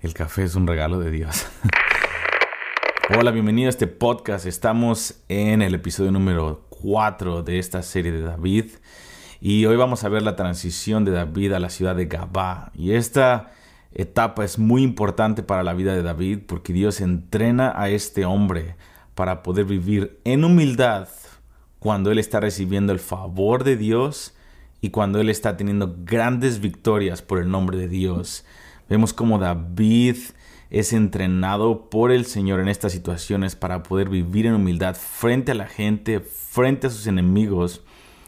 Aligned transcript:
El 0.00 0.14
café 0.14 0.44
es 0.44 0.54
un 0.54 0.66
regalo 0.66 0.98
de 0.98 1.10
Dios. 1.10 1.46
Hola, 3.18 3.32
bienvenido 3.32 3.66
a 3.66 3.68
este 3.68 3.86
podcast. 3.86 4.46
Estamos 4.46 5.16
en 5.28 5.60
el 5.60 5.74
episodio 5.74 6.10
número 6.10 6.64
4 6.70 7.42
de 7.42 7.58
esta 7.58 7.82
serie 7.82 8.10
de 8.10 8.22
David. 8.22 8.70
Y 9.42 9.66
hoy 9.66 9.76
vamos 9.76 10.02
a 10.02 10.08
ver 10.08 10.22
la 10.22 10.36
transición 10.36 11.04
de 11.04 11.10
David 11.10 11.52
a 11.52 11.58
la 11.58 11.68
ciudad 11.68 11.94
de 11.96 12.06
Gabá. 12.06 12.72
Y 12.74 12.92
esta 12.92 13.52
etapa 13.92 14.42
es 14.42 14.58
muy 14.58 14.82
importante 14.82 15.42
para 15.42 15.62
la 15.62 15.74
vida 15.74 15.92
de 15.92 16.02
David 16.02 16.38
porque 16.46 16.72
Dios 16.72 17.02
entrena 17.02 17.74
a 17.76 17.90
este 17.90 18.24
hombre 18.24 18.76
para 19.14 19.42
poder 19.42 19.66
vivir 19.66 20.18
en 20.24 20.44
humildad 20.44 21.08
cuando 21.78 22.10
él 22.10 22.18
está 22.18 22.40
recibiendo 22.40 22.94
el 22.94 23.00
favor 23.00 23.64
de 23.64 23.76
Dios 23.76 24.34
y 24.80 24.90
cuando 24.90 25.20
él 25.20 25.28
está 25.28 25.58
teniendo 25.58 25.94
grandes 26.06 26.60
victorias 26.60 27.20
por 27.20 27.38
el 27.38 27.50
nombre 27.50 27.76
de 27.76 27.88
Dios. 27.88 28.46
Vemos 28.90 29.12
cómo 29.12 29.38
David 29.38 30.16
es 30.68 30.92
entrenado 30.92 31.88
por 31.90 32.10
el 32.10 32.26
Señor 32.26 32.58
en 32.58 32.66
estas 32.66 32.90
situaciones 32.90 33.54
para 33.54 33.84
poder 33.84 34.08
vivir 34.08 34.46
en 34.46 34.54
humildad 34.54 34.96
frente 34.96 35.52
a 35.52 35.54
la 35.54 35.68
gente, 35.68 36.18
frente 36.18 36.88
a 36.88 36.90
sus 36.90 37.06
enemigos. 37.06 37.84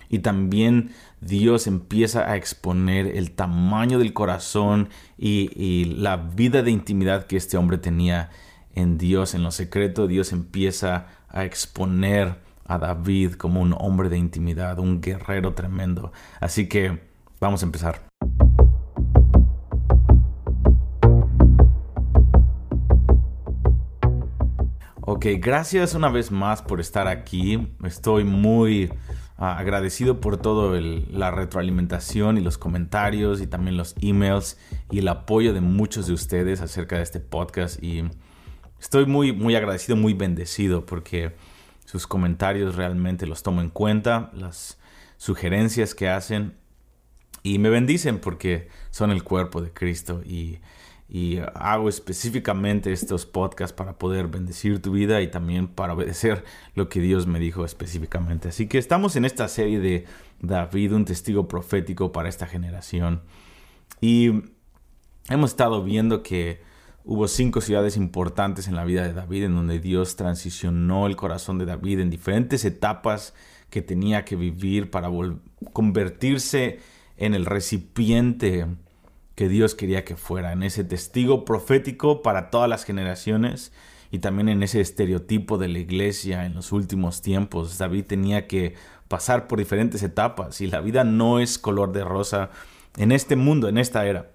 Y 0.09 0.21
también 0.21 0.93
Dios 1.21 1.67
empieza 1.67 2.31
a 2.31 2.37
exponer 2.37 3.09
el 3.09 3.33
tamaño 3.33 3.99
del 3.99 4.13
corazón 4.13 4.89
y, 5.19 5.85
la 5.97 6.17
vida 6.17 6.63
de 6.63 6.71
intimidad 6.71 7.27
que 7.27 7.37
este 7.37 7.57
hombre 7.57 7.79
tenía 7.79 8.31
en 8.77 8.99
Dios. 8.99 9.35
En 9.35 9.43
lo 9.43 9.51
secreto, 9.51 10.07
Dios 10.07 10.31
empieza 10.31 11.09
a 11.29 11.45
exponer 11.45 12.37
a 12.67 12.79
David 12.79 13.33
como 13.33 13.61
un 13.61 13.75
hombre 13.77 14.09
de 14.09 14.19
intimidad, 14.19 14.79
un 14.79 15.01
guerrero 15.01 15.55
tremendo. 15.55 16.13
Así 16.39 16.69
que 16.69 17.01
vamos 17.41 17.65
a 17.65 17.67
empezar. 17.67 18.12
Ok, 25.05 25.27
gracias 25.39 25.95
una 25.95 26.09
vez 26.11 26.31
más 26.31 26.63
por 26.63 26.79
estar 26.79 27.09
aquí. 27.09 27.75
Estoy 27.83 28.23
muy 28.23 28.89
ah, 29.37 29.59
agradecido 29.59 30.21
por 30.21 30.37
todo 30.37 30.81
la 30.81 31.33
retroalimentación 31.33 32.39
y 32.39 32.41
los 32.41 32.57
comentarios 32.57 33.41
y 33.41 33.49
también 33.49 33.77
los 33.77 33.97
emails 34.01 34.59
y 34.93 35.01
el 35.01 35.09
apoyo 35.09 35.55
de 35.55 35.61
muchos 35.61 36.07
de 36.07 36.13
ustedes 36.13 36.61
acerca 36.61 36.99
de 36.99 37.03
este 37.03 37.19
podcast. 37.19 37.83
Y 37.83 38.05
estoy 38.79 39.07
muy, 39.07 39.33
muy 39.33 39.57
agradecido, 39.57 39.97
muy 39.97 40.15
bendecido 40.15 40.87
porque 40.87 41.35
sus 41.85 42.07
comentarios 42.07 42.77
realmente 42.77 43.27
los 43.27 43.43
tomo 43.43 43.61
en 43.61 43.71
cuenta, 43.71 44.31
las 44.35 44.79
sugerencias 45.17 45.97
que 45.97 46.09
hacen 46.11 46.55
y 47.43 47.59
me 47.59 47.71
bendicen 47.71 48.21
porque 48.21 48.69
son 48.91 49.11
el 49.11 49.25
cuerpo 49.25 49.63
de 49.63 49.73
Cristo 49.73 50.23
y 50.25 50.61
y 51.15 51.41
hago 51.57 51.91
específicamente 51.91 52.91
estos 52.91 53.27
podcasts 53.27 53.77
para 53.77 53.99
poder 53.99 54.29
bendecir 54.29 54.81
tu 54.81 54.93
vida 54.93 55.21
y 55.21 55.31
también 55.31 55.69
para 55.69 55.93
obedecer 55.93 56.43
lo 56.75 56.89
que 56.89 57.01
Dios 57.01 57.27
me 57.27 57.39
dijo 57.39 57.67
específicamente. 57.67 58.49
Así 58.49 58.67
que 58.67 58.79
estamos 58.79 59.15
en 59.17 59.27
esta 59.27 59.47
serie 59.49 59.79
de 59.79 60.07
David, 60.41 60.95
un 60.95 61.05
testigo 61.05 61.49
profético 61.49 62.13
para 62.13 62.31
esta 62.31 62.47
generación. 62.47 63.21
Y 64.01 64.31
hemos 65.29 65.51
estado 65.51 65.85
viendo 65.85 66.23
que 66.23 66.63
hubo 67.05 67.29
cinco 67.29 67.61
ciudades 67.61 67.99
importantes 67.99 68.67
en 68.67 68.75
la 68.75 68.87
vida 68.87 69.03
de 69.03 69.13
David 69.13 69.45
en 69.45 69.55
donde 69.55 69.81
Dios 69.81 70.17
transicionó 70.17 71.07
el 71.07 71.17
corazón 71.17 71.59
de 71.59 71.67
David 71.67 72.01
en 72.01 72.09
diferentes 72.09 72.65
etapas 72.65 73.35
que 73.69 73.83
tenía 73.83 74.25
que 74.25 74.37
vivir 74.37 74.91
para 74.91 75.11
convertirse 75.75 76.81
en 77.19 77.35
el 77.35 77.45
recipiente 77.45 78.67
que 79.35 79.49
Dios 79.49 79.75
quería 79.75 80.05
que 80.05 80.17
fuera, 80.17 80.53
en 80.53 80.63
ese 80.63 80.85
testigo 80.85 81.45
profético 81.45 82.23
para 82.23 82.51
todas 82.51 82.69
las 82.69 82.85
generaciones 82.85 83.73
y 84.11 84.19
también 84.19 84.49
en 84.49 84.63
ese 84.63 84.81
estereotipo 84.81 85.57
de 85.57 85.69
la 85.69 85.79
iglesia 85.79 86.45
en 86.45 86.55
los 86.55 86.73
últimos 86.73 87.23
tiempos. 87.23 87.79
David 87.79 88.05
tenía 88.05 88.47
que 88.47 88.75
pasar 89.09 89.47
por 89.47 89.59
diferentes 89.59 90.03
etapas 90.03 90.61
y 90.61 90.67
la 90.67 90.81
vida 90.81 91.03
no 91.05 91.39
es 91.39 91.59
color 91.59 91.93
de 91.93 92.05
rosa 92.05 92.51
en 92.97 93.11
este 93.11 93.37
mundo, 93.37 93.69
en 93.69 93.79
esta 93.79 94.07
era. 94.07 94.31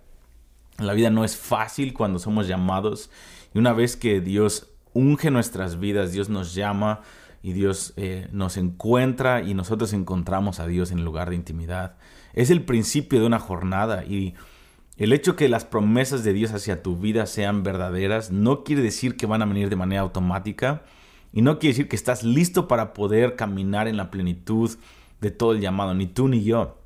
La 0.79 0.93
vida 0.93 1.09
no 1.09 1.23
es 1.23 1.37
fácil 1.37 1.93
cuando 1.93 2.17
somos 2.19 2.47
llamados 2.47 3.11
y 3.53 3.59
una 3.59 3.73
vez 3.73 3.95
que 3.95 4.19
Dios 4.19 4.71
unge 4.93 5.29
nuestras 5.29 5.79
vidas, 5.79 6.11
Dios 6.11 6.29
nos 6.29 6.55
llama 6.55 7.01
y 7.43 7.53
Dios 7.53 7.93
eh, 7.97 8.27
nos 8.31 8.57
encuentra 8.57 9.41
y 9.43 9.53
nosotros 9.53 9.93
encontramos 9.93 10.59
a 10.59 10.67
Dios 10.67 10.91
en 10.91 10.99
el 10.99 11.05
lugar 11.05 11.29
de 11.29 11.35
intimidad. 11.35 11.97
Es 12.33 12.49
el 12.49 12.63
principio 12.63 13.19
de 13.19 13.27
una 13.27 13.39
jornada 13.39 14.03
y 14.03 14.33
el 14.97 15.13
hecho 15.13 15.35
que 15.35 15.47
las 15.47 15.63
promesas 15.63 16.23
de 16.23 16.33
Dios 16.33 16.51
hacia 16.53 16.81
tu 16.81 16.97
vida 16.97 17.25
sean 17.27 17.63
verdaderas 17.63 18.31
no 18.31 18.63
quiere 18.63 18.81
decir 18.81 19.15
que 19.15 19.27
van 19.27 19.41
a 19.41 19.45
venir 19.45 19.69
de 19.69 19.75
manera 19.75 20.01
automática 20.01 20.83
y 21.31 21.43
no 21.43 21.59
quiere 21.59 21.73
decir 21.73 21.87
que 21.87 21.95
estás 21.95 22.23
listo 22.23 22.67
para 22.67 22.93
poder 22.93 23.35
caminar 23.35 23.87
en 23.87 23.97
la 23.97 24.09
plenitud 24.09 24.75
de 25.21 25.31
todo 25.31 25.51
el 25.51 25.61
llamado, 25.61 25.93
ni 25.93 26.07
tú 26.07 26.27
ni 26.27 26.43
yo. 26.43 26.79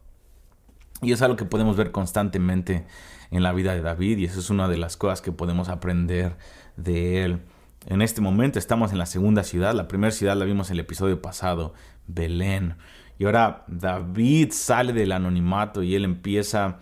Y 1.02 1.14
es 1.14 1.22
algo 1.22 1.38
que 1.38 1.46
podemos 1.46 1.78
ver 1.78 1.92
constantemente 1.92 2.86
en 3.32 3.44
la 3.44 3.54
vida 3.54 3.74
de 3.74 3.82
David 3.82 4.18
y 4.18 4.26
eso 4.26 4.40
es 4.40 4.50
una 4.50 4.68
de 4.68 4.78
las 4.78 4.98
cosas 4.98 5.22
que 5.22 5.32
podemos 5.32 5.70
aprender 5.70 6.38
de 6.76 7.24
él. 7.24 7.40
En 7.88 8.02
este 8.02 8.22
momento 8.22 8.60
estamos 8.60 8.92
en 8.92 8.98
la 8.98 9.06
segunda 9.06 9.44
ciudad, 9.44 9.74
la 9.74 9.88
primera 9.88 10.12
ciudad 10.12 10.36
la 10.36 10.46
vimos 10.46 10.70
en 10.70 10.76
el 10.76 10.82
episodio 10.82 11.22
pasado, 11.22 11.74
Belén. 12.08 12.76
Y 13.18 13.26
ahora 13.26 13.64
David 13.68 14.50
sale 14.52 14.94
del 14.94 15.14
anonimato 15.14 15.82
y 15.82 15.96
él 15.96 16.04
empieza 16.04 16.80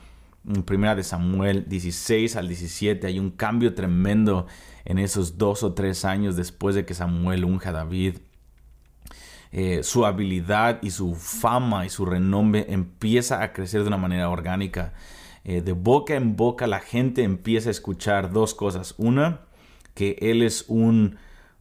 en 0.50 0.64
primera 0.64 0.96
de 0.96 1.04
Samuel 1.04 1.66
16 1.68 2.36
al 2.36 2.48
17 2.48 3.06
hay 3.06 3.20
un 3.20 3.30
cambio 3.32 3.76
tremendo 3.76 4.48
en 4.84 4.98
esos 4.98 5.38
dos 5.38 5.64
o 5.64 5.74
tres 5.74 6.06
años 6.06 6.36
después 6.36 6.76
de 6.76 6.86
que 6.86 6.96
Samuel 6.96 7.46
unja 7.46 7.70
a 7.70 7.74
David. 7.74 8.18
Eh, 9.52 9.82
su 9.84 10.06
habilidad 10.06 10.80
y 10.82 10.92
su 10.92 11.16
fama 11.16 11.86
y 11.86 11.90
su 11.90 12.06
renombre 12.06 12.66
empieza 12.70 13.44
a 13.44 13.54
crecer 13.54 13.82
de 13.82 13.88
una 13.88 13.98
manera 13.98 14.30
orgánica. 14.30 14.94
Eh, 15.44 15.62
de 15.62 15.72
boca 15.74 16.16
en 16.16 16.36
boca 16.36 16.68
la 16.68 16.80
gente 16.80 17.24
empieza 17.24 17.70
a 17.70 17.72
escuchar 17.72 18.32
dos 18.32 18.56
cosas. 18.56 18.96
Una, 18.98 19.42
que 19.94 20.18
él 20.20 20.42
es 20.42 20.66
un 20.68 21.18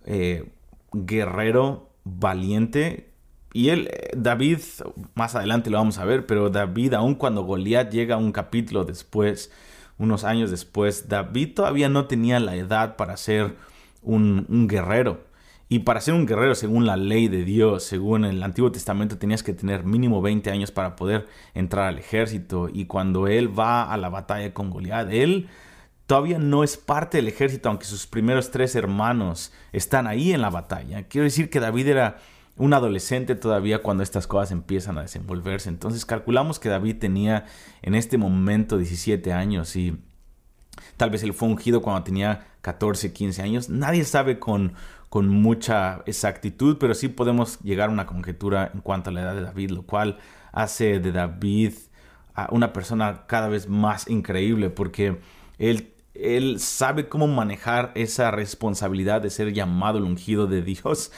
eh, 0.06 0.50
guerrero 0.92 1.90
valiente 2.04 3.07
y 3.58 3.70
él, 3.70 3.88
eh, 3.90 4.10
David, 4.16 4.60
más 5.16 5.34
adelante 5.34 5.68
lo 5.68 5.78
vamos 5.78 5.98
a 5.98 6.04
ver, 6.04 6.26
pero 6.26 6.48
David, 6.48 6.94
aun 6.94 7.16
cuando 7.16 7.42
Goliat 7.42 7.90
llega 7.90 8.16
un 8.16 8.30
capítulo 8.30 8.84
después, 8.84 9.50
unos 9.98 10.22
años 10.22 10.52
después, 10.52 11.08
David 11.08 11.54
todavía 11.56 11.88
no 11.88 12.06
tenía 12.06 12.38
la 12.38 12.54
edad 12.54 12.94
para 12.94 13.16
ser 13.16 13.56
un, 14.00 14.46
guerrero. 14.68 15.24
Y 15.68 15.80
para 15.80 16.00
ser 16.00 16.14
un 16.14 16.24
guerrero, 16.24 16.54
según 16.54 16.86
la 16.86 16.96
ley 16.96 17.26
de 17.26 17.44
Dios, 17.44 17.82
según 17.82 18.24
el 18.24 18.40
Antiguo 18.44 18.70
Testamento, 18.70 19.18
tenías 19.18 19.42
que 19.42 19.54
tener 19.54 19.82
mínimo 19.82 20.22
20 20.22 20.52
años 20.52 20.70
para 20.70 20.94
poder 20.94 21.26
entrar 21.52 21.88
al 21.88 21.98
ejército. 21.98 22.68
Y 22.72 22.84
cuando 22.84 23.26
él 23.26 23.58
va 23.58 23.92
a 23.92 23.96
la 23.96 24.08
batalla 24.08 24.54
con 24.54 24.70
Goliat, 24.70 25.10
él 25.10 25.48
todavía 26.06 26.38
no 26.38 26.62
es 26.62 26.76
parte 26.76 27.18
del 27.18 27.26
ejército, 27.26 27.70
aunque 27.70 27.86
sus 27.86 28.06
primeros 28.06 28.52
tres 28.52 28.76
hermanos 28.76 29.52
están 29.72 30.06
ahí 30.06 30.32
en 30.32 30.42
la 30.42 30.50
batalla. 30.50 31.08
Quiero 31.08 31.24
decir 31.24 31.50
que 31.50 31.58
David 31.58 31.88
era 31.88 32.18
un 32.58 32.74
adolescente 32.74 33.34
todavía 33.34 33.82
cuando 33.82 34.02
estas 34.02 34.26
cosas 34.26 34.50
empiezan 34.50 34.98
a 34.98 35.02
desenvolverse. 35.02 35.68
Entonces 35.68 36.04
calculamos 36.04 36.58
que 36.58 36.68
David 36.68 36.98
tenía 36.98 37.46
en 37.82 37.94
este 37.94 38.18
momento 38.18 38.76
17 38.76 39.32
años 39.32 39.74
y 39.76 39.98
tal 40.96 41.10
vez 41.10 41.22
él 41.22 41.34
fue 41.34 41.48
ungido 41.48 41.82
cuando 41.82 42.02
tenía 42.04 42.46
14, 42.62 43.12
15 43.12 43.42
años. 43.42 43.68
Nadie 43.68 44.04
sabe 44.04 44.38
con, 44.38 44.74
con 45.08 45.28
mucha 45.28 46.02
exactitud, 46.06 46.76
pero 46.78 46.94
sí 46.94 47.08
podemos 47.08 47.60
llegar 47.60 47.88
a 47.88 47.92
una 47.92 48.06
conjetura 48.06 48.70
en 48.74 48.80
cuanto 48.80 49.10
a 49.10 49.12
la 49.12 49.22
edad 49.22 49.34
de 49.34 49.42
David, 49.42 49.70
lo 49.70 49.82
cual 49.82 50.18
hace 50.52 51.00
de 51.00 51.12
David 51.12 51.74
a 52.34 52.48
una 52.52 52.72
persona 52.72 53.24
cada 53.26 53.48
vez 53.48 53.68
más 53.68 54.08
increíble 54.08 54.70
porque 54.70 55.20
él 55.58 55.94
él 56.18 56.58
sabe 56.58 57.08
cómo 57.08 57.28
manejar 57.28 57.92
esa 57.94 58.30
responsabilidad 58.30 59.22
de 59.22 59.30
ser 59.30 59.52
llamado 59.52 59.98
el 59.98 60.04
ungido 60.04 60.46
de 60.46 60.62
Dios. 60.62 61.12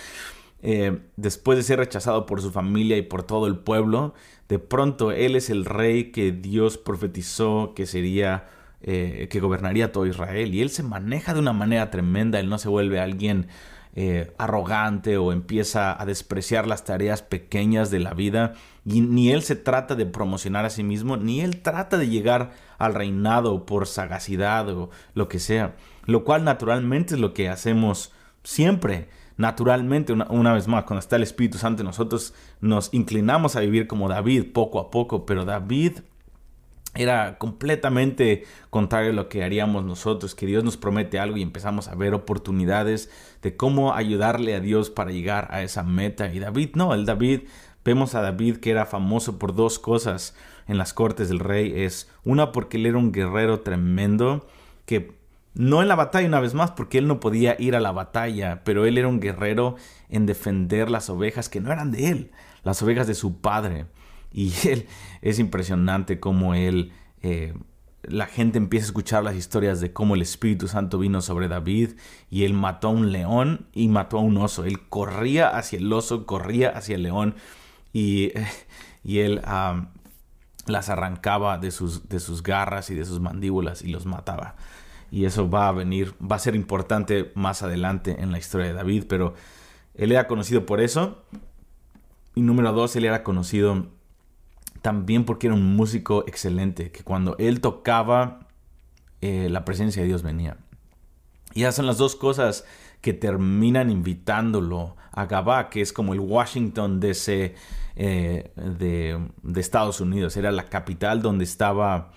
Eh, 0.63 1.01
después 1.17 1.57
de 1.57 1.63
ser 1.63 1.79
rechazado 1.79 2.27
por 2.27 2.43
su 2.43 2.51
familia 2.51 2.97
y 2.97 3.03
por 3.03 3.23
todo 3.23 3.47
el 3.47 3.57
pueblo, 3.59 4.15
de 4.49 4.59
pronto 4.59 5.13
él 5.13 5.37
es 5.37 5.49
el 5.49 5.65
rey 5.65 6.11
que 6.11 6.33
Dios 6.33 6.77
profetizó 6.77 7.73
que 7.75 7.87
sería, 7.87 8.49
eh, 8.83 9.29
que 9.31 9.41
gobernaría 9.41 9.93
todo 9.93 10.07
Israel. 10.07 10.55
Y 10.55 10.61
él 10.61 10.71
se 10.71 10.83
maneja 10.83 11.35
de 11.35 11.41
una 11.41 11.53
manera 11.53 11.91
tremenda, 11.91 12.41
él 12.41 12.49
no 12.49 12.59
se 12.59 12.69
vuelve 12.69 13.01
alguien 13.01 13.49
eh, 13.97 14.33
arrogante 14.39 15.17
o 15.17 15.33
empieza 15.33 16.01
a 16.01 16.07
despreciar 16.07 16.69
las 16.69 16.85
tareas 16.85 17.23
pequeñas 17.23 17.91
de 17.91 18.01
la 18.01 18.15
vida. 18.15 18.55
Y 18.85 19.01
ni 19.01 19.31
él 19.31 19.43
se 19.43 19.57
trata 19.57 19.95
de 19.95 20.07
promocionar 20.07 20.65
a 20.65 20.71
sí 20.71 20.83
mismo, 20.83 21.17
ni 21.17 21.41
él 21.41 21.61
trata 21.63 21.97
de 21.97 22.09
llegar 22.09 22.53
al 22.79 22.95
reinado 22.95 23.67
por 23.67 23.87
sagacidad 23.87 24.69
o 24.69 24.91
lo 25.15 25.29
que 25.29 25.39
sea. 25.39 25.75
Lo 26.07 26.25
cual 26.25 26.45
naturalmente 26.45 27.15
es 27.15 27.21
lo 27.21 27.35
que 27.35 27.49
hacemos 27.49 28.13
siempre 28.43 29.09
naturalmente, 29.41 30.13
una, 30.13 30.53
vez 30.53 30.69
más, 30.69 30.85
cuando 30.85 30.99
está 31.01 31.17
el 31.17 31.23
Espíritu 31.23 31.57
Santo, 31.57 31.83
nosotros 31.83 32.35
nos 32.61 32.93
inclinamos 32.93 33.57
a 33.57 33.61
vivir 33.61 33.87
como 33.87 34.07
David 34.07 34.53
poco 34.53 34.79
a 34.79 34.91
poco, 34.91 35.25
pero 35.25 35.47
David 35.47 36.01
era 36.95 37.39
completamente 37.39 38.45
contrario 38.69 39.13
a 39.13 39.15
lo 39.15 39.31
que 39.31 39.43
haríamos 39.43 39.83
nosotros, 39.83 40.35
que 40.35 40.45
Dios 40.45 40.63
nos 40.63 40.77
promete 40.77 41.19
algo 41.19 41.39
y 41.39 41.43
empezamos 41.43 41.89
a 41.89 41.95
ver 41.95 42.13
oportunidades 42.13 43.11
de 43.41 43.57
cómo 43.57 43.95
ayudarle 43.95 44.55
a 44.55 44.61
Dios 44.61 44.91
para 44.91 45.11
llegar 45.11 45.49
a 45.53 45.63
esa 45.63 45.85
meta. 45.85 46.31
Y 46.35 46.39
David, 46.39 46.73
no, 46.75 46.93
el 46.93 47.07
David, 47.07 47.45
vemos 47.83 48.15
a 48.15 48.21
David 48.21 48.59
que 48.59 48.71
era 48.71 48.85
famoso 48.85 49.39
por 49.39 49.55
dos 49.55 49.79
cosas 49.79 50.35
en 50.69 50.77
las 50.77 50.93
cortes 50.93 51.31
del 51.31 51.39
rey. 51.39 51.73
Es 51.81 52.11
una 52.25 52.53
porque 52.53 52.77
él 52.77 52.85
era 52.85 52.99
un 52.99 53.11
guerrero 53.11 53.61
tremendo, 53.61 54.47
que 54.85 55.19
no 55.55 55.83
en 55.83 55.89
la 55.89 55.97
batalla 55.97 56.29
una 56.29 56.41
vez 56.41 56.55
más, 56.55 56.71
porque 56.71 56.99
él 56.99 57.07
no 57.09 57.21
podía 57.21 57.57
ir 57.59 57.75
a 57.75 57.81
la 57.81 57.93
batalla, 57.93 58.63
pero 58.65 58.87
él 58.87 58.99
era 58.99 59.09
un 59.09 59.21
guerrero 59.21 59.77
en 60.09 60.27
defender 60.27 60.91
las 60.91 61.11
ovejas 61.11 61.49
que 61.49 61.61
no 61.61 61.73
eran 61.73 61.91
de 61.91 62.09
él, 62.09 62.31
las 62.63 62.83
ovejas 62.83 63.07
de 63.07 63.15
su 63.15 63.41
padre. 63.41 63.87
Y 64.33 64.53
él 64.69 64.87
es 65.23 65.39
impresionante 65.39 66.21
cómo 66.21 66.55
él, 66.55 66.93
eh, 67.23 67.55
la 68.03 68.27
gente 68.27 68.59
empieza 68.59 68.87
a 68.87 68.89
escuchar 68.89 69.25
las 69.25 69.35
historias 69.35 69.81
de 69.81 69.93
cómo 69.93 70.15
el 70.15 70.23
Espíritu 70.23 70.69
Santo 70.69 70.99
vino 70.99 71.21
sobre 71.21 71.49
David 71.49 71.91
y 72.31 72.45
él 72.45 72.55
mató 72.55 72.89
a 72.89 72.93
un 72.93 73.13
león 73.13 73.67
y 73.73 73.89
mató 73.89 74.19
a 74.19 74.23
un 74.23 74.37
oso. 74.37 74.65
Él 74.65 74.89
corría 74.89 75.49
hacia 75.49 75.79
el 75.79 75.93
oso, 75.93 76.27
corría 76.27 76.71
hacia 76.71 76.95
el 76.95 77.03
león 77.03 77.35
y, 77.93 78.33
y 79.05 79.19
él 79.19 79.43
las 80.67 80.89
arrancaba 80.89 81.59
de 81.59 81.73
sus, 81.73 82.09
de 82.09 82.21
sus 82.21 82.43
garras 82.43 82.91
y 82.91 82.95
de 82.95 83.05
sus 83.05 83.21
mandíbulas 83.21 83.83
y 83.83 83.89
los 83.89 84.07
mataba. 84.07 84.55
Y 85.11 85.25
eso 85.25 85.51
va 85.51 85.69
a 85.69 85.73
venir, 85.73 86.15
va 86.21 86.37
a 86.37 86.39
ser 86.39 86.55
importante 86.55 87.33
más 87.35 87.63
adelante 87.63 88.17
en 88.21 88.31
la 88.31 88.39
historia 88.39 88.69
de 88.69 88.75
David, 88.75 89.05
pero 89.09 89.35
él 89.95 90.13
era 90.13 90.29
conocido 90.29 90.67
por 90.67 90.81
eso. 90.81 91.25
Y 92.35 92.43
número 92.43 92.73
dos, 92.73 92.95
él 92.97 93.05
era 93.05 93.23
conocido 93.23 93.89
también 94.83 95.25
porque 95.25 95.49
era 95.49 95.55
un 95.55 95.77
músico 95.77 96.25
excelente, 96.27 96.91
que 96.91 97.03
cuando 97.03 97.37
él 97.39 97.61
tocaba, 97.61 98.49
eh, 99.21 99.49
la 99.51 99.65
presencia 99.65 100.03
de 100.03 100.09
Dios 100.09 100.23
venía. 100.23 100.57
Y 101.53 101.63
esas 101.63 101.75
son 101.75 101.87
las 101.87 101.99
dos 101.99 102.17
cosas 102.17 102.65
que 103.01 103.13
terminan 103.13 103.91
invitándolo 103.91 104.97
a 105.13 105.27
Gabá, 105.27 105.69
que 105.69 105.81
es 105.81 105.93
como 105.93 106.15
el 106.15 106.21
Washington 106.21 107.01
DC 107.01 107.55
eh, 107.97 108.53
de, 108.57 109.29
de, 109.43 109.61
Estados 109.61 110.01
Unidos. 110.01 110.37
Era 110.37 110.53
la 110.53 110.67
capital 110.67 111.23
donde 111.23 111.45
estaba 111.45 112.13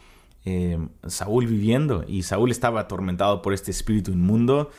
eh, 0.45 0.80
Saúl 1.07 1.48
viviendo. 1.48 2.06
Y 2.07 2.24
Saúl 2.24 2.51
estaba 2.51 2.81
atormentado 2.81 3.42
por 3.42 3.54
este 3.54 3.72
espíritu 3.72 4.12
inmundo. 4.12 4.72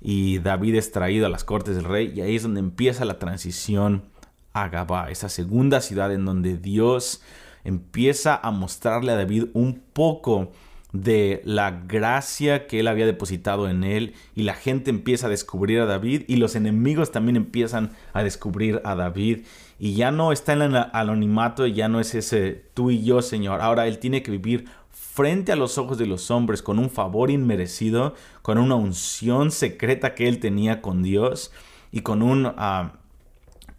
Y 0.00 0.38
David 0.38 0.76
es 0.76 0.92
traído 0.92 1.26
a 1.26 1.28
las 1.30 1.44
cortes 1.44 1.76
del 1.76 1.84
rey. 1.84 2.12
Y 2.14 2.20
ahí 2.20 2.36
es 2.36 2.42
donde 2.42 2.60
empieza 2.60 3.04
la 3.04 3.18
transición 3.18 4.04
a 4.52 4.68
Gabá, 4.68 5.10
esa 5.10 5.28
segunda 5.28 5.80
ciudad 5.80 6.12
en 6.12 6.24
donde 6.24 6.56
Dios 6.56 7.22
empieza 7.64 8.36
a 8.36 8.50
mostrarle 8.50 9.12
a 9.12 9.16
David 9.16 9.44
un 9.52 9.80
poco 9.92 10.50
de 10.92 11.40
la 11.44 11.70
gracia 11.86 12.66
que 12.66 12.80
él 12.80 12.88
había 12.88 13.06
depositado 13.06 13.68
en 13.68 13.84
él 13.84 14.14
y 14.34 14.42
la 14.42 14.54
gente 14.54 14.90
empieza 14.90 15.28
a 15.28 15.30
descubrir 15.30 15.78
a 15.80 15.86
David 15.86 16.22
y 16.26 16.36
los 16.36 16.56
enemigos 16.56 17.12
también 17.12 17.36
empiezan 17.36 17.92
a 18.12 18.24
descubrir 18.24 18.80
a 18.84 18.96
David 18.96 19.44
y 19.78 19.94
ya 19.94 20.10
no 20.10 20.32
está 20.32 20.52
en 20.52 20.62
el 20.62 20.76
anonimato, 20.92 21.66
ya 21.66 21.88
no 21.88 22.00
es 22.00 22.14
ese 22.14 22.64
tú 22.74 22.90
y 22.90 23.04
yo, 23.04 23.22
Señor. 23.22 23.60
Ahora 23.60 23.86
él 23.86 23.98
tiene 23.98 24.22
que 24.22 24.32
vivir 24.32 24.66
frente 25.00 25.50
a 25.50 25.56
los 25.56 25.78
ojos 25.78 25.96
de 25.96 26.04
los 26.04 26.30
hombres 26.30 26.60
con 26.60 26.78
un 26.78 26.90
favor 26.90 27.30
inmerecido, 27.30 28.14
con 28.42 28.58
una 28.58 28.74
unción 28.74 29.50
secreta 29.50 30.14
que 30.14 30.28
él 30.28 30.40
tenía 30.40 30.82
con 30.82 31.02
Dios 31.02 31.52
y 31.90 32.02
con 32.02 32.22
un 32.22 32.52
ah, 32.58 32.92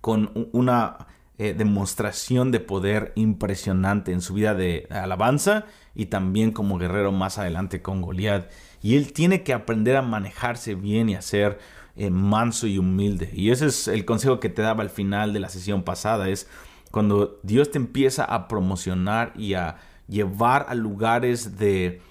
con 0.01 0.50
una 0.51 1.07
eh, 1.38 1.53
demostración 1.53 2.51
de 2.51 2.59
poder 2.59 3.13
impresionante 3.15 4.12
en 4.12 4.21
su 4.21 4.33
vida 4.33 4.56
de 4.56 4.88
alabanza 4.89 5.65
y 5.94 6.07
también 6.07 6.51
como 6.51 6.79
guerrero 6.79 7.12
más 7.12 7.38
adelante 7.38 7.83
con 7.83 8.01
Goliat. 8.01 8.50
Y 8.81 8.95
él 8.95 9.13
tiene 9.13 9.44
que 9.44 9.53
aprender 9.53 9.97
a 9.97 10.01
manejarse 10.01 10.73
bien 10.73 11.07
y 11.07 11.15
a 11.15 11.21
ser 11.21 11.59
eh, 11.95 12.09
manso 12.09 12.65
y 12.65 12.79
humilde. 12.79 13.29
Y 13.31 13.51
ese 13.51 13.68
es 13.68 13.88
el 13.88 14.06
consejo 14.06 14.39
que 14.39 14.50
te 14.50 14.63
daba 14.63 14.81
al 14.81 14.89
final 14.89 15.33
de 15.33 15.39
la 15.39 15.50
sesión 15.50 15.83
pasada, 15.83 16.29
es 16.29 16.50
cuando 16.89 17.39
Dios 17.44 17.69
te 17.69 17.77
empieza 17.77 18.25
a 18.25 18.47
promocionar 18.47 19.33
y 19.35 19.53
a 19.53 19.77
llevar 20.07 20.65
a 20.69 20.75
lugares 20.75 21.57
de, 21.57 22.01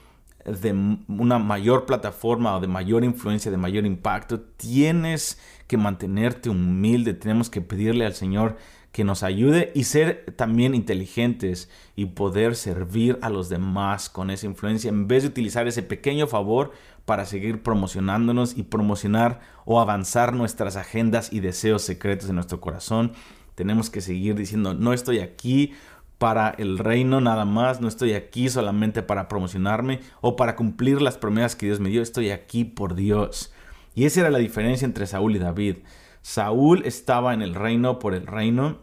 de 0.44 0.72
una 1.08 1.38
mayor 1.38 1.86
plataforma 1.86 2.56
o 2.56 2.60
de 2.60 2.66
mayor 2.66 3.04
influencia, 3.04 3.50
de 3.50 3.56
mayor 3.56 3.86
impacto, 3.86 4.40
tienes 4.40 5.38
que 5.66 5.76
mantenerte 5.76 6.50
humilde, 6.50 7.14
tenemos 7.14 7.50
que 7.50 7.60
pedirle 7.60 8.06
al 8.06 8.14
Señor 8.14 8.56
que 8.92 9.04
nos 9.04 9.22
ayude 9.22 9.70
y 9.74 9.84
ser 9.84 10.34
también 10.36 10.74
inteligentes 10.74 11.70
y 11.94 12.06
poder 12.06 12.56
servir 12.56 13.18
a 13.22 13.30
los 13.30 13.48
demás 13.48 14.08
con 14.10 14.30
esa 14.30 14.46
influencia 14.46 14.88
en 14.88 15.06
vez 15.06 15.22
de 15.22 15.28
utilizar 15.28 15.68
ese 15.68 15.82
pequeño 15.82 16.26
favor 16.26 16.72
para 17.04 17.24
seguir 17.24 17.62
promocionándonos 17.62 18.56
y 18.56 18.64
promocionar 18.64 19.40
o 19.64 19.80
avanzar 19.80 20.32
nuestras 20.32 20.76
agendas 20.76 21.32
y 21.32 21.40
deseos 21.40 21.82
secretos 21.82 22.28
en 22.28 22.34
nuestro 22.34 22.60
corazón. 22.60 23.12
Tenemos 23.54 23.90
que 23.90 24.00
seguir 24.00 24.34
diciendo, 24.34 24.74
no 24.74 24.92
estoy 24.92 25.20
aquí 25.20 25.74
para 26.20 26.50
el 26.50 26.76
reino 26.76 27.22
nada 27.22 27.46
más, 27.46 27.80
no 27.80 27.88
estoy 27.88 28.12
aquí 28.12 28.50
solamente 28.50 29.02
para 29.02 29.26
promocionarme 29.26 30.00
o 30.20 30.36
para 30.36 30.54
cumplir 30.54 31.00
las 31.00 31.16
promesas 31.16 31.56
que 31.56 31.64
Dios 31.64 31.80
me 31.80 31.88
dio, 31.88 32.02
estoy 32.02 32.28
aquí 32.28 32.64
por 32.66 32.94
Dios. 32.94 33.54
Y 33.94 34.04
esa 34.04 34.20
era 34.20 34.30
la 34.30 34.36
diferencia 34.36 34.84
entre 34.84 35.06
Saúl 35.06 35.34
y 35.34 35.38
David. 35.38 35.76
Saúl 36.20 36.82
estaba 36.84 37.32
en 37.32 37.40
el 37.40 37.54
reino 37.54 37.98
por 37.98 38.12
el 38.12 38.26
reino 38.26 38.76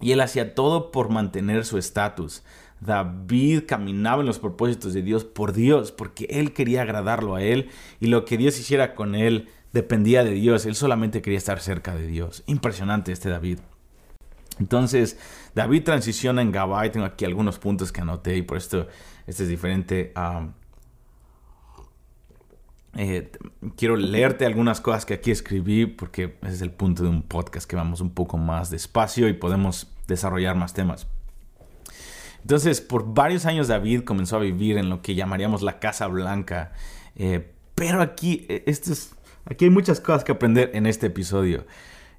y 0.00 0.10
él 0.10 0.20
hacía 0.20 0.56
todo 0.56 0.90
por 0.90 1.08
mantener 1.08 1.64
su 1.64 1.78
estatus. 1.78 2.42
David 2.80 3.62
caminaba 3.68 4.22
en 4.22 4.26
los 4.26 4.40
propósitos 4.40 4.92
de 4.92 5.02
Dios 5.02 5.24
por 5.24 5.52
Dios, 5.52 5.92
porque 5.92 6.26
él 6.30 6.52
quería 6.52 6.82
agradarlo 6.82 7.36
a 7.36 7.42
él 7.42 7.70
y 8.00 8.08
lo 8.08 8.24
que 8.24 8.38
Dios 8.38 8.58
hiciera 8.58 8.96
con 8.96 9.14
él 9.14 9.48
dependía 9.72 10.24
de 10.24 10.32
Dios. 10.32 10.66
Él 10.66 10.74
solamente 10.74 11.22
quería 11.22 11.38
estar 11.38 11.60
cerca 11.60 11.94
de 11.94 12.08
Dios. 12.08 12.42
Impresionante 12.46 13.12
este 13.12 13.28
David. 13.28 13.60
Entonces, 14.58 15.18
David 15.54 15.84
transiciona 15.84 16.42
en 16.42 16.52
Gabá 16.52 16.90
tengo 16.90 17.06
aquí 17.06 17.24
algunos 17.24 17.58
puntos 17.58 17.92
que 17.92 18.00
anoté 18.00 18.36
y 18.36 18.42
por 18.42 18.56
esto 18.56 18.88
este 19.26 19.42
es 19.42 19.48
diferente. 19.48 20.12
eh, 22.96 23.30
quiero 23.76 23.96
leerte 23.96 24.46
algunas 24.46 24.80
cosas 24.80 25.04
que 25.04 25.14
aquí 25.14 25.30
escribí 25.30 25.86
porque 25.86 26.38
ese 26.42 26.54
es 26.54 26.62
el 26.62 26.70
punto 26.70 27.02
de 27.02 27.10
un 27.10 27.22
podcast 27.22 27.68
que 27.68 27.76
vamos 27.76 28.00
un 28.00 28.10
poco 28.10 28.38
más 28.38 28.70
despacio 28.70 29.28
y 29.28 29.34
podemos 29.34 29.92
desarrollar 30.06 30.56
más 30.56 30.72
temas. 30.72 31.06
Entonces, 32.40 32.80
por 32.80 33.12
varios 33.12 33.44
años 33.44 33.68
David 33.68 34.04
comenzó 34.04 34.36
a 34.36 34.38
vivir 34.38 34.78
en 34.78 34.88
lo 34.88 35.02
que 35.02 35.16
llamaríamos 35.16 35.62
la 35.62 35.80
Casa 35.80 36.06
Blanca. 36.06 36.72
Eh, 37.16 37.52
pero 37.74 38.00
aquí, 38.00 38.46
eh, 38.48 38.62
esto 38.66 38.92
aquí 39.44 39.64
hay 39.64 39.70
muchas 39.70 40.00
cosas 40.00 40.22
que 40.22 40.32
aprender 40.32 40.70
en 40.74 40.86
este 40.86 41.08
episodio. 41.08 41.66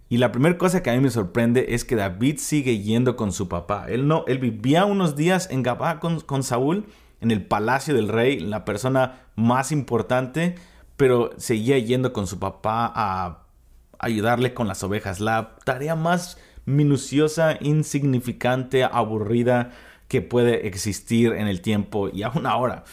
Y 0.09 0.17
la 0.17 0.31
primera 0.31 0.57
cosa 0.57 0.81
que 0.81 0.89
a 0.89 0.93
mí 0.93 0.99
me 0.99 1.09
sorprende 1.09 1.67
es 1.69 1.83
que 1.83 1.95
David 1.95 2.37
sigue 2.37 2.79
yendo 2.79 3.15
con 3.15 3.31
su 3.31 3.49
papá. 3.49 3.87
Él 3.89 4.07
no, 4.07 4.23
él 4.27 4.39
vivía 4.39 4.85
unos 4.85 5.15
días 5.15 5.49
en 5.51 5.63
Gabá 5.63 5.99
con, 5.99 6.21
con 6.21 6.43
Saúl 6.43 6.85
en 7.19 7.31
el 7.31 7.45
palacio 7.45 7.93
del 7.93 8.07
rey, 8.07 8.39
la 8.39 8.63
persona 8.63 9.21
más 9.35 9.71
importante, 9.71 10.55
pero 10.95 11.31
seguía 11.37 11.77
yendo 11.77 12.13
con 12.13 12.27
su 12.27 12.39
papá 12.39 12.91
a 12.95 13.43
ayudarle 13.99 14.53
con 14.53 14.67
las 14.67 14.83
ovejas. 14.83 15.19
La 15.19 15.55
tarea 15.65 15.95
más 15.95 16.37
minuciosa, 16.65 17.57
insignificante, 17.59 18.83
aburrida 18.83 19.71
que 20.07 20.21
puede 20.21 20.67
existir 20.67 21.33
en 21.33 21.47
el 21.47 21.61
tiempo 21.61 22.09
y 22.09 22.23
aún 22.23 22.45
ahora. 22.45 22.85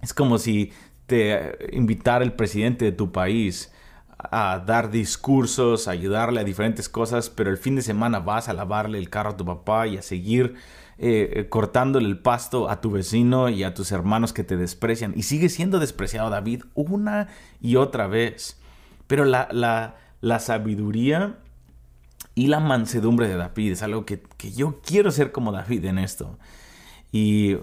Es 0.00 0.14
como 0.14 0.38
si 0.38 0.72
te 1.06 1.58
invitara 1.72 2.24
el 2.24 2.32
presidente 2.32 2.86
de 2.86 2.92
tu 2.92 3.12
país 3.12 3.73
a 4.18 4.62
dar 4.64 4.90
discursos, 4.90 5.88
a 5.88 5.92
ayudarle 5.92 6.40
a 6.40 6.44
diferentes 6.44 6.88
cosas, 6.88 7.30
pero 7.30 7.50
el 7.50 7.58
fin 7.58 7.76
de 7.76 7.82
semana 7.82 8.20
vas 8.20 8.48
a 8.48 8.52
lavarle 8.52 8.98
el 8.98 9.10
carro 9.10 9.30
a 9.30 9.36
tu 9.36 9.44
papá 9.44 9.86
y 9.86 9.96
a 9.96 10.02
seguir 10.02 10.54
eh, 10.96 11.32
eh, 11.34 11.48
cortándole 11.48 12.06
el 12.06 12.18
pasto 12.18 12.70
a 12.70 12.80
tu 12.80 12.92
vecino 12.92 13.48
y 13.48 13.64
a 13.64 13.74
tus 13.74 13.90
hermanos 13.90 14.32
que 14.32 14.44
te 14.44 14.56
desprecian. 14.56 15.12
Y 15.16 15.24
sigue 15.24 15.48
siendo 15.48 15.80
despreciado 15.80 16.30
David 16.30 16.62
una 16.74 17.28
y 17.60 17.76
otra 17.76 18.06
vez. 18.06 18.60
Pero 19.06 19.24
la, 19.24 19.48
la, 19.50 20.38
sabiduría 20.38 21.36
y 22.34 22.46
la 22.46 22.60
mansedumbre 22.60 23.28
de 23.28 23.36
David 23.36 23.72
es 23.72 23.82
algo 23.82 24.06
que, 24.06 24.22
yo 24.54 24.80
quiero 24.84 25.10
ser 25.10 25.32
como 25.32 25.52
David 25.52 25.84
en 25.84 25.98
esto. 25.98 26.38
Y, 27.12 27.56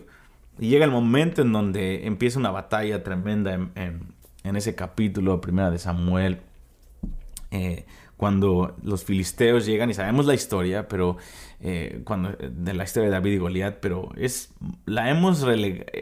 llega 0.59 0.85
el 0.85 0.91
momento 0.91 1.41
en 1.41 1.53
donde 1.53 2.05
empieza 2.05 2.37
una 2.37 2.51
batalla 2.51 3.01
tremenda 3.01 3.53
en, 3.53 4.13
ese 4.43 4.75
capítulo, 4.75 5.41
primera 5.41 5.71
de 5.71 5.79
Samuel. 5.79 6.41
Eh, 7.51 7.85
cuando 8.17 8.75
los 8.83 9.03
filisteos 9.03 9.65
llegan 9.65 9.89
y 9.89 9.95
sabemos 9.95 10.27
la 10.27 10.35
historia, 10.35 10.87
pero 10.87 11.17
eh, 11.59 12.01
cuando 12.03 12.29
de 12.33 12.73
la 12.73 12.83
historia 12.83 13.09
de 13.09 13.13
David 13.15 13.33
y 13.33 13.37
Goliat, 13.39 13.79
pero 13.79 14.11
es 14.15 14.53
la 14.85 15.09
hemos 15.09 15.43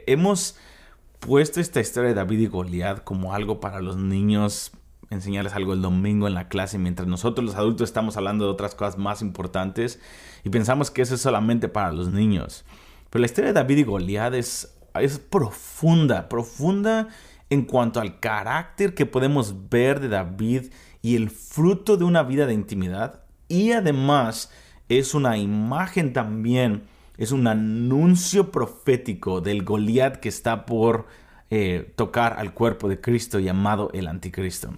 hemos 0.06 0.58
puesto 1.22 1.62
esta 1.62 1.80
historia 1.80 2.10
de 2.10 2.16
David 2.16 2.40
y 2.40 2.48
Goliat 2.48 3.06
como 3.06 3.34
algo 3.34 3.62
para 3.62 3.80
los 3.80 3.96
niños 3.96 4.72
enseñarles 5.10 5.54
algo 5.54 5.74
el 5.74 5.82
domingo 5.82 6.28
en 6.28 6.34
la 6.34 6.50
clase 6.50 6.78
mientras 6.78 7.08
nosotros 7.08 7.46
los 7.46 7.56
adultos 7.56 7.90
estamos 7.90 8.18
hablando 8.18 8.46
de 8.46 8.52
otras 8.52 8.76
cosas 8.76 8.98
más 8.98 9.22
importantes 9.22 10.00
y 10.44 10.50
pensamos 10.50 10.92
que 10.92 11.02
eso 11.02 11.16
es 11.16 11.22
solamente 11.22 11.68
para 11.68 11.92
los 11.92 12.12
niños. 12.12 12.66
Pero 13.10 13.22
la 13.22 13.26
historia 13.26 13.48
de 13.48 13.54
David 13.54 13.78
y 13.78 13.84
Goliat 13.84 14.34
es, 14.34 14.76
es 14.94 15.20
profunda, 15.20 16.30
profunda 16.30 17.08
en 17.50 17.64
cuanto 17.64 18.00
al 18.00 18.20
carácter 18.20 18.94
que 18.94 19.06
podemos 19.06 19.70
ver 19.70 20.00
de 20.00 20.10
David 20.10 20.72
y 21.02 21.16
el 21.16 21.30
fruto 21.30 21.98
de 21.98 22.04
una 22.04 22.24
vida 22.24 22.46
de 22.46 22.54
intimidad. 22.54 23.24
Y 23.48 23.72
además 23.72 24.52
es 24.90 25.14
una 25.14 25.38
imagen 25.38 26.14
también, 26.14 26.84
es 27.18 27.32
un 27.32 27.48
anuncio 27.48 28.52
profético 28.52 29.42
del 29.42 29.64
Goliat 29.64 30.18
que 30.18 30.30
está 30.30 30.66
por 30.66 31.08
eh, 31.50 31.92
tocar 31.96 32.34
al 32.38 32.54
cuerpo 32.54 32.90
de 32.90 33.02
Cristo 33.02 33.40
llamado 33.40 33.90
el 33.94 34.08
anticristo. 34.08 34.74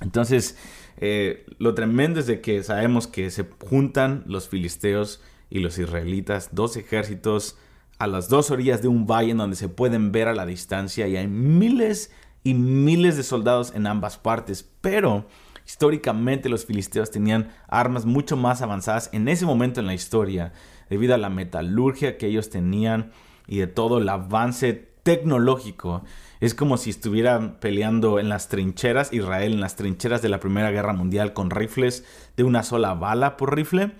Entonces, 0.00 0.58
eh, 0.98 1.46
lo 1.58 1.74
tremendo 1.74 2.20
es 2.20 2.26
de 2.26 2.40
que 2.40 2.62
sabemos 2.62 3.06
que 3.06 3.30
se 3.30 3.46
juntan 3.68 4.24
los 4.26 4.48
filisteos 4.48 5.22
y 5.48 5.60
los 5.60 5.78
israelitas, 5.78 6.50
dos 6.52 6.76
ejércitos 6.76 7.56
a 7.98 8.06
las 8.06 8.28
dos 8.28 8.50
orillas 8.50 8.82
de 8.82 8.88
un 8.88 9.06
valle 9.06 9.30
en 9.30 9.38
donde 9.38 9.56
se 9.56 9.68
pueden 9.68 10.12
ver 10.12 10.28
a 10.28 10.34
la 10.34 10.46
distancia 10.46 11.08
y 11.08 11.16
hay 11.16 11.28
miles 11.28 12.12
y 12.42 12.54
miles 12.54 13.16
de 13.16 13.22
soldados 13.22 13.72
en 13.74 13.86
ambas 13.86 14.18
partes, 14.18 14.68
pero 14.80 15.26
históricamente 15.66 16.48
los 16.48 16.64
filisteos 16.64 17.10
tenían 17.10 17.50
armas 17.66 18.04
mucho 18.04 18.36
más 18.36 18.62
avanzadas 18.62 19.10
en 19.12 19.28
ese 19.28 19.46
momento 19.46 19.80
en 19.80 19.86
la 19.86 19.94
historia, 19.94 20.52
debido 20.88 21.14
a 21.14 21.18
la 21.18 21.30
metalurgia 21.30 22.18
que 22.18 22.28
ellos 22.28 22.50
tenían 22.50 23.10
y 23.48 23.58
de 23.58 23.66
todo 23.66 23.98
el 23.98 24.08
avance 24.08 24.74
tecnológico. 25.02 26.04
Es 26.40 26.54
como 26.54 26.76
si 26.76 26.90
estuvieran 26.90 27.58
peleando 27.58 28.20
en 28.20 28.28
las 28.28 28.48
trincheras, 28.48 29.12
Israel 29.12 29.54
en 29.54 29.60
las 29.60 29.76
trincheras 29.76 30.22
de 30.22 30.28
la 30.28 30.40
Primera 30.40 30.70
Guerra 30.70 30.92
Mundial 30.92 31.32
con 31.32 31.50
rifles 31.50 32.04
de 32.36 32.44
una 32.44 32.62
sola 32.62 32.94
bala 32.94 33.36
por 33.36 33.56
rifle, 33.56 33.92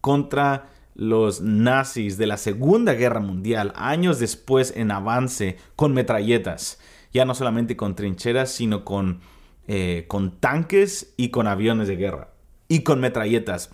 contra 0.00 0.68
los 0.94 1.40
nazis 1.40 2.18
de 2.18 2.26
la 2.26 2.36
Segunda 2.36 2.94
Guerra 2.94 3.20
Mundial, 3.20 3.72
años 3.76 4.18
después 4.18 4.72
en 4.76 4.90
avance, 4.90 5.56
con 5.76 5.94
metralletas, 5.94 6.78
ya 7.12 7.24
no 7.24 7.34
solamente 7.34 7.76
con 7.76 7.94
trincheras, 7.94 8.50
sino 8.50 8.84
con, 8.84 9.20
eh, 9.68 10.04
con 10.08 10.38
tanques 10.38 11.14
y 11.16 11.30
con 11.30 11.46
aviones 11.46 11.88
de 11.88 11.96
guerra, 11.96 12.28
y 12.68 12.80
con 12.82 13.00
metralletas, 13.00 13.70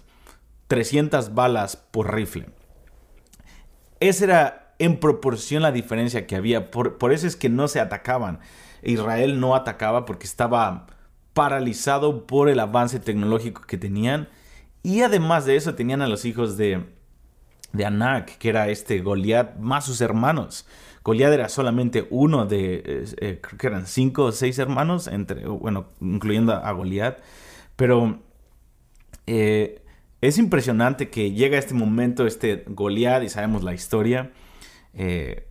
300 0.69 1.35
balas 1.35 1.77
por 1.77 2.15
rifle. 2.15 2.47
Esa 4.01 4.25
era 4.25 4.75
en 4.79 5.01
proporción 5.01 5.63
la 5.63 5.73
diferencia 5.73 6.27
que 6.27 6.37
había, 6.37 6.71
por, 6.71 6.99
por 6.99 7.13
eso 7.13 7.27
es 7.27 7.37
que 7.37 7.49
no 7.49 7.69
se 7.69 7.81
atacaban. 7.81 8.39
Israel 8.83 9.41
no 9.41 9.57
atacaba 9.57 10.05
porque 10.05 10.27
estaba 10.27 10.87
paralizado 11.33 12.27
por 12.27 12.49
el 12.49 12.61
avance 12.61 13.01
tecnológico 13.01 13.63
que 13.63 13.77
tenían. 13.77 14.29
Y 14.85 15.03
además 15.03 15.47
de 15.47 15.57
eso 15.57 15.75
tenían 15.75 16.03
a 16.03 16.07
los 16.07 16.25
hijos 16.25 16.57
de, 16.57 16.85
de 17.73 17.85
Anak, 17.85 18.39
que 18.39 18.49
era 18.49 18.69
este 18.69 19.01
Goliat, 19.01 19.57
más 19.59 19.87
sus 19.87 20.01
hermanos. 20.01 20.67
Goliat 21.05 21.33
era 21.33 21.49
solamente 21.49 22.07
uno 22.11 22.47
de, 22.47 22.83
eh, 23.21 23.39
creo 23.41 23.59
que 23.59 23.67
eran 23.67 23.87
cinco 23.87 24.25
o 24.25 24.33
seis 24.33 24.59
hermanos, 24.59 25.07
entre, 25.07 25.47
bueno, 25.47 25.87
incluyendo 26.01 26.53
a 26.53 26.73
Goliat. 26.73 27.19
Pero 27.77 28.21
eh, 29.27 29.83
es 30.21 30.39
impresionante 30.39 31.11
que 31.11 31.33
llega 31.33 31.59
este 31.59 31.75
momento, 31.75 32.27
este 32.27 32.65
Goliat, 32.67 33.23
y 33.23 33.29
sabemos 33.29 33.63
la 33.63 33.75
historia. 33.75 34.33
Eh, 34.95 35.47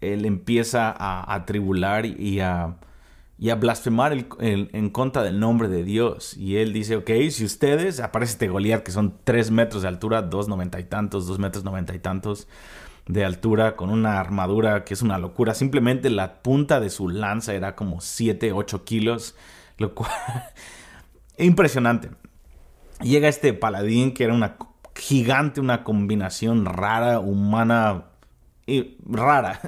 él 0.00 0.24
empieza 0.24 0.94
a, 0.96 1.34
a 1.34 1.46
tribular 1.46 2.06
y 2.06 2.40
a 2.40 2.76
y 3.38 3.50
a 3.50 3.56
blasfemar 3.56 4.26
en 4.38 4.90
contra 4.90 5.22
del 5.22 5.40
nombre 5.40 5.68
de 5.68 5.82
Dios. 5.82 6.36
Y 6.36 6.56
él 6.58 6.72
dice, 6.72 6.96
ok, 6.96 7.10
si 7.30 7.44
ustedes, 7.44 7.98
aparece 8.00 8.34
este 8.34 8.48
Goliat 8.48 8.82
que 8.82 8.92
son 8.92 9.18
tres 9.24 9.50
metros 9.50 9.82
de 9.82 9.88
altura, 9.88 10.22
dos 10.22 10.48
noventa 10.48 10.78
y 10.78 10.84
tantos, 10.84 11.26
dos 11.26 11.38
metros 11.38 11.64
noventa 11.64 11.94
y 11.94 11.98
tantos 11.98 12.46
de 13.06 13.24
altura, 13.24 13.74
con 13.74 13.90
una 13.90 14.20
armadura 14.20 14.84
que 14.84 14.94
es 14.94 15.02
una 15.02 15.18
locura. 15.18 15.54
Simplemente 15.54 16.08
la 16.08 16.42
punta 16.42 16.78
de 16.78 16.88
su 16.90 17.08
lanza 17.08 17.54
era 17.54 17.74
como 17.74 18.00
7, 18.00 18.52
8 18.52 18.84
kilos, 18.84 19.34
lo 19.78 19.94
cual... 19.94 20.10
impresionante. 21.38 22.10
Llega 23.00 23.28
este 23.28 23.52
paladín 23.52 24.14
que 24.14 24.24
era 24.24 24.34
una 24.34 24.56
gigante, 24.94 25.60
una 25.60 25.82
combinación 25.82 26.64
rara, 26.64 27.18
humana, 27.18 28.04
rara. 29.04 29.60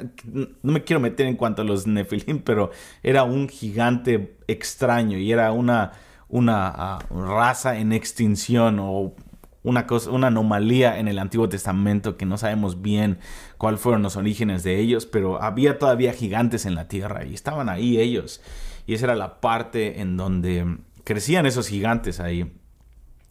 No 0.62 0.72
me 0.72 0.84
quiero 0.84 1.00
meter 1.00 1.26
en 1.26 1.36
cuanto 1.36 1.62
a 1.62 1.64
los 1.64 1.86
Nefilim, 1.86 2.40
pero 2.40 2.70
era 3.02 3.24
un 3.24 3.48
gigante 3.48 4.36
extraño 4.46 5.18
y 5.18 5.32
era 5.32 5.52
una, 5.52 5.92
una 6.28 6.68
ah, 6.68 6.98
raza 7.10 7.78
en 7.78 7.92
extinción 7.92 8.78
o 8.80 9.14
una, 9.62 9.86
cosa, 9.86 10.10
una 10.10 10.28
anomalía 10.28 10.98
en 10.98 11.08
el 11.08 11.18
Antiguo 11.18 11.48
Testamento 11.48 12.16
que 12.16 12.26
no 12.26 12.36
sabemos 12.38 12.82
bien 12.82 13.18
cuáles 13.58 13.80
fueron 13.80 14.02
los 14.02 14.16
orígenes 14.16 14.62
de 14.62 14.78
ellos, 14.78 15.06
pero 15.06 15.42
había 15.42 15.78
todavía 15.78 16.12
gigantes 16.12 16.66
en 16.66 16.74
la 16.74 16.86
tierra 16.86 17.24
y 17.24 17.34
estaban 17.34 17.68
ahí 17.68 17.98
ellos. 17.98 18.40
Y 18.86 18.94
esa 18.94 19.06
era 19.06 19.16
la 19.16 19.40
parte 19.40 20.00
en 20.00 20.16
donde 20.16 20.78
crecían 21.04 21.46
esos 21.46 21.68
gigantes 21.68 22.20
ahí. 22.20 22.52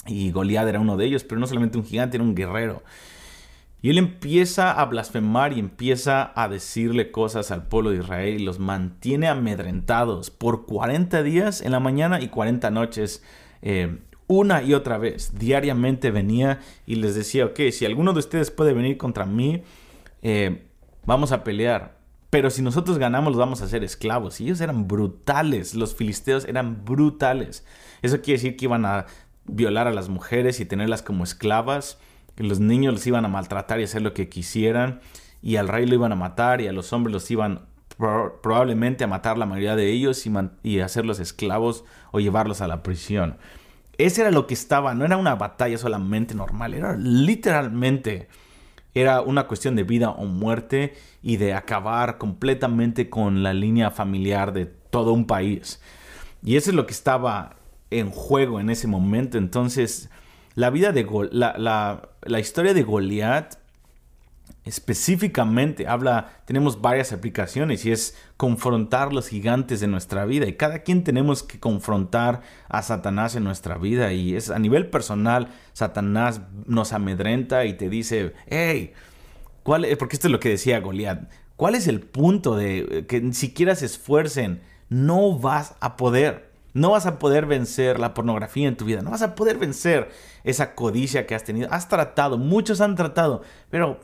Y 0.07 0.31
Goliat 0.31 0.67
era 0.67 0.79
uno 0.79 0.97
de 0.97 1.05
ellos, 1.05 1.23
pero 1.23 1.39
no 1.39 1.47
solamente 1.47 1.77
un 1.77 1.85
gigante, 1.85 2.17
era 2.17 2.23
un 2.23 2.35
guerrero. 2.35 2.83
Y 3.83 3.89
él 3.89 3.97
empieza 3.97 4.71
a 4.71 4.85
blasfemar 4.85 5.51
y 5.51 5.59
empieza 5.59 6.31
a 6.41 6.47
decirle 6.47 7.11
cosas 7.11 7.51
al 7.51 7.67
pueblo 7.67 7.91
de 7.91 7.97
Israel 7.97 8.39
y 8.39 8.45
los 8.45 8.57
mantiene 8.57 9.27
amedrentados 9.27 10.31
por 10.31 10.65
40 10.65 11.21
días 11.21 11.59
en 11.59 11.73
la 11.73 11.81
mañana 11.81 12.21
y 12.21 12.29
40 12.29 12.71
noches. 12.71 13.23
Eh, 13.61 13.99
una 14.27 14.63
y 14.63 14.73
otra 14.73 14.97
vez, 14.97 15.37
diariamente 15.37 16.11
venía 16.11 16.61
y 16.85 16.95
les 16.95 17.13
decía, 17.13 17.45
ok, 17.47 17.59
si 17.73 17.83
alguno 17.83 18.13
de 18.13 18.19
ustedes 18.19 18.51
puede 18.51 18.71
venir 18.71 18.95
contra 18.95 19.25
mí, 19.25 19.63
eh, 20.21 20.63
vamos 21.05 21.33
a 21.33 21.43
pelear. 21.43 21.97
Pero 22.29 22.51
si 22.51 22.61
nosotros 22.61 22.97
ganamos, 22.97 23.33
los 23.33 23.39
vamos 23.39 23.61
a 23.61 23.65
hacer 23.65 23.83
esclavos. 23.83 24.39
Y 24.39 24.45
ellos 24.45 24.61
eran 24.61 24.87
brutales, 24.87 25.75
los 25.75 25.93
filisteos 25.93 26.45
eran 26.45 26.85
brutales. 26.85 27.65
Eso 28.01 28.21
quiere 28.21 28.39
decir 28.39 28.55
que 28.55 28.63
iban 28.63 28.85
a 28.85 29.07
violar 29.43 29.89
a 29.89 29.93
las 29.93 30.07
mujeres 30.07 30.61
y 30.61 30.65
tenerlas 30.65 31.01
como 31.01 31.25
esclavas 31.25 31.99
que 32.35 32.43
los 32.43 32.59
niños 32.59 32.93
los 32.93 33.07
iban 33.07 33.25
a 33.25 33.27
maltratar 33.27 33.79
y 33.79 33.83
hacer 33.83 34.01
lo 34.01 34.13
que 34.13 34.29
quisieran, 34.29 35.01
y 35.41 35.57
al 35.57 35.67
rey 35.67 35.85
lo 35.85 35.95
iban 35.95 36.11
a 36.11 36.15
matar, 36.15 36.61
y 36.61 36.67
a 36.67 36.73
los 36.73 36.93
hombres 36.93 37.13
los 37.13 37.29
iban 37.31 37.65
probablemente 37.97 39.03
a 39.03 39.07
matar 39.07 39.37
la 39.37 39.45
mayoría 39.45 39.75
de 39.75 39.91
ellos 39.91 40.25
y, 40.25 40.31
y 40.63 40.79
hacerlos 40.79 41.19
esclavos 41.19 41.85
o 42.11 42.19
llevarlos 42.19 42.61
a 42.61 42.67
la 42.67 42.83
prisión. 42.83 43.37
Ese 43.97 44.21
era 44.21 44.31
lo 44.31 44.47
que 44.47 44.55
estaba, 44.55 44.95
no 44.95 45.05
era 45.05 45.17
una 45.17 45.35
batalla 45.35 45.77
solamente 45.77 46.33
normal, 46.33 46.73
era 46.73 46.97
literalmente, 46.97 48.27
era 48.95 49.21
una 49.21 49.47
cuestión 49.47 49.75
de 49.75 49.83
vida 49.83 50.09
o 50.09 50.25
muerte 50.25 50.93
y 51.21 51.37
de 51.37 51.53
acabar 51.53 52.17
completamente 52.17 53.09
con 53.09 53.43
la 53.43 53.53
línea 53.53 53.91
familiar 53.91 54.53
de 54.53 54.65
todo 54.65 55.13
un 55.13 55.25
país. 55.25 55.79
Y 56.43 56.57
eso 56.57 56.71
es 56.71 56.75
lo 56.75 56.85
que 56.85 56.93
estaba 56.93 57.57
en 57.91 58.09
juego 58.09 58.59
en 58.59 58.69
ese 58.69 58.87
momento. 58.87 59.37
Entonces, 59.37 60.09
la 60.55 60.69
vida 60.69 60.91
de 60.91 61.05
la, 61.31 62.09
la, 62.21 62.39
historia 62.39 62.73
de 62.73 62.83
Goliat 62.83 63.55
específicamente 64.65 65.87
habla, 65.87 66.41
tenemos 66.45 66.79
varias 66.79 67.11
aplicaciones 67.11 67.85
y 67.85 67.91
es 67.91 68.15
confrontar 68.37 69.11
los 69.11 69.27
gigantes 69.27 69.79
de 69.81 69.87
nuestra 69.87 70.25
vida 70.25 70.47
y 70.47 70.53
cada 70.53 70.79
quien 70.79 71.03
tenemos 71.03 71.43
que 71.43 71.59
confrontar 71.59 72.41
a 72.69 72.81
Satanás 72.81 73.35
en 73.35 73.43
nuestra 73.43 73.77
vida 73.77 74.13
y 74.13 74.35
es 74.35 74.49
a 74.49 74.59
nivel 74.59 74.89
personal, 74.89 75.49
Satanás 75.73 76.41
nos 76.65 76.93
amedrenta 76.93 77.65
y 77.65 77.73
te 77.73 77.89
dice, 77.89 78.33
hey, 78.47 78.93
¿cuál 79.63 79.85
es? 79.85 79.97
Porque 79.97 80.15
esto 80.15 80.27
es 80.27 80.31
lo 80.31 80.39
que 80.39 80.49
decía 80.49 80.79
Goliat, 80.79 81.29
¿cuál 81.57 81.75
es 81.75 81.87
el 81.87 81.99
punto 81.99 82.55
de 82.55 83.05
que 83.07 83.19
ni 83.21 83.33
siquiera 83.33 83.75
se 83.75 83.85
esfuercen? 83.85 84.61
No 84.87 85.37
vas 85.37 85.75
a 85.81 85.97
poder. 85.97 86.52
No 86.73 86.91
vas 86.91 87.05
a 87.05 87.19
poder 87.19 87.45
vencer 87.45 87.99
la 87.99 88.13
pornografía 88.13 88.67
en 88.67 88.75
tu 88.75 88.85
vida. 88.85 89.01
No 89.01 89.11
vas 89.11 89.21
a 89.21 89.35
poder 89.35 89.57
vencer 89.57 90.09
esa 90.43 90.73
codicia 90.73 91.27
que 91.27 91.35
has 91.35 91.43
tenido. 91.43 91.67
Has 91.71 91.87
tratado, 91.87 92.37
muchos 92.37 92.81
han 92.81 92.95
tratado, 92.95 93.43
pero 93.69 93.99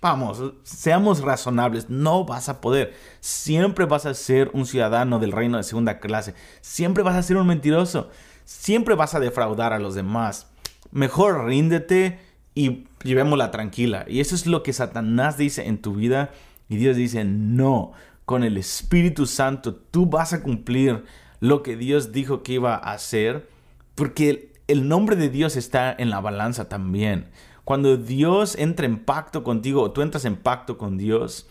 vamos, 0.00 0.42
seamos 0.62 1.20
razonables. 1.20 1.90
No 1.90 2.24
vas 2.24 2.48
a 2.48 2.60
poder. 2.60 2.94
Siempre 3.20 3.84
vas 3.84 4.06
a 4.06 4.14
ser 4.14 4.50
un 4.54 4.66
ciudadano 4.66 5.18
del 5.18 5.32
reino 5.32 5.58
de 5.58 5.64
segunda 5.64 6.00
clase. 6.00 6.34
Siempre 6.62 7.02
vas 7.02 7.16
a 7.16 7.22
ser 7.22 7.36
un 7.36 7.46
mentiroso. 7.46 8.08
Siempre 8.44 8.94
vas 8.94 9.14
a 9.14 9.20
defraudar 9.20 9.72
a 9.72 9.78
los 9.78 9.94
demás. 9.94 10.48
Mejor 10.90 11.44
ríndete 11.44 12.18
y 12.54 12.86
llevémosla 13.02 13.50
tranquila. 13.50 14.04
Y 14.08 14.20
eso 14.20 14.34
es 14.34 14.46
lo 14.46 14.62
que 14.62 14.72
Satanás 14.72 15.36
dice 15.36 15.66
en 15.66 15.80
tu 15.80 15.94
vida. 15.94 16.30
Y 16.68 16.76
Dios 16.76 16.96
dice, 16.96 17.24
no, 17.24 17.92
con 18.24 18.44
el 18.44 18.56
Espíritu 18.56 19.26
Santo 19.26 19.74
tú 19.74 20.06
vas 20.06 20.32
a 20.32 20.42
cumplir 20.42 21.04
lo 21.42 21.64
que 21.64 21.76
Dios 21.76 22.12
dijo 22.12 22.44
que 22.44 22.52
iba 22.52 22.76
a 22.76 22.92
hacer, 22.92 23.48
porque 23.96 24.52
el 24.68 24.86
nombre 24.86 25.16
de 25.16 25.28
Dios 25.28 25.56
está 25.56 25.92
en 25.92 26.08
la 26.08 26.20
balanza 26.20 26.68
también. 26.68 27.30
Cuando 27.64 27.96
Dios 27.96 28.54
entra 28.54 28.86
en 28.86 29.04
pacto 29.04 29.42
contigo 29.42 29.82
o 29.82 29.90
tú 29.90 30.02
entras 30.02 30.24
en 30.24 30.36
pacto 30.36 30.78
con 30.78 30.96
Dios, 30.96 31.48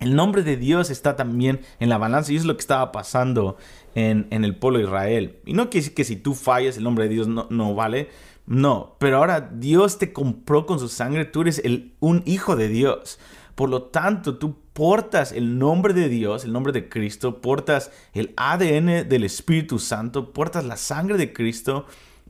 el 0.00 0.16
nombre 0.16 0.42
de 0.42 0.56
Dios 0.56 0.88
está 0.88 1.14
también 1.14 1.60
en 1.78 1.90
la 1.90 1.98
balanza 1.98 2.32
y 2.32 2.36
es 2.36 2.46
lo 2.46 2.54
que 2.54 2.62
estaba 2.62 2.90
pasando 2.90 3.58
en, 3.94 4.28
el 4.30 4.56
pueblo 4.56 4.78
de 4.78 4.86
Israel. 4.86 5.40
Y 5.44 5.52
no 5.52 5.64
quiere 5.64 5.82
decir 5.82 5.94
que 5.94 6.04
si 6.04 6.16
tú 6.16 6.32
fallas 6.32 6.78
el 6.78 6.84
nombre 6.84 7.04
de 7.04 7.10
Dios 7.10 7.28
no, 7.28 7.46
no, 7.50 7.74
vale, 7.74 8.08
No, 8.46 8.96
pero 8.98 9.18
ahora 9.18 9.42
Dios 9.42 9.98
te 9.98 10.14
compró 10.14 10.64
con 10.64 10.78
su 10.78 10.88
sangre, 10.88 11.26
tú 11.26 11.42
eres 11.42 11.60
el, 11.66 11.92
un 12.00 12.22
hijo 12.24 12.56
de 12.56 12.68
Dios. 12.68 13.18
Por 13.56 13.68
lo 13.68 13.82
tanto, 13.82 14.38
tú 14.38 14.61
portas 14.72 15.32
el 15.32 15.58
nombre 15.58 15.92
de 15.94 16.08
Dios, 16.08 16.44
el 16.44 16.52
nombre 16.52 16.72
de 16.72 16.88
Cristo, 16.88 17.40
portas 17.40 17.90
el 18.14 18.32
ADN 18.36 19.08
del 19.08 19.24
Espíritu 19.24 19.78
Santo, 19.78 20.32
portas 20.32 20.64
la 20.64 20.76
sangre 20.76 21.18
de 21.18 21.32
Cristo, 21.32 21.86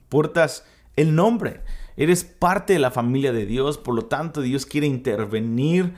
portas 0.09 0.65
el 0.97 1.15
nombre. 1.15 1.61
Eres 1.97 2.25
parte 2.25 2.73
de 2.73 2.79
la 2.79 2.91
familia 2.91 3.33
de 3.33 3.47
Dios, 3.47 3.79
por 3.79 3.95
lo 3.95 4.07
tanto 4.07 4.41
Dios 4.41 4.67
quiere 4.67 4.87
intervenir 4.87 5.95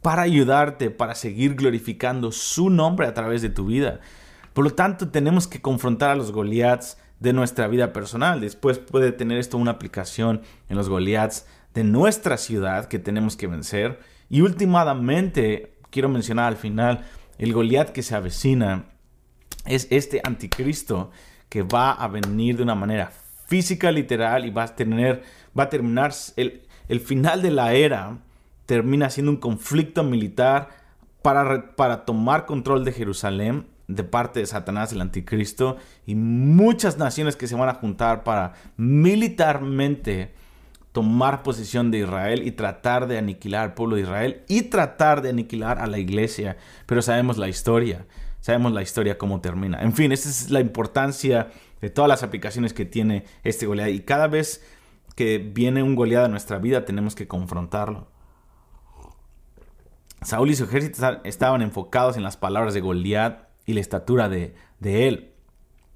para 0.00 0.22
ayudarte, 0.22 0.90
para 0.90 1.14
seguir 1.14 1.54
glorificando 1.54 2.32
su 2.32 2.70
nombre 2.70 3.06
a 3.06 3.14
través 3.14 3.42
de 3.42 3.50
tu 3.50 3.66
vida. 3.66 4.00
Por 4.52 4.64
lo 4.64 4.70
tanto, 4.70 5.08
tenemos 5.08 5.46
que 5.46 5.62
confrontar 5.62 6.10
a 6.10 6.16
los 6.16 6.32
Goliaths 6.32 6.98
de 7.20 7.32
nuestra 7.32 7.68
vida 7.68 7.92
personal. 7.92 8.40
Después 8.40 8.78
puede 8.78 9.12
tener 9.12 9.38
esto 9.38 9.56
una 9.56 9.70
aplicación 9.72 10.42
en 10.68 10.76
los 10.76 10.88
Goliaths 10.88 11.46
de 11.72 11.84
nuestra 11.84 12.36
ciudad 12.36 12.86
que 12.86 12.98
tenemos 12.98 13.36
que 13.36 13.46
vencer. 13.46 14.00
Y 14.28 14.40
últimamente, 14.40 15.74
quiero 15.92 16.08
mencionar 16.08 16.46
al 16.46 16.56
final, 16.56 17.04
el 17.38 17.52
Goliath 17.52 17.90
que 17.90 18.02
se 18.02 18.16
avecina 18.16 18.86
es 19.64 19.86
este 19.90 20.20
anticristo 20.24 21.12
que 21.48 21.62
va 21.62 21.92
a 21.92 22.08
venir 22.08 22.56
de 22.56 22.64
una 22.64 22.74
manera 22.74 23.12
física, 23.46 23.92
literal, 23.92 24.46
y 24.46 24.50
va 24.50 24.64
a 24.64 24.74
tener, 24.74 25.22
va 25.56 25.64
a 25.64 25.68
terminar 25.68 26.12
el, 26.36 26.62
el 26.88 27.00
final 27.00 27.42
de 27.42 27.50
la 27.50 27.74
era 27.74 28.18
termina 28.66 29.10
siendo 29.10 29.30
un 29.30 29.36
conflicto 29.36 30.02
militar 30.02 30.70
para, 31.20 31.76
para 31.76 32.04
tomar 32.04 32.46
control 32.46 32.84
de 32.84 32.92
Jerusalén 32.92 33.66
de 33.86 34.04
parte 34.04 34.40
de 34.40 34.46
Satanás, 34.46 34.92
el 34.92 35.00
anticristo, 35.00 35.76
y 36.06 36.14
muchas 36.14 36.96
naciones 36.96 37.36
que 37.36 37.46
se 37.46 37.54
van 37.54 37.68
a 37.68 37.74
juntar 37.74 38.24
para 38.24 38.54
militarmente 38.76 40.32
tomar 40.92 41.42
posesión 41.42 41.90
de 41.90 41.98
Israel 41.98 42.46
y 42.46 42.52
tratar 42.52 43.06
de 43.06 43.18
aniquilar 43.18 43.62
al 43.62 43.74
pueblo 43.74 43.96
de 43.96 44.02
Israel 44.02 44.42
y 44.48 44.62
tratar 44.62 45.22
de 45.22 45.30
aniquilar 45.30 45.78
a 45.78 45.86
la 45.86 45.98
iglesia. 45.98 46.56
Pero 46.86 47.02
sabemos 47.02 47.38
la 47.38 47.48
historia, 47.48 48.06
sabemos 48.40 48.72
la 48.72 48.82
historia 48.82 49.18
cómo 49.18 49.40
termina. 49.40 49.82
En 49.82 49.94
fin, 49.94 50.12
esa 50.12 50.28
es 50.28 50.50
la 50.50 50.60
importancia 50.60 51.48
de 51.80 51.90
todas 51.90 52.08
las 52.08 52.22
aplicaciones 52.22 52.72
que 52.72 52.84
tiene 52.84 53.24
este 53.42 53.66
Goliat. 53.66 53.88
Y 53.88 54.00
cada 54.00 54.28
vez 54.28 54.64
que 55.16 55.38
viene 55.38 55.82
un 55.82 55.96
Goliat 55.96 56.26
a 56.26 56.28
nuestra 56.28 56.58
vida 56.58 56.84
tenemos 56.84 57.14
que 57.14 57.26
confrontarlo. 57.26 58.08
Saúl 60.22 60.50
y 60.50 60.54
su 60.54 60.64
ejército 60.64 61.20
estaban 61.24 61.62
enfocados 61.62 62.16
en 62.16 62.22
las 62.22 62.36
palabras 62.36 62.74
de 62.74 62.80
Goliat 62.80 63.48
y 63.66 63.72
la 63.72 63.80
estatura 63.80 64.28
de, 64.28 64.54
él. 64.80 65.31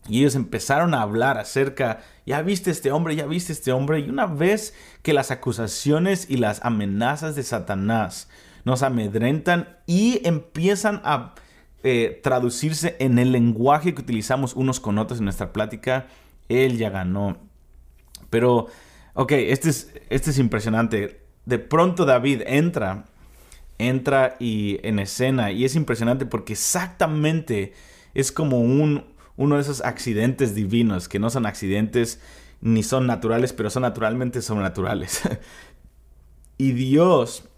Y 0.08 0.20
ellos 0.20 0.34
empezaron 0.34 0.94
a 0.94 1.02
hablar 1.02 1.38
acerca, 1.38 2.00
ya 2.25 2.42
viste 2.42 2.70
este 2.70 2.92
hombre, 2.92 3.16
ya 3.16 3.26
viste 3.26 3.52
este 3.52 3.72
hombre. 3.72 4.00
Y 4.00 4.08
una 4.08 4.26
vez 4.26 4.75
que 5.02 5.12
las 5.12 5.30
acusaciones 5.30 6.30
y 6.30 6.36
las 6.36 6.64
amenazas 6.64 7.34
de 7.34 7.42
Satanás 7.42 8.28
nos 8.64 8.82
amedrentan 8.82 9.76
y 9.86 10.20
empiezan 10.25 11.00
a 11.04 11.34
eh, 11.82 12.20
traducirse 12.22 12.96
en 12.98 13.18
el 13.18 13.32
lenguaje 13.32 13.94
que 13.94 14.02
utilizamos 14.02 14.54
unos 14.54 14.80
con 14.80 14.98
otros 14.98 15.18
en 15.18 15.25
nuestra 15.25 15.52
plática, 15.52 16.06
él 16.48 16.78
ya 16.78 16.90
ganó. 16.90 17.36
Pero, 18.30 18.66
ok, 19.14 19.32
este 19.32 19.70
es, 19.70 19.92
este 20.10 20.30
es 20.30 20.38
impresionante. 20.38 21.20
De 21.44 21.58
pronto 21.58 22.04
David 22.04 22.42
entra 22.46 23.04
entra 23.78 24.36
y 24.38 24.78
en 24.86 24.98
escena 24.98 25.52
y 25.52 25.64
es 25.64 25.75
impresionante 25.75 26.26
porque 26.26 26.54
exactamente 26.54 27.72
es 28.14 28.32
como 28.32 28.60
un, 28.60 29.04
uno 29.37 29.57
de 29.57 29.62
esos 29.62 29.85
accidentes 29.85 30.55
divinos 30.55 31.09
que 31.09 31.19
no 31.19 31.31
son 31.31 31.47
accidentes 31.47 32.21
ni 32.61 32.83
son 32.83 33.07
naturales, 33.07 33.52
pero 33.52 33.71
son 33.71 33.83
naturalmente 33.83 34.43
sobrenaturales. 34.43 35.23
y 36.59 36.73
Dios 36.73 37.49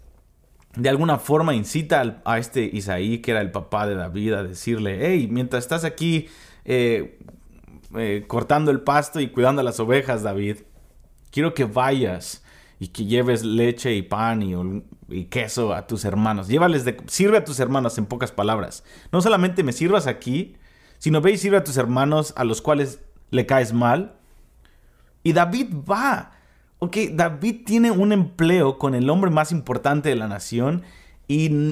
de 0.75 0.89
alguna 0.89 1.17
forma 1.17 1.55
incita 1.55 2.21
a 2.23 2.37
este 2.37 2.63
Isaí, 2.63 3.19
que 3.19 3.31
era 3.31 3.41
el 3.41 3.51
papá 3.51 3.87
de 3.87 3.95
David, 3.95 4.33
a 4.33 4.43
decirle, 4.43 4.99
hey, 5.01 5.27
mientras 5.29 5.63
estás 5.63 5.83
aquí 5.83 6.27
eh, 6.63 7.19
eh, 7.97 8.25
cortando 8.27 8.69
el 8.71 8.81
pasto 8.81 9.19
y 9.19 9.29
cuidando 9.29 9.63
las 9.63 9.79
ovejas, 9.79 10.21
David, 10.21 10.57
quiero 11.31 11.53
que 11.53 11.65
vayas 11.65 12.43
y 12.79 12.89
que 12.89 13.05
lleves 13.05 13.43
leche 13.43 13.93
y 13.95 14.03
pan 14.03 14.41
y, 14.41 15.25
queso 15.25 15.73
a 15.73 15.87
tus 15.87 16.05
hermanos. 16.05 16.47
Llévales 16.47 16.85
de, 16.85 16.97
sirve 17.07 17.37
a 17.37 17.43
tus 17.43 17.59
hermanos 17.59 17.97
en 17.97 18.05
pocas 18.05 18.31
palabras. 18.31 18.83
No 19.11 19.21
solamente 19.21 19.63
me 19.63 19.73
sirvas 19.73 20.07
aquí, 20.07 20.55
sino 20.99 21.21
ve 21.21 21.31
y 21.31 21.37
sirve 21.37 21.57
a 21.57 21.63
tus 21.63 21.77
hermanos 21.77 22.33
a 22.37 22.43
los 22.43 22.61
cuales 22.61 22.99
le 23.31 23.45
caes 23.45 23.73
mal. 23.73 24.15
Y 25.23 25.33
David 25.33 25.73
va. 25.89 26.33
Ok, 26.77 26.97
David 27.11 27.61
tiene 27.65 27.91
un 27.91 28.13
empleo 28.13 28.77
con 28.77 28.95
el 28.95 29.09
hombre 29.09 29.31
más 29.31 29.51
importante 29.51 30.09
de 30.09 30.15
la 30.15 30.27
nación 30.27 30.83
y 31.27 31.71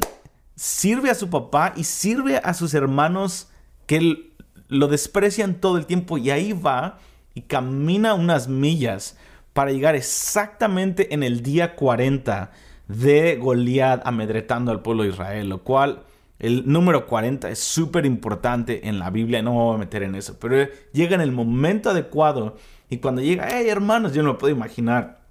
sirve 0.55 1.09
a 1.09 1.15
su 1.15 1.29
papá 1.29 1.73
y 1.75 1.83
sirve 1.83 2.41
a 2.43 2.53
sus 2.53 2.73
hermanos 2.73 3.49
que 3.85 4.33
lo 4.67 4.87
desprecian 4.87 5.55
todo 5.55 5.77
el 5.77 5.85
tiempo 5.85 6.17
y 6.17 6.29
ahí 6.31 6.51
va 6.51 6.97
y 7.33 7.41
camina 7.41 8.15
unas 8.15 8.47
millas 8.47 9.17
para 9.53 9.71
llegar 9.71 9.95
exactamente 9.95 11.13
en 11.13 11.23
el 11.23 11.41
día 11.41 11.75
40 11.75 12.51
de 12.87 13.37
Goliat 13.37 14.01
amedretando 14.05 14.71
al 14.71 14.81
pueblo 14.81 15.03
de 15.03 15.09
Israel, 15.09 15.49
lo 15.49 15.63
cual 15.63 16.03
el 16.39 16.63
número 16.71 17.07
40 17.07 17.49
es 17.49 17.59
súper 17.59 18.05
importante 18.05 18.87
en 18.87 18.99
la 18.99 19.09
Biblia, 19.09 19.41
no 19.41 19.51
me 19.51 19.57
voy 19.57 19.75
a 19.75 19.79
meter 19.79 20.03
en 20.03 20.15
eso, 20.15 20.37
pero 20.39 20.67
llega 20.93 21.15
en 21.15 21.21
el 21.21 21.31
momento 21.31 21.89
adecuado 21.89 22.57
y 22.89 22.97
cuando 22.97 23.21
llega, 23.21 23.47
hey 23.49 23.67
hermanos, 23.69 24.13
yo 24.13 24.21
no 24.21 24.29
lo 24.29 24.37
puedo 24.37 24.53
imaginar, 24.53 25.21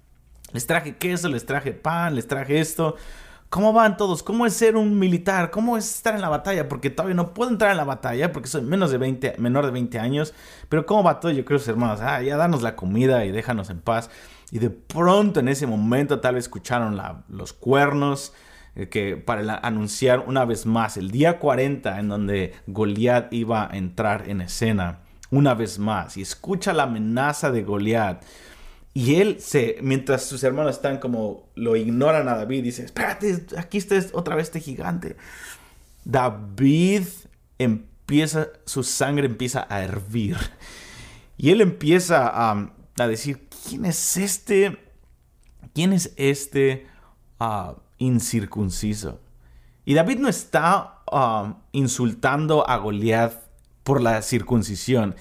les 0.53 0.67
traje 0.67 0.97
queso, 0.97 1.29
les 1.29 1.45
traje 1.45 1.71
pan, 1.71 2.15
les 2.15 2.27
traje 2.27 2.59
esto, 2.59 2.95
¿Cómo 3.49 3.71
van 3.71 3.95
todos? 3.95 4.23
¿Cómo 4.23 4.45
es 4.45 4.53
ser 4.53 4.75
un 4.75 4.99
militar? 4.99 5.51
¿Cómo 5.51 5.77
es 5.77 5.85
estar 5.89 6.13
en 6.13 6.21
la 6.21 6.27
batalla? 6.27 6.67
Porque 6.67 6.89
todavía 6.89 7.15
no 7.15 7.33
puedo 7.33 7.49
entrar 7.49 7.71
en 7.71 7.77
la 7.77 7.85
batalla 7.85 8.33
porque 8.33 8.49
soy 8.49 8.61
menos 8.61 8.91
de 8.91 8.97
20, 8.97 9.35
menor 9.37 9.65
de 9.65 9.71
20 9.71 9.99
años. 9.99 10.33
Pero 10.67 10.85
¿cómo 10.85 11.01
va 11.01 11.21
todo? 11.21 11.31
Yo 11.31 11.45
creo, 11.45 11.57
hermanos, 11.65 12.01
ah, 12.01 12.21
ya 12.21 12.35
danos 12.35 12.61
la 12.61 12.75
comida 12.75 13.23
y 13.23 13.31
déjanos 13.31 13.69
en 13.69 13.79
paz. 13.79 14.09
Y 14.51 14.59
de 14.59 14.69
pronto 14.69 15.39
en 15.39 15.47
ese 15.47 15.65
momento 15.65 16.19
tal 16.19 16.35
vez 16.35 16.45
escucharon 16.45 16.99
los 17.29 17.53
cuernos 17.53 18.33
que 18.85 19.17
para 19.17 19.57
anunciar 19.57 20.25
una 20.27 20.45
vez 20.45 20.67
más 20.67 20.97
el 20.97 21.09
día 21.09 21.39
40 21.39 21.99
en 21.99 22.09
donde 22.09 22.53
Goliat 22.67 23.33
iba 23.33 23.71
a 23.71 23.75
entrar 23.75 24.29
en 24.29 24.41
escena 24.41 24.99
una 25.31 25.53
vez 25.55 25.79
más. 25.79 26.17
Y 26.17 26.21
escucha 26.21 26.73
la 26.73 26.83
amenaza 26.83 27.51
de 27.51 27.63
Goliat. 27.63 28.23
Y 28.93 29.15
él 29.15 29.37
se, 29.39 29.77
mientras 29.81 30.23
sus 30.23 30.43
hermanos 30.43 30.75
están 30.75 30.97
como, 30.97 31.49
lo 31.55 31.75
ignoran 31.75 32.27
a 32.27 32.35
David, 32.35 32.63
dice, 32.63 32.83
espérate, 32.85 33.45
aquí 33.57 33.77
está 33.77 33.95
otra 34.13 34.35
vez 34.35 34.47
este 34.47 34.59
gigante. 34.59 35.17
David 36.03 37.03
empieza, 37.59 38.47
su 38.65 38.83
sangre 38.83 39.25
empieza 39.25 39.67
a 39.69 39.83
hervir. 39.83 40.37
Y 41.37 41.51
él 41.51 41.61
empieza 41.61 42.31
a, 42.33 42.71
decir, 43.07 43.47
¿quién 43.67 43.85
es 43.85 44.17
este? 44.17 44.77
¿Quién 45.73 45.93
es 45.93 46.13
este 46.15 46.87
ah, 47.39 47.75
incircunciso? 47.97 49.19
Y 49.85 49.93
David 49.93 50.19
no 50.19 50.27
está 50.27 51.01
ah, 51.11 51.57
insultando 51.71 52.67
a 52.69 52.77
Goliat 52.77 53.33
por 53.83 54.01
la 54.01 54.21
circuncisión 54.21 55.15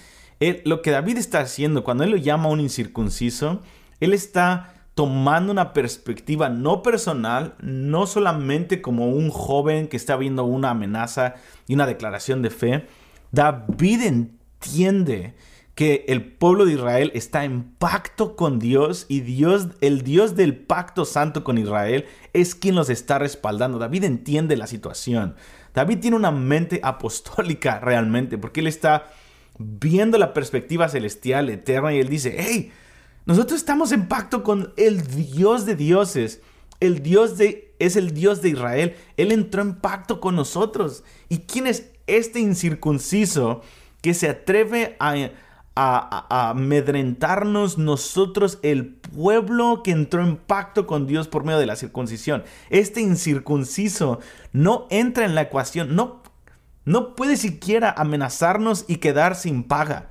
lo 0.65 0.83
que 0.83 0.91
David 0.91 1.17
está 1.19 1.41
haciendo, 1.41 1.85
cuando 1.85 2.05
él 2.05 2.11
lo 2.11 2.17
llama 2.17 2.49
un 2.49 2.61
incircunciso, 2.61 3.63
él 4.01 4.13
está 4.13 4.75
tomando 4.95 5.53
una 5.53 5.73
perspectiva 5.73 6.49
no 6.49 6.83
personal, 6.83 7.55
no 7.61 8.07
solamente 8.07 8.81
como 8.81 9.09
un 9.09 9.31
joven 9.31 9.89
que 9.89 9.97
está 9.97 10.17
viendo 10.17 10.45
una 10.45 10.71
amenaza 10.71 11.35
y 11.67 11.75
una 11.75 11.87
declaración 11.87 12.43
de 12.43 12.51
fe. 12.51 12.87
David 13.33 14.03
entiende 14.03 15.35
que 15.77 16.07
el 16.09 16.25
pueblo 16.25 16.65
de 16.65 16.73
Israel 16.73 17.13
está 17.15 17.45
en 17.45 17.63
pacto 17.63 18.35
con 18.35 18.59
Dios 18.59 19.05
y 19.09 19.21
Dios, 19.21 19.69
el 19.83 20.01
Dios 20.01 20.35
del 20.35 20.57
pacto 20.57 21.05
santo 21.05 21.45
con 21.45 21.59
Israel, 21.59 22.07
es 22.33 22.55
quien 22.55 22.75
los 22.75 22.89
está 22.89 23.19
respaldando. 23.19 23.79
David 23.79 24.05
entiende 24.05 24.57
la 24.57 24.67
situación. 24.67 25.37
David 25.75 25.99
tiene 26.01 26.17
una 26.17 26.31
mente 26.31 26.81
apostólica 26.83 27.79
realmente, 27.83 28.39
porque 28.39 28.61
él 28.61 28.69
está 28.69 29.13
viendo 29.59 30.17
la 30.17 30.33
perspectiva 30.33 30.89
celestial, 30.89 31.51
eterna, 31.51 31.93
y 31.93 32.01
él 32.01 32.09
dice, 32.09 32.35
hey, 32.39 32.73
nosotros 33.27 33.61
estamos 33.61 33.93
en 33.93 34.09
pacto 34.09 34.43
con 34.43 34.73
el 34.79 35.07
Dios 35.07 35.67
de 35.67 35.77
dioses, 35.77 36.41
el 36.81 37.03
Dios 37.03 37.37
de, 37.37 37.75
es 37.79 37.97
el 37.97 38.15
Dios 38.15 38.41
de 38.41 38.49
Israel, 38.49 38.97
Él 39.19 39.31
entró 39.31 39.61
en 39.61 39.75
pacto 39.75 40.21
con 40.21 40.37
nosotros. 40.37 41.05
¿Y 41.29 41.41
quién 41.41 41.67
es 41.67 41.91
este 42.07 42.41
incircunciso 42.41 43.61
que 44.01 44.15
se 44.15 44.29
atreve 44.29 44.97
a, 45.01 45.17
a, 45.77 46.51
amedrentarnos 46.51 47.79
nosotros, 47.79 48.59
el 48.63 48.87
pueblo 48.87 49.83
que 49.85 49.93
entró 49.93 50.23
en 50.23 50.37
pacto 50.37 50.87
con 50.87 51.07
Dios 51.07 51.29
por 51.29 51.45
medio 51.45 51.59
de 51.59 51.67
la 51.67 51.77
circuncisión. 51.77 52.45
Este 52.71 53.01
incircunciso 53.01 54.21
no 54.53 54.87
entra 54.91 55.25
en 55.25 55.35
la 55.35 55.43
ecuación, 55.43 55.95
no 55.95 56.23
no 56.85 57.17
puede 57.17 57.37
siquiera 57.37 57.93
amenazarnos 57.97 58.85
y 58.87 58.97
quedar 58.97 59.35
sin 59.35 59.65
paga. 59.65 60.09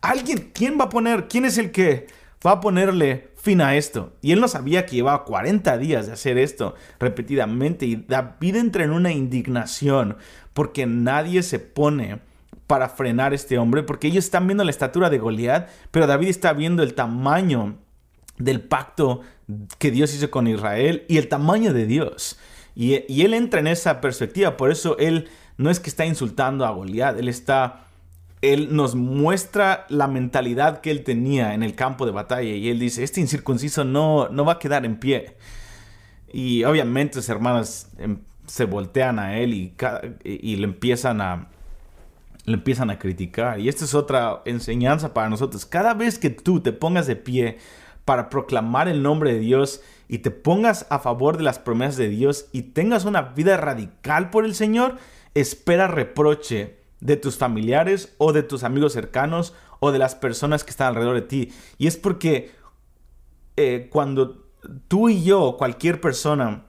Alguien, 0.00 0.50
¿quién 0.54 0.80
va 0.80 0.84
a 0.84 0.88
poner? 0.88 1.28
¿Quién 1.28 1.44
es 1.44 1.58
el 1.58 1.72
que 1.72 2.06
va 2.44 2.52
a 2.52 2.60
ponerle 2.60 3.30
fin 3.36 3.60
a 3.60 3.76
esto. 3.76 4.12
Y 4.20 4.32
él 4.32 4.40
no 4.40 4.48
sabía 4.48 4.86
que 4.86 4.96
llevaba 4.96 5.24
40 5.24 5.78
días 5.78 6.06
de 6.06 6.12
hacer 6.12 6.38
esto 6.38 6.74
repetidamente. 6.98 7.86
Y 7.86 7.96
David 7.96 8.56
entra 8.56 8.84
en 8.84 8.90
una 8.90 9.12
indignación 9.12 10.16
porque 10.52 10.86
nadie 10.86 11.42
se 11.42 11.58
pone 11.58 12.20
para 12.70 12.88
frenar 12.88 13.32
a 13.32 13.34
este 13.34 13.58
hombre, 13.58 13.82
porque 13.82 14.06
ellos 14.06 14.24
están 14.24 14.46
viendo 14.46 14.62
la 14.62 14.70
estatura 14.70 15.10
de 15.10 15.18
Goliat, 15.18 15.68
pero 15.90 16.06
David 16.06 16.28
está 16.28 16.52
viendo 16.52 16.84
el 16.84 16.94
tamaño 16.94 17.78
del 18.38 18.60
pacto 18.60 19.22
que 19.78 19.90
Dios 19.90 20.14
hizo 20.14 20.30
con 20.30 20.46
Israel 20.46 21.04
y 21.08 21.16
el 21.16 21.26
tamaño 21.26 21.72
de 21.72 21.86
Dios. 21.86 22.38
Y, 22.76 23.02
y 23.12 23.22
él 23.22 23.34
entra 23.34 23.58
en 23.58 23.66
esa 23.66 24.00
perspectiva, 24.00 24.56
por 24.56 24.70
eso 24.70 24.96
él 24.98 25.28
no 25.56 25.68
es 25.68 25.80
que 25.80 25.90
está 25.90 26.06
insultando 26.06 26.64
a 26.64 26.70
Goliat, 26.70 27.18
él 27.18 27.26
está 27.26 27.86
él 28.40 28.68
nos 28.70 28.94
muestra 28.94 29.84
la 29.88 30.06
mentalidad 30.06 30.80
que 30.80 30.92
él 30.92 31.02
tenía 31.02 31.54
en 31.54 31.64
el 31.64 31.74
campo 31.74 32.06
de 32.06 32.12
batalla 32.12 32.50
y 32.50 32.68
él 32.68 32.78
dice, 32.78 33.02
este 33.02 33.20
incircunciso 33.20 33.82
no, 33.82 34.28
no 34.28 34.44
va 34.44 34.52
a 34.52 34.58
quedar 34.60 34.84
en 34.84 34.96
pie. 34.96 35.36
Y 36.32 36.62
obviamente 36.62 37.14
sus 37.14 37.28
hermanas 37.30 37.90
em, 37.98 38.20
se 38.46 38.64
voltean 38.64 39.18
a 39.18 39.38
él 39.38 39.54
y, 39.54 39.74
y, 40.22 40.54
le, 40.54 40.64
empiezan 40.64 41.20
a, 41.20 41.48
le 42.50 42.56
empiezan 42.56 42.90
a 42.90 42.98
criticar. 42.98 43.60
Y 43.60 43.68
esta 43.68 43.84
es 43.84 43.94
otra 43.94 44.42
enseñanza 44.44 45.14
para 45.14 45.28
nosotros. 45.28 45.66
Cada 45.66 45.94
vez 45.94 46.18
que 46.18 46.30
tú 46.30 46.60
te 46.60 46.72
pongas 46.72 47.06
de 47.06 47.16
pie 47.16 47.58
para 48.04 48.28
proclamar 48.28 48.88
el 48.88 49.02
nombre 49.02 49.32
de 49.32 49.40
Dios 49.40 49.82
y 50.08 50.18
te 50.18 50.30
pongas 50.30 50.86
a 50.90 50.98
favor 50.98 51.36
de 51.36 51.44
las 51.44 51.58
promesas 51.58 51.96
de 51.96 52.08
Dios 52.08 52.46
y 52.52 52.62
tengas 52.62 53.04
una 53.04 53.22
vida 53.22 53.56
radical 53.56 54.30
por 54.30 54.44
el 54.44 54.54
Señor, 54.54 54.96
espera 55.34 55.86
reproche 55.86 56.78
de 57.00 57.16
tus 57.16 57.38
familiares 57.38 58.14
o 58.18 58.32
de 58.32 58.42
tus 58.42 58.64
amigos 58.64 58.92
cercanos 58.92 59.54
o 59.78 59.92
de 59.92 59.98
las 59.98 60.14
personas 60.14 60.64
que 60.64 60.70
están 60.70 60.88
alrededor 60.88 61.14
de 61.14 61.22
ti. 61.22 61.52
Y 61.78 61.86
es 61.86 61.96
porque 61.96 62.50
eh, 63.56 63.88
cuando 63.90 64.46
tú 64.88 65.08
y 65.08 65.22
yo, 65.22 65.56
cualquier 65.56 66.00
persona, 66.00 66.64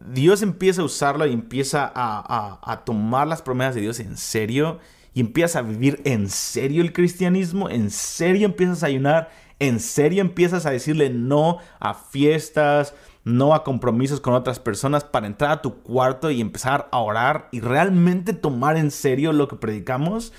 Dios 0.00 0.42
empieza 0.42 0.82
a 0.82 0.84
usarlo 0.84 1.26
y 1.26 1.32
empieza 1.32 1.90
a, 1.94 2.58
a, 2.62 2.84
tomar 2.84 3.26
las 3.26 3.42
promesas 3.42 3.74
de 3.74 3.82
Dios 3.82 4.00
en 4.00 4.16
serio 4.16 4.80
y 5.12 5.20
empiezas 5.20 5.56
a 5.56 5.62
vivir 5.62 6.00
en 6.04 6.28
serio 6.28 6.82
el 6.82 6.92
cristianismo, 6.92 7.70
en 7.70 7.90
serio 7.90 8.46
empiezas 8.46 8.82
a 8.82 8.86
ayunar, 8.86 9.30
en 9.60 9.78
serio 9.78 10.20
empiezas 10.20 10.66
a 10.66 10.70
decirle 10.70 11.10
no 11.10 11.58
a 11.78 11.94
fiestas, 11.94 12.94
no 13.22 13.54
a 13.54 13.64
compromisos 13.64 14.20
con 14.20 14.34
otras 14.34 14.58
personas 14.58 15.04
para 15.04 15.26
entrar 15.26 15.50
a 15.52 15.62
tu 15.62 15.82
cuarto 15.82 16.30
y 16.30 16.40
empezar 16.40 16.88
a 16.90 16.98
orar 16.98 17.48
y 17.52 17.60
realmente 17.60 18.32
tomar 18.32 18.76
en 18.76 18.90
serio 18.90 19.32
lo 19.32 19.48
que 19.48 19.56
predicamos. 19.56 20.32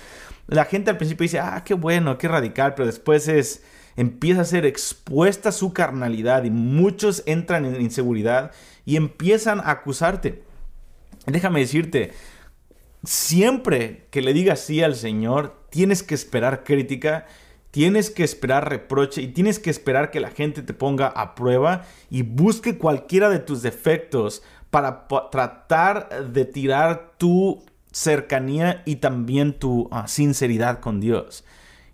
La 0.46 0.66
gente 0.66 0.90
al 0.90 0.98
principio 0.98 1.24
dice, 1.24 1.40
ah, 1.40 1.64
qué 1.64 1.74
bueno, 1.74 2.18
qué 2.18 2.28
radical, 2.28 2.74
pero 2.74 2.86
después 2.86 3.26
es, 3.28 3.64
empieza 3.96 4.42
a 4.42 4.44
ser 4.44 4.66
expuesta 4.66 5.52
su 5.52 5.72
carnalidad 5.72 6.44
y 6.44 6.50
muchos 6.50 7.22
entran 7.26 7.64
en 7.64 7.80
inseguridad 7.80 8.52
y 8.84 8.96
empiezan 8.96 9.60
a 9.60 9.70
acusarte. 9.70 10.42
Déjame 11.26 11.60
decirte, 11.60 12.12
siempre 13.04 14.06
que 14.10 14.22
le 14.22 14.32
digas 14.32 14.60
sí 14.60 14.82
al 14.82 14.94
Señor, 14.94 15.60
tienes 15.70 16.02
que 16.02 16.14
esperar 16.14 16.64
crítica 16.64 17.26
tienes 17.76 18.10
que 18.10 18.24
esperar 18.24 18.70
reproche 18.70 19.20
y 19.20 19.28
tienes 19.28 19.58
que 19.58 19.68
esperar 19.68 20.10
que 20.10 20.18
la 20.18 20.30
gente 20.30 20.62
te 20.62 20.72
ponga 20.72 21.08
a 21.08 21.34
prueba 21.34 21.84
y 22.08 22.22
busque 22.22 22.78
cualquiera 22.78 23.28
de 23.28 23.38
tus 23.38 23.60
defectos 23.60 24.42
para 24.70 25.06
tratar 25.30 26.32
de 26.32 26.46
tirar 26.46 27.12
tu 27.18 27.62
cercanía 27.92 28.82
y 28.86 28.96
también 28.96 29.58
tu 29.58 29.90
ah, 29.90 30.08
sinceridad 30.08 30.80
con 30.80 31.00
Dios. 31.00 31.44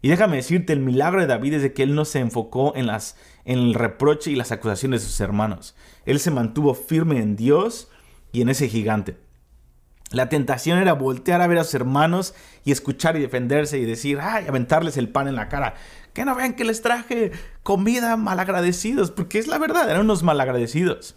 Y 0.02 0.08
déjame 0.08 0.36
decirte, 0.36 0.72
el 0.72 0.80
milagro 0.80 1.20
de 1.20 1.28
David 1.28 1.54
es 1.54 1.72
que 1.72 1.84
él 1.84 1.94
no 1.94 2.04
se 2.04 2.18
enfocó 2.18 2.74
en, 2.74 2.88
las, 2.88 3.16
en 3.44 3.60
el 3.60 3.74
reproche 3.74 4.32
y 4.32 4.34
las 4.34 4.50
acusaciones 4.50 5.02
de 5.02 5.08
sus 5.08 5.20
hermanos. 5.20 5.76
Él 6.04 6.18
se 6.18 6.32
mantuvo 6.32 6.74
firme 6.74 7.20
en 7.20 7.36
Dios 7.36 7.88
y 8.32 8.42
en 8.42 8.48
ese 8.48 8.68
gigante. 8.68 9.16
La 10.10 10.28
tentación 10.28 10.78
era 10.78 10.92
voltear 10.92 11.40
a 11.40 11.46
ver 11.46 11.58
a 11.58 11.64
sus 11.64 11.74
hermanos 11.74 12.34
y 12.64 12.72
escuchar 12.72 13.16
y 13.16 13.20
defenderse 13.20 13.78
y 13.78 13.84
decir, 13.84 14.18
ay, 14.20 14.44
aventarles 14.46 14.96
el 14.96 15.08
pan 15.08 15.28
en 15.28 15.36
la 15.36 15.48
cara. 15.48 15.74
Que 16.12 16.24
no 16.24 16.34
vean 16.34 16.54
que 16.54 16.64
les 16.64 16.82
traje 16.82 17.30
comida 17.62 18.16
malagradecidos, 18.16 19.12
porque 19.12 19.38
es 19.38 19.46
la 19.46 19.58
verdad, 19.58 19.88
eran 19.88 20.02
unos 20.02 20.24
malagradecidos. 20.24 21.14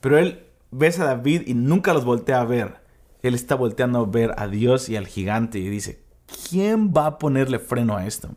Pero 0.00 0.18
él 0.18 0.46
ves 0.70 1.00
a 1.00 1.04
David 1.04 1.42
y 1.46 1.54
nunca 1.54 1.92
los 1.92 2.04
voltea 2.04 2.40
a 2.40 2.44
ver. 2.44 2.76
Él 3.22 3.34
está 3.34 3.56
volteando 3.56 3.98
a 3.98 4.06
ver 4.06 4.34
a 4.38 4.46
Dios 4.46 4.88
y 4.88 4.96
al 4.96 5.06
gigante 5.06 5.58
y 5.58 5.68
dice, 5.68 6.03
¿quién 6.26 6.92
va 6.92 7.06
a 7.06 7.18
ponerle 7.18 7.58
freno 7.58 7.96
a 7.96 8.06
esto? 8.06 8.30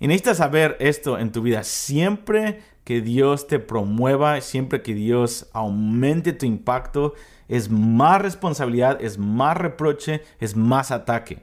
Y 0.00 0.06
necesitas 0.06 0.38
saber 0.38 0.76
esto 0.80 1.18
en 1.18 1.32
tu 1.32 1.42
vida. 1.42 1.64
Siempre 1.64 2.60
que 2.84 3.00
Dios 3.00 3.46
te 3.46 3.58
promueva, 3.58 4.40
siempre 4.40 4.82
que 4.82 4.94
Dios 4.94 5.48
aumente 5.52 6.32
tu 6.32 6.46
impacto, 6.46 7.14
es 7.48 7.70
más 7.70 8.22
responsabilidad, 8.22 8.98
es 9.02 9.18
más 9.18 9.56
reproche, 9.56 10.22
es 10.38 10.56
más 10.56 10.90
ataque. 10.90 11.42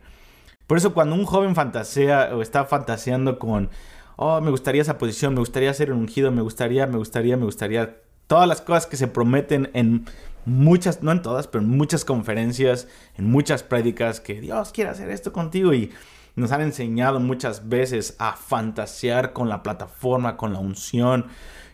Por 0.67 0.77
eso 0.77 0.93
cuando 0.93 1.15
un 1.15 1.25
joven 1.25 1.53
fantasea 1.53 2.35
o 2.35 2.41
está 2.41 2.65
fantaseando 2.65 3.37
con, 3.37 3.69
oh, 4.15 4.41
me 4.41 4.51
gustaría 4.51 4.81
esa 4.81 4.97
posición, 4.97 5.33
me 5.33 5.39
gustaría 5.39 5.73
ser 5.73 5.91
ungido, 5.91 6.31
me 6.31 6.41
gustaría, 6.41 6.87
me 6.87 6.97
gustaría, 6.97 7.37
me 7.37 7.45
gustaría, 7.45 7.97
todas 8.27 8.47
las 8.47 8.61
cosas 8.61 8.87
que 8.87 8.97
se 8.97 9.07
prometen 9.07 9.69
en 9.73 10.05
muchas, 10.45 11.03
no 11.03 11.11
en 11.11 11.21
todas, 11.21 11.47
pero 11.47 11.63
en 11.63 11.69
muchas 11.69 12.05
conferencias, 12.05 12.87
en 13.17 13.29
muchas 13.29 13.63
prédicas, 13.63 14.19
que 14.19 14.41
Dios 14.41 14.71
quiere 14.71 14.89
hacer 14.89 15.09
esto 15.09 15.33
contigo 15.33 15.73
y 15.73 15.91
nos 16.35 16.51
han 16.51 16.61
enseñado 16.61 17.19
muchas 17.19 17.69
veces 17.69 18.15
a 18.19 18.33
fantasear 18.33 19.33
con 19.33 19.49
la 19.49 19.63
plataforma, 19.63 20.37
con 20.37 20.53
la 20.53 20.59
unción, 20.59 21.27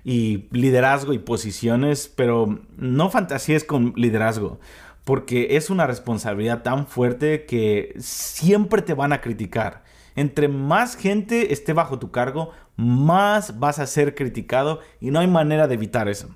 y 0.03 0.47
liderazgo 0.51 1.13
y 1.13 1.19
posiciones, 1.19 2.11
pero 2.15 2.59
no 2.77 3.09
fantasíes 3.09 3.63
con 3.63 3.93
liderazgo, 3.95 4.59
porque 5.03 5.55
es 5.57 5.69
una 5.69 5.87
responsabilidad 5.87 6.63
tan 6.63 6.87
fuerte 6.87 7.45
que 7.45 7.93
siempre 7.99 8.81
te 8.81 8.93
van 8.93 9.13
a 9.13 9.21
criticar. 9.21 9.83
Entre 10.15 10.47
más 10.47 10.95
gente 10.95 11.53
esté 11.53 11.73
bajo 11.73 11.99
tu 11.99 12.11
cargo, 12.11 12.51
más 12.75 13.59
vas 13.59 13.79
a 13.79 13.87
ser 13.87 14.15
criticado 14.15 14.79
y 14.99 15.11
no 15.11 15.19
hay 15.19 15.27
manera 15.27 15.67
de 15.67 15.75
evitar 15.75 16.09
eso. 16.09 16.29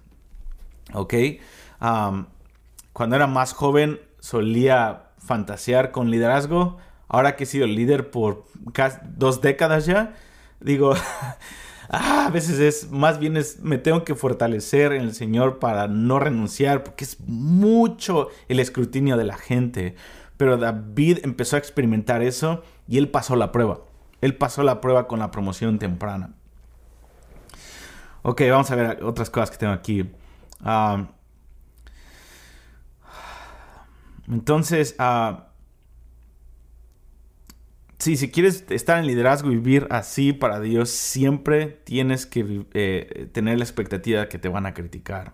¿Ok? 0.94 1.14
cuando 2.94 3.16
era 3.18 3.28
más 3.28 3.54
joven 3.54 4.00
solía 4.20 5.10
fantasear 5.20 5.92
con 5.92 6.10
liderazgo. 6.10 6.78
Ahora 7.08 7.36
que 7.36 7.44
he 7.44 7.48
sido 7.48 7.68
líder 7.68 8.10
por 8.10 8.46
casi 8.74 8.98
dos 9.16 9.42
décadas 9.42 9.86
ya, 9.86 10.16
digo, 10.60 10.96
ah, 11.90 12.26
a 12.26 12.30
veces 12.30 12.60
es 12.60 12.90
más 12.90 13.20
bien 13.20 13.38
es 13.38 13.60
me 13.60 13.78
tengo 13.78 14.04
que 14.04 14.16
fortalecer 14.16 14.94
en 14.94 15.04
el 15.04 15.14
Señor 15.14 15.60
para 15.60 15.88
no 15.88 16.20
renunciar 16.20 16.84
porque 16.84 17.04
es 17.04 17.20
mucho 17.20 18.30
el 18.48 18.60
escrutinio 18.60 19.18
de 19.18 19.26
la 19.26 19.38
gente. 19.38 19.96
Pero 20.38 20.58
David 20.58 21.20
empezó 21.24 21.56
a 21.56 21.60
experimentar 21.60 22.22
eso 22.22 22.64
y 22.88 22.98
él 22.98 23.10
pasó 23.10 23.36
la 23.36 23.52
prueba. 23.52 23.82
Él 24.22 24.36
pasó 24.36 24.64
la 24.64 24.82
prueba 24.82 25.08
con 25.08 25.20
la 25.20 25.32
promoción 25.32 25.80
temprana. 25.80 26.34
Ok, 28.24 28.42
vamos 28.50 28.72
a 28.72 28.76
ver 28.76 29.04
otras 29.04 29.30
cosas 29.30 29.52
que 29.52 29.58
tengo 29.58 29.74
aquí. 29.74 30.10
Ah, 30.62 31.08
entonces, 34.28 34.96
uh, 35.00 35.46
Sí, 37.98 38.18
si 38.18 38.30
quieres 38.30 38.66
estar 38.70 39.00
en 39.00 39.08
liderazgo 39.08 39.52
y 39.52 39.56
vivir 39.56 39.88
así 39.90 40.34
para 40.34 40.60
Dios, 40.60 40.90
siempre 40.90 41.66
tienes 41.86 42.26
que 42.26 42.66
eh, 42.74 43.30
tener 43.32 43.58
la 43.58 43.64
expectativa 43.64 44.22
de 44.22 44.28
que 44.28 44.38
te 44.38 44.50
van 44.50 44.66
a 44.66 44.74
criticar. 44.74 45.34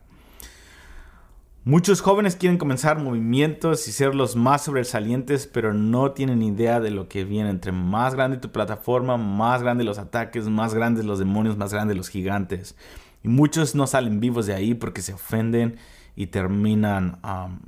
Muchos 1.64 2.02
jóvenes 2.02 2.36
quieren 2.36 2.58
comenzar 2.58 2.98
movimientos 2.98 3.88
y 3.88 3.92
ser 3.92 4.16
los 4.16 4.36
más 4.36 4.64
sobresalientes, 4.64 5.48
pero 5.48 5.74
no 5.74 6.12
tienen 6.14 6.42
idea 6.42 6.80
de 6.80 6.92
lo 6.92 7.10
que 7.10 7.26
viene. 7.26 7.50
Entre 7.50 7.72
más 7.72 8.16
grande 8.16 8.38
tu 8.38 8.52
plataforma, 8.52 9.18
más 9.18 9.62
grandes 9.62 9.86
los 9.86 9.98
ataques, 9.98 10.48
más 10.48 10.74
grandes 10.74 11.04
los 11.04 11.20
demonios, 11.20 11.58
más 11.58 11.74
grandes 11.74 11.98
los 11.98 12.10
gigantes. 12.10 12.76
Y 13.24 13.28
muchos 13.28 13.76
no 13.76 13.88
salen 13.88 14.20
vivos 14.20 14.46
de 14.46 14.54
ahí 14.54 14.74
porque 14.74 15.02
se 15.02 15.14
ofenden 15.14 15.78
y 16.16 16.28
terminan, 16.28 17.20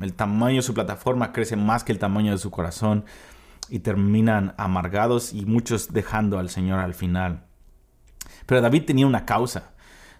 el 0.01 0.13
tamaño 0.13 0.57
de 0.57 0.61
su 0.61 0.73
plataforma 0.73 1.31
crece 1.31 1.55
más 1.55 1.83
que 1.83 1.91
el 1.91 1.99
tamaño 1.99 2.31
de 2.31 2.37
su 2.37 2.51
corazón 2.51 3.05
y 3.69 3.79
terminan 3.79 4.53
amargados 4.57 5.33
y 5.33 5.45
muchos 5.45 5.93
dejando 5.93 6.39
al 6.39 6.49
Señor 6.49 6.79
al 6.79 6.93
final. 6.93 7.45
Pero 8.45 8.61
David 8.61 8.83
tenía 8.85 9.07
una 9.07 9.25
causa. 9.25 9.71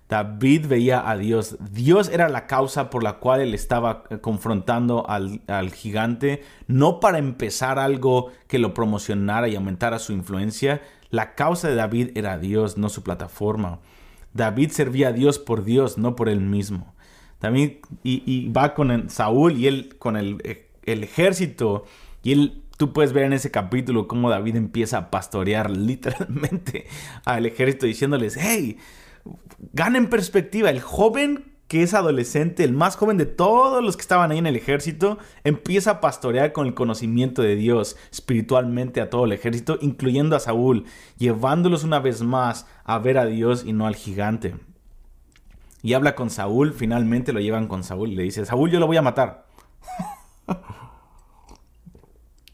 David 0.10 0.68
veía 0.68 1.10
a 1.10 1.18
Dios. 1.18 1.58
Dios 1.72 2.10
era 2.10 2.30
la 2.30 2.46
causa 2.46 2.90
por 2.90 3.04
la 3.04 3.14
cual 3.14 3.42
él 3.42 3.54
estaba 3.54 4.04
eh, 4.10 4.20
confrontando 4.20 5.10
al, 5.10 5.42
al, 5.48 5.72
gigante, 5.72 6.44
no 6.68 7.00
para 7.00 7.18
empezar 7.18 7.80
algo 7.80 8.32
que 8.48 8.60
lo 8.60 8.74
promocionara 8.74 9.48
y 9.48 9.56
aumentara 9.56 10.00
su 10.00 10.14
influencia. 10.14 10.82
La 11.10 11.36
causa 11.36 11.68
de 11.68 11.76
David 11.76 12.12
era 12.16 12.38
Dios, 12.38 12.78
no 12.78 12.90
su 12.90 13.04
plataforma. 13.04 13.80
David 14.34 14.72
servía 14.72 15.10
a 15.10 15.14
Dios 15.14 15.40
por 15.40 15.64
Dios, 15.64 15.98
no 15.98 16.16
por 16.16 16.30
él 16.30 16.42
mismo. 16.42 16.94
También 17.40 17.80
y, 18.04 18.50
va 18.50 18.74
con 18.74 19.10
Saúl 19.10 19.58
y 19.58 19.68
él 19.68 19.96
con 20.00 20.16
el, 20.16 20.42
el 20.84 21.04
ejército 21.04 21.84
y 22.24 22.32
él 22.32 22.64
tú 22.78 22.94
puedes 22.94 23.14
ver 23.14 23.26
en 23.26 23.34
ese 23.34 23.52
capítulo 23.52 24.08
cómo 24.08 24.30
David 24.30 24.56
empieza 24.56 24.98
a 24.98 25.12
pastorear 25.12 25.70
literalmente 25.78 26.88
al 27.26 27.46
ejército 27.46 27.86
diciéndoles, 27.86 28.38
hey, 28.40 28.78
ganen 29.74 30.10
perspectiva, 30.10 30.70
el 30.70 30.82
joven 30.82 31.53
que 31.68 31.82
es 31.82 31.94
adolescente, 31.94 32.64
el 32.64 32.74
más 32.74 32.96
joven 32.96 33.18
de 33.18 33.26
todos 33.26 33.84
los 33.84 33.96
que 33.96 34.02
estaban 34.02 34.32
ahí 34.32 34.38
en 34.38 34.48
el 34.48 34.56
ejército, 34.56 35.18
empieza 35.44 35.92
a 35.92 36.02
pastorear 36.02 36.54
con 36.54 36.68
el 36.68 36.74
conocimiento 36.74 37.42
de 37.42 37.56
Dios 37.56 37.98
espiritualmente 38.12 39.02
a 39.02 39.10
todo 39.10 39.26
el 39.26 39.32
ejército, 39.32 39.78
incluyendo 39.82 40.36
a 40.36 40.40
Saúl, 40.40 40.86
llevándolos 41.18 41.84
una 41.84 42.00
vez 42.00 42.22
más 42.22 42.68
a 42.84 43.00
ver 43.00 43.18
a 43.18 43.26
Dios 43.26 43.64
y 43.66 43.74
no 43.74 43.88
al 43.88 43.96
gigante. 43.96 44.56
Y 45.82 45.94
habla 45.94 46.16
con 46.16 46.30
Saúl, 46.30 46.74
finalmente 46.74 47.34
lo 47.34 47.40
llevan 47.40 47.68
con 47.68 47.84
Saúl 47.84 48.12
y 48.12 48.16
le 48.16 48.24
dice, 48.24 48.46
Saúl 48.46 48.72
yo 48.72 48.80
lo 48.80 48.88
voy 48.88 48.98
a 48.98 49.02
matar. 49.02 49.46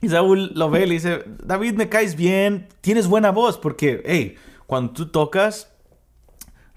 y 0.01 0.09
Saúl 0.09 0.51
lo 0.55 0.69
ve 0.69 0.83
y 0.83 0.87
le 0.87 0.93
dice, 0.93 1.23
David 1.43 1.73
me 1.73 1.89
caes 1.89 2.15
bien, 2.15 2.67
tienes 2.81 3.07
buena 3.07 3.31
voz, 3.31 3.57
porque, 3.57 4.01
hey, 4.05 4.35
cuando 4.65 4.93
tú 4.93 5.09
tocas, 5.09 5.71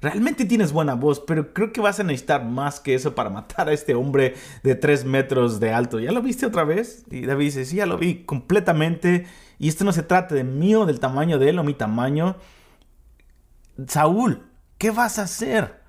Realmente 0.02 0.44
tienes 0.44 0.72
buena 0.72 0.94
voz, 0.94 1.20
pero 1.20 1.54
creo 1.54 1.72
que 1.72 1.80
vas 1.80 2.00
a 2.00 2.02
necesitar 2.02 2.44
más 2.44 2.80
que 2.80 2.94
eso 2.94 3.14
para 3.14 3.30
matar 3.30 3.68
a 3.68 3.72
este 3.72 3.94
hombre 3.94 4.34
de 4.64 4.74
3 4.74 5.04
metros 5.04 5.60
de 5.60 5.72
alto. 5.72 6.00
¿Ya 6.00 6.10
lo 6.10 6.22
viste 6.22 6.44
otra 6.44 6.64
vez? 6.64 7.04
Y 7.08 7.24
David 7.24 7.44
dice, 7.44 7.64
sí, 7.64 7.76
ya 7.76 7.86
lo 7.86 7.98
vi 7.98 8.24
completamente. 8.24 9.26
Y 9.60 9.68
esto 9.68 9.84
no 9.84 9.92
se 9.92 10.02
trata 10.02 10.34
de 10.34 10.42
mí 10.42 10.74
o 10.74 10.86
del 10.86 10.98
tamaño 10.98 11.38
de 11.38 11.50
él 11.50 11.58
o 11.60 11.62
mi 11.62 11.74
tamaño. 11.74 12.34
Saúl, 13.86 14.42
¿qué 14.76 14.90
vas 14.90 15.20
a 15.20 15.22
hacer? 15.22 15.80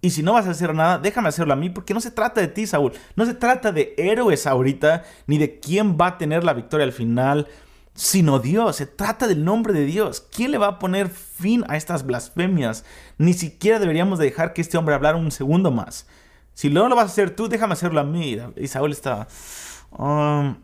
Y 0.00 0.10
si 0.10 0.22
no 0.22 0.32
vas 0.32 0.46
a 0.46 0.52
hacer 0.52 0.74
nada, 0.74 0.98
déjame 0.98 1.28
hacerlo 1.28 1.52
a 1.52 1.56
mí, 1.56 1.68
porque 1.68 1.92
no 1.92 2.00
se 2.00 2.10
trata 2.10 2.40
de 2.40 2.48
ti, 2.48 2.66
Saúl. 2.66 2.92
No 3.16 3.26
se 3.26 3.34
trata 3.34 3.70
de 3.70 3.92
héroes 3.98 4.46
ahorita, 4.46 5.04
ni 5.26 5.36
de 5.36 5.60
quién 5.60 5.98
va 6.00 6.06
a 6.06 6.18
tener 6.18 6.42
la 6.42 6.54
victoria 6.54 6.86
al 6.86 6.92
final 6.92 7.48
sino 8.00 8.38
Dios. 8.38 8.76
Se 8.76 8.86
trata 8.86 9.28
del 9.28 9.44
nombre 9.44 9.74
de 9.74 9.84
Dios. 9.84 10.26
¿Quién 10.34 10.52
le 10.52 10.58
va 10.58 10.68
a 10.68 10.78
poner 10.78 11.10
fin 11.10 11.64
a 11.68 11.76
estas 11.76 12.06
blasfemias? 12.06 12.82
Ni 13.18 13.34
siquiera 13.34 13.78
deberíamos 13.78 14.18
dejar 14.18 14.54
que 14.54 14.62
este 14.62 14.78
hombre 14.78 14.94
hablara 14.94 15.18
un 15.18 15.30
segundo 15.30 15.70
más. 15.70 16.06
Si 16.54 16.70
no 16.70 16.88
lo 16.88 16.96
vas 16.96 17.04
a 17.04 17.12
hacer 17.12 17.36
tú, 17.36 17.46
déjame 17.46 17.74
hacerlo 17.74 18.00
a 18.00 18.04
mí. 18.04 18.38
Y 18.56 18.68
Saúl 18.68 18.92
está... 18.92 19.28
Um, 19.90 20.56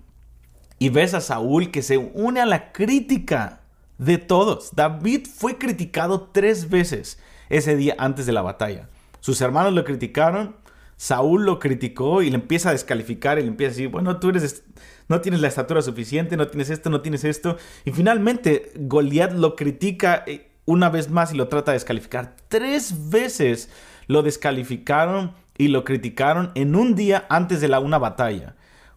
y 0.79 0.88
ves 0.88 1.12
a 1.12 1.20
Saúl 1.20 1.70
que 1.70 1.83
se 1.83 1.99
une 1.99 2.40
a 2.40 2.46
la 2.46 2.72
crítica 2.72 3.61
de 3.99 4.16
todos. 4.16 4.75
David 4.75 5.27
fue 5.27 5.59
criticado 5.59 6.31
tres 6.33 6.70
veces 6.70 7.18
ese 7.51 7.77
día 7.77 7.96
antes 7.99 8.25
de 8.25 8.33
la 8.33 8.40
batalla. 8.40 8.88
Sus 9.20 9.42
hermanos 9.42 9.75
lo 9.75 9.85
criticaron, 9.85 10.57
Saúl 10.96 11.44
lo 11.44 11.59
criticó 11.59 12.22
y 12.22 12.31
le 12.31 12.37
empieza 12.37 12.70
a 12.70 12.72
descalificar 12.72 13.38
y 13.38 13.42
le 13.42 13.49
empieza 13.49 13.72
a 13.72 13.75
decir, 13.75 13.88
bueno, 13.88 14.18
tú 14.20 14.31
eres, 14.31 14.64
no 15.09 15.21
tienes 15.21 15.40
la 15.40 15.49
estatura 15.49 15.83
suficiente, 15.83 16.37
no 16.37 16.49
tienes 16.49 16.71
esto, 16.71 16.90
no 16.90 17.01
tienes 17.01 17.25
esto. 17.25 17.57
Y 17.85 17.92
finalmente 17.92 18.73
Goliat 18.77 19.33
lo 19.33 19.57
critica 19.57 20.25
eh, 20.27 20.51
una 20.64 20.88
vez 20.88 21.11
más 21.11 21.33
y 21.33 21.37
lo 21.37 21.49
trata 21.49 21.73
de 21.73 21.77
descalificar. 21.77 22.37
Tres 22.49 23.11
veces 23.11 23.71
lo 24.07 24.23
descalificaron 24.23 25.35
y 25.57 25.69
lo 25.69 25.85
criticaron 25.85 26.53
en 26.55 26.75
un 26.75 26.95
día 26.95 27.27
antes 27.29 27.61
de 27.61 27.69
la 27.69 27.81
una 27.81 27.99
batalla. 27.99 28.57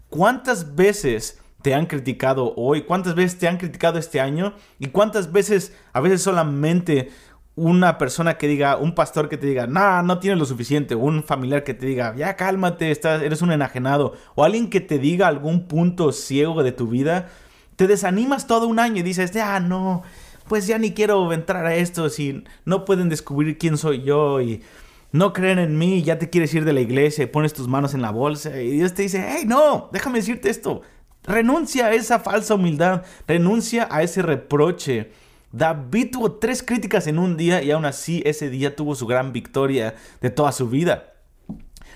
¿Cuántas 0.10 0.76
veces 0.76 1.40
te 1.62 1.74
han 1.74 1.86
criticado 1.86 2.54
hoy? 2.56 2.84
¿Cuántas 2.84 3.16
veces 3.16 3.38
te 3.38 3.48
han 3.48 3.58
criticado 3.58 4.00
este 4.00 4.20
año? 4.20 4.56
¿Y 4.80 4.88
cuántas 4.88 5.32
veces 5.32 5.76
a 5.94 6.02
veces 6.02 6.22
solamente 6.22 7.12
una 7.60 7.98
persona 7.98 8.38
que 8.38 8.48
diga, 8.48 8.78
un 8.78 8.96
pastor 8.96 9.28
que 9.28 9.38
te 9.38 9.46
diga, 9.46 9.68
nah, 9.68 10.02
no 10.02 10.20
tienes 10.20 10.40
lo 10.40 10.46
suficiente, 10.46 10.96
un 10.96 11.24
familiar 11.24 11.66
que 11.66 11.74
te 11.74 11.86
diga, 11.86 12.16
ya 12.16 12.38
cálmate, 12.38 12.90
estás, 12.90 13.22
eres 13.22 13.42
un 13.42 13.52
enajenado, 13.52 14.14
o 14.36 14.46
alguien 14.46 14.70
que 14.70 14.80
te 14.80 14.98
diga 14.98 15.28
algún 15.28 15.68
punto 15.68 16.14
ciego 16.14 16.64
de 16.64 16.72
tu 16.72 16.88
vida, 16.88 17.28
te 17.76 17.86
desanimas 17.88 18.48
todo 18.48 18.66
un 18.66 18.80
año 18.80 19.00
y 19.00 19.04
dices, 19.04 19.32
ya 19.32 19.60
no, 19.60 20.04
pues 20.48 20.68
ya 20.68 20.78
ni 20.78 20.94
quiero 20.94 21.34
entrar 21.34 21.66
a 21.66 21.76
esto 21.76 22.10
si 22.10 22.46
no 22.64 22.86
pueden 22.86 23.10
descubrir 23.10 23.58
quién 23.58 23.78
soy 23.78 24.04
yo 24.04 24.40
y 24.40 24.62
no 25.12 25.34
creen 25.34 25.60
en 25.60 25.78
mí, 25.78 26.02
ya 26.02 26.18
te 26.18 26.30
quieres 26.30 26.54
ir 26.54 26.64
de 26.64 26.72
la 26.72 26.82
iglesia 26.82 27.26
y 27.26 27.28
pones 27.28 27.54
tus 27.54 27.68
manos 27.68 27.94
en 27.94 28.02
la 28.02 28.12
bolsa 28.12 28.62
y 28.62 28.72
Dios 28.72 28.94
te 28.94 29.02
dice, 29.02 29.28
hey, 29.30 29.44
no, 29.46 29.90
déjame 29.92 30.20
decirte 30.20 30.50
esto, 30.50 30.82
renuncia 31.24 31.88
a 31.88 31.94
esa 31.94 32.20
falsa 32.20 32.56
humildad, 32.56 33.04
renuncia 33.28 33.90
a 33.92 34.02
ese 34.02 34.22
reproche 34.22 35.12
David 35.52 36.12
tuvo 36.12 36.34
tres 36.34 36.62
críticas 36.62 37.08
en 37.08 37.20
un 37.20 37.38
día 37.38 37.64
y 37.64 37.72
aún 37.72 37.86
así 37.86 38.22
ese 38.26 38.50
día 38.50 38.76
tuvo 38.76 38.96
su 38.96 39.08
gran 39.08 39.34
victoria 39.34 39.96
de 40.22 40.30
toda 40.30 40.52
su 40.52 40.70
vida. 40.70 41.14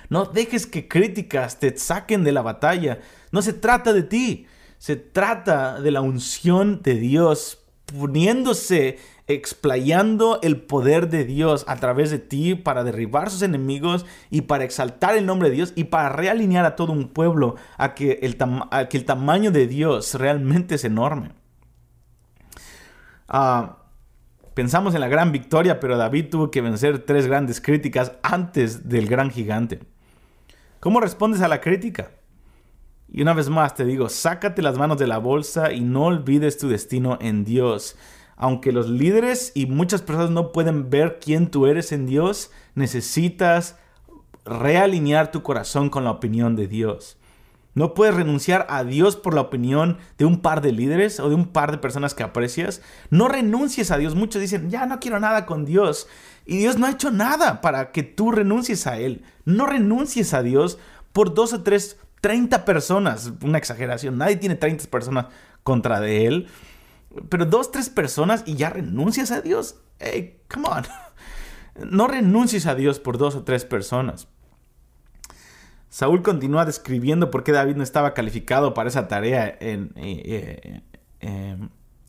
No 0.09 0.25
dejes 0.25 0.65
que 0.65 0.87
críticas 0.87 1.59
te 1.59 1.77
saquen 1.77 2.23
de 2.23 2.31
la 2.31 2.41
batalla. 2.41 2.99
No 3.31 3.41
se 3.41 3.53
trata 3.53 3.93
de 3.93 4.03
ti. 4.03 4.47
Se 4.77 4.95
trata 4.95 5.79
de 5.79 5.91
la 5.91 6.01
unción 6.01 6.81
de 6.83 6.95
Dios 6.95 7.63
poniéndose, 7.85 8.97
explayando 9.27 10.39
el 10.41 10.59
poder 10.61 11.09
de 11.09 11.23
Dios 11.23 11.63
a 11.67 11.77
través 11.77 12.11
de 12.11 12.19
ti 12.19 12.55
para 12.55 12.83
derribar 12.83 13.29
sus 13.29 13.43
enemigos 13.43 14.05
y 14.29 14.41
para 14.41 14.65
exaltar 14.65 15.15
el 15.15 15.25
nombre 15.25 15.49
de 15.49 15.55
Dios 15.55 15.73
y 15.75 15.85
para 15.85 16.09
realinear 16.09 16.65
a 16.65 16.75
todo 16.75 16.91
un 16.91 17.09
pueblo 17.09 17.55
a 17.77 17.93
que 17.93 18.19
el, 18.23 18.37
a 18.71 18.89
que 18.89 18.97
el 18.97 19.05
tamaño 19.05 19.51
de 19.51 19.67
Dios 19.67 20.15
realmente 20.15 20.75
es 20.75 20.83
enorme. 20.83 21.42
Ah, 23.27 23.77
pensamos 24.53 24.93
en 24.95 25.01
la 25.01 25.07
gran 25.07 25.31
victoria, 25.31 25.79
pero 25.79 25.97
David 25.97 26.29
tuvo 26.29 26.51
que 26.51 26.61
vencer 26.61 26.99
tres 26.99 27.27
grandes 27.27 27.61
críticas 27.61 28.13
antes 28.21 28.89
del 28.89 29.07
gran 29.07 29.31
gigante. 29.31 29.79
¿Cómo 30.79 30.99
respondes 30.99 31.41
a 31.41 31.47
la 31.47 31.61
crítica? 31.61 32.11
Y 33.09 33.21
una 33.21 33.33
vez 33.33 33.49
más 33.49 33.75
te 33.75 33.85
digo, 33.85 34.09
sácate 34.09 34.61
las 34.61 34.77
manos 34.77 34.97
de 34.97 35.07
la 35.07 35.19
bolsa 35.19 35.71
y 35.71 35.81
no 35.81 36.05
olvides 36.05 36.57
tu 36.57 36.67
destino 36.67 37.17
en 37.21 37.45
Dios. 37.45 37.95
Aunque 38.35 38.71
los 38.71 38.89
líderes 38.89 39.51
y 39.55 39.67
muchas 39.67 40.01
personas 40.01 40.31
no 40.31 40.51
pueden 40.51 40.89
ver 40.89 41.19
quién 41.23 41.51
tú 41.51 41.67
eres 41.67 41.91
en 41.91 42.07
Dios, 42.07 42.51
necesitas 42.75 43.77
realinear 44.45 45.31
tu 45.31 45.43
corazón 45.43 45.89
con 45.89 46.03
la 46.03 46.11
opinión 46.11 46.55
de 46.55 46.67
Dios. 46.67 47.17
No 47.75 47.93
puedes 47.93 48.15
renunciar 48.15 48.67
a 48.69 48.83
Dios 48.83 49.15
por 49.15 49.33
la 49.33 49.41
opinión 49.41 49.97
de 50.17 50.25
un 50.25 50.41
par 50.41 50.61
de 50.61 50.71
líderes 50.71 51.19
o 51.19 51.29
de 51.29 51.35
un 51.35 51.47
par 51.47 51.71
de 51.71 51.79
personas 51.79 52.13
que 52.13 52.23
aprecias. 52.23 52.81
No 53.09 53.27
renuncies 53.27 53.89
a 53.91 53.97
Dios. 53.97 54.15
Muchos 54.15 54.41
dicen, 54.41 54.69
ya 54.69 54.85
no 54.85 54.99
quiero 54.99 55.19
nada 55.19 55.45
con 55.45 55.65
Dios. 55.65 56.07
Y 56.45 56.57
Dios 56.57 56.77
no 56.77 56.85
ha 56.85 56.91
hecho 56.91 57.09
nada 57.09 57.61
para 57.61 57.91
que 57.91 58.03
tú 58.03 58.31
renuncies 58.31 58.85
a 58.85 58.99
Él. 58.99 59.23
No 59.45 59.65
renuncies 59.65 60.33
a 60.33 60.43
Dios 60.43 60.77
por 61.13 61.33
dos 61.33 61.53
o 61.53 61.63
tres, 61.63 61.97
treinta 62.21 62.65
personas. 62.65 63.31
Una 63.41 63.57
exageración. 63.57 64.17
Nadie 64.17 64.35
tiene 64.35 64.55
30 64.55 64.85
personas 64.87 65.27
contra 65.63 65.99
de 65.99 66.27
Él. 66.27 66.47
Pero 67.29 67.45
dos, 67.45 67.71
tres 67.71 67.89
personas 67.89 68.43
y 68.45 68.55
ya 68.55 68.69
renuncias 68.69 69.31
a 69.31 69.41
Dios. 69.41 69.77
Hey, 69.99 70.41
come 70.51 70.67
on. 70.67 70.83
No 71.75 72.07
renuncies 72.07 72.67
a 72.67 72.75
Dios 72.75 72.99
por 72.99 73.17
dos 73.17 73.33
o 73.33 73.43
tres 73.43 73.65
personas. 73.65 74.27
Saúl 75.93 76.23
continúa 76.23 76.65
describiendo 76.65 77.29
por 77.29 77.43
qué 77.43 77.51
David 77.51 77.75
no 77.75 77.83
estaba 77.83 78.15
calificado 78.15 78.73
para 78.73 78.89
esa 78.89 79.07
tarea 79.07 79.55
en, 79.59 79.93
eh, 79.95 80.81
eh, 81.19 81.57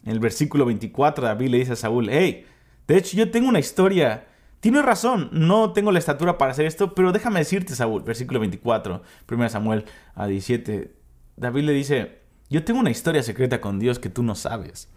el 0.07 0.21
versículo 0.21 0.65
24. 0.65 1.27
David 1.27 1.49
le 1.51 1.59
dice 1.59 1.75
a 1.75 1.77
Saúl, 1.77 2.09
hey, 2.09 2.47
de 2.89 2.97
hecho 2.97 3.15
yo 3.15 3.31
tengo 3.31 3.47
una 3.47 3.59
historia. 3.59 4.27
Tienes 4.61 4.87
razón, 4.87 5.29
no 5.33 5.75
tengo 5.75 5.93
la 5.93 5.99
estatura 5.99 6.39
para 6.39 6.53
hacer 6.53 6.65
esto, 6.65 6.95
pero 6.95 7.13
déjame 7.13 7.41
decirte, 7.41 7.75
Saúl, 7.75 8.03
versículo 8.03 8.41
24, 8.41 9.03
1 9.31 9.49
Samuel 9.51 9.85
a 10.15 10.29
17. 10.29 10.91
David 11.37 11.65
le 11.65 11.73
dice, 11.75 12.21
yo 12.49 12.65
tengo 12.65 12.81
una 12.81 12.91
historia 12.91 13.23
secreta 13.23 13.61
con 13.61 13.79
Dios 13.79 13.99
que 13.99 14.09
tú 14.09 14.23
no 14.23 14.35
sabes. 14.35 14.89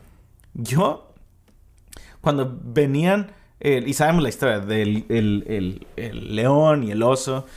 Yo, 0.54 1.14
cuando 2.22 2.58
venían, 2.64 3.34
y 3.60 3.92
sabemos 3.92 4.24
la 4.24 4.30
historia 4.30 4.62
del 4.62 5.06
el 5.10 6.36
león 6.38 6.86
y 6.86 6.92
el 6.92 7.04
oso, 7.04 7.48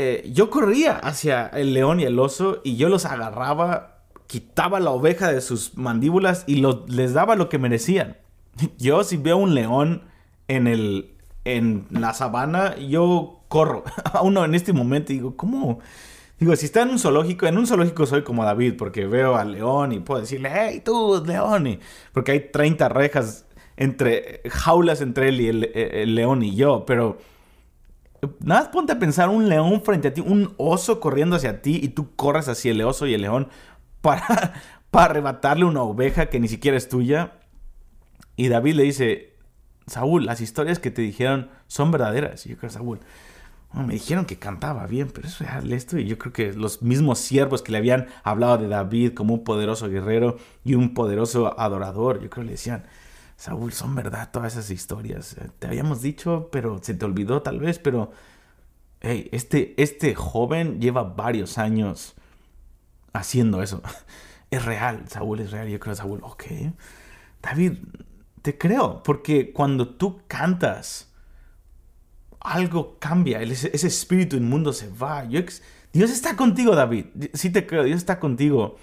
eh, 0.00 0.30
yo 0.32 0.48
corría 0.48 0.92
hacia 0.96 1.48
el 1.48 1.74
león 1.74 1.98
y 1.98 2.04
el 2.04 2.20
oso 2.20 2.60
y 2.62 2.76
yo 2.76 2.88
los 2.88 3.04
agarraba, 3.04 3.98
quitaba 4.28 4.78
la 4.78 4.92
oveja 4.92 5.32
de 5.32 5.40
sus 5.40 5.76
mandíbulas 5.76 6.44
y 6.46 6.64
les 6.86 7.14
daba 7.14 7.34
lo 7.34 7.48
que 7.48 7.58
merecían. 7.58 8.16
Yo 8.78 9.02
si 9.02 9.16
veo 9.16 9.38
un 9.38 9.56
león 9.56 10.04
en, 10.46 10.68
el, 10.68 11.16
en 11.44 11.86
la 11.90 12.14
sabana, 12.14 12.76
yo 12.76 13.40
corro 13.48 13.82
a 14.04 14.22
uno 14.22 14.44
en 14.44 14.54
este 14.54 14.72
momento 14.72 15.12
y 15.12 15.16
digo, 15.16 15.36
¿cómo? 15.36 15.80
Digo, 16.38 16.54
si 16.54 16.66
está 16.66 16.82
en 16.82 16.90
un 16.90 17.00
zoológico, 17.00 17.46
en 17.46 17.58
un 17.58 17.66
zoológico 17.66 18.06
soy 18.06 18.22
como 18.22 18.44
David, 18.44 18.74
porque 18.78 19.04
veo 19.04 19.34
al 19.34 19.50
león 19.50 19.90
y 19.90 19.98
puedo 19.98 20.20
decirle, 20.20 20.52
hey, 20.54 20.80
tú, 20.84 21.24
león, 21.26 21.80
porque 22.12 22.30
hay 22.30 22.50
30 22.52 22.88
rejas 22.88 23.46
entre 23.76 24.42
jaulas 24.48 25.00
entre 25.00 25.30
él 25.30 25.40
y 25.40 25.48
el 25.48 26.14
león 26.14 26.44
y 26.44 26.54
yo, 26.54 26.84
pero 26.86 27.18
Nada 28.40 28.62
más 28.62 28.68
ponte 28.70 28.92
a 28.92 28.98
pensar 28.98 29.28
un 29.28 29.48
león 29.48 29.82
frente 29.82 30.08
a 30.08 30.14
ti, 30.14 30.20
un 30.20 30.54
oso 30.56 31.00
corriendo 31.00 31.36
hacia 31.36 31.62
ti 31.62 31.78
y 31.82 31.88
tú 31.88 32.14
corres 32.16 32.48
hacia 32.48 32.72
el 32.72 32.82
oso 32.82 33.06
y 33.06 33.14
el 33.14 33.22
león 33.22 33.48
para, 34.00 34.54
para 34.90 35.06
arrebatarle 35.06 35.64
una 35.64 35.82
oveja 35.82 36.26
que 36.26 36.40
ni 36.40 36.48
siquiera 36.48 36.76
es 36.76 36.88
tuya. 36.88 37.34
Y 38.36 38.48
David 38.48 38.74
le 38.74 38.82
dice, 38.84 39.34
Saúl, 39.86 40.26
las 40.26 40.40
historias 40.40 40.78
que 40.78 40.90
te 40.90 41.02
dijeron 41.02 41.50
son 41.66 41.90
verdaderas. 41.90 42.46
Y 42.46 42.50
yo 42.50 42.56
creo, 42.56 42.70
Saúl, 42.70 43.00
me 43.74 43.94
dijeron 43.94 44.24
que 44.24 44.38
cantaba 44.38 44.86
bien, 44.86 45.10
pero 45.12 45.28
es 45.28 45.38
real 45.38 45.72
esto. 45.72 45.98
Y 45.98 46.06
yo 46.06 46.18
creo 46.18 46.32
que 46.32 46.52
los 46.52 46.82
mismos 46.82 47.18
siervos 47.18 47.62
que 47.62 47.72
le 47.72 47.78
habían 47.78 48.06
hablado 48.22 48.58
de 48.58 48.68
David 48.68 49.14
como 49.14 49.34
un 49.34 49.44
poderoso 49.44 49.88
guerrero 49.88 50.38
y 50.64 50.74
un 50.74 50.94
poderoso 50.94 51.58
adorador, 51.58 52.20
yo 52.20 52.30
creo 52.30 52.42
que 52.42 52.46
le 52.46 52.52
decían, 52.52 52.84
Saúl, 53.38 53.72
son 53.72 53.94
verdad 53.94 54.30
todas 54.32 54.54
esas 54.54 54.70
historias. 54.70 55.34
Eh, 55.38 55.48
te 55.60 55.68
habíamos 55.68 56.02
dicho, 56.02 56.48
pero 56.50 56.80
se 56.82 56.92
te 56.94 57.04
olvidó 57.04 57.40
tal 57.40 57.60
vez, 57.60 57.78
pero 57.78 58.10
hey, 59.00 59.28
este, 59.30 59.80
este 59.80 60.16
joven 60.16 60.80
lleva 60.80 61.04
varios 61.04 61.56
años 61.56 62.14
haciendo 63.14 63.62
eso. 63.62 63.80
Es 64.50 64.64
real, 64.64 65.04
Saúl 65.08 65.40
es 65.40 65.50
real. 65.50 65.68
Yo 65.68 65.78
creo, 65.78 65.94
Saúl, 65.94 66.20
ok. 66.22 66.44
David, 67.42 67.74
te 68.40 68.56
creo, 68.56 69.02
porque 69.02 69.52
cuando 69.52 69.90
tú 69.90 70.22
cantas, 70.26 71.12
algo 72.40 72.96
cambia, 72.98 73.42
ese, 73.42 73.86
espíritu 73.86 74.36
inmundo 74.36 74.72
se 74.72 74.88
va. 74.88 75.26
Dios 75.26 76.10
está 76.10 76.34
contigo, 76.34 76.74
David. 76.74 77.08
Sí 77.34 77.50
te 77.50 77.66
creo, 77.66 77.84
Dios 77.84 77.98
está 77.98 78.18
contigo. 78.18 78.78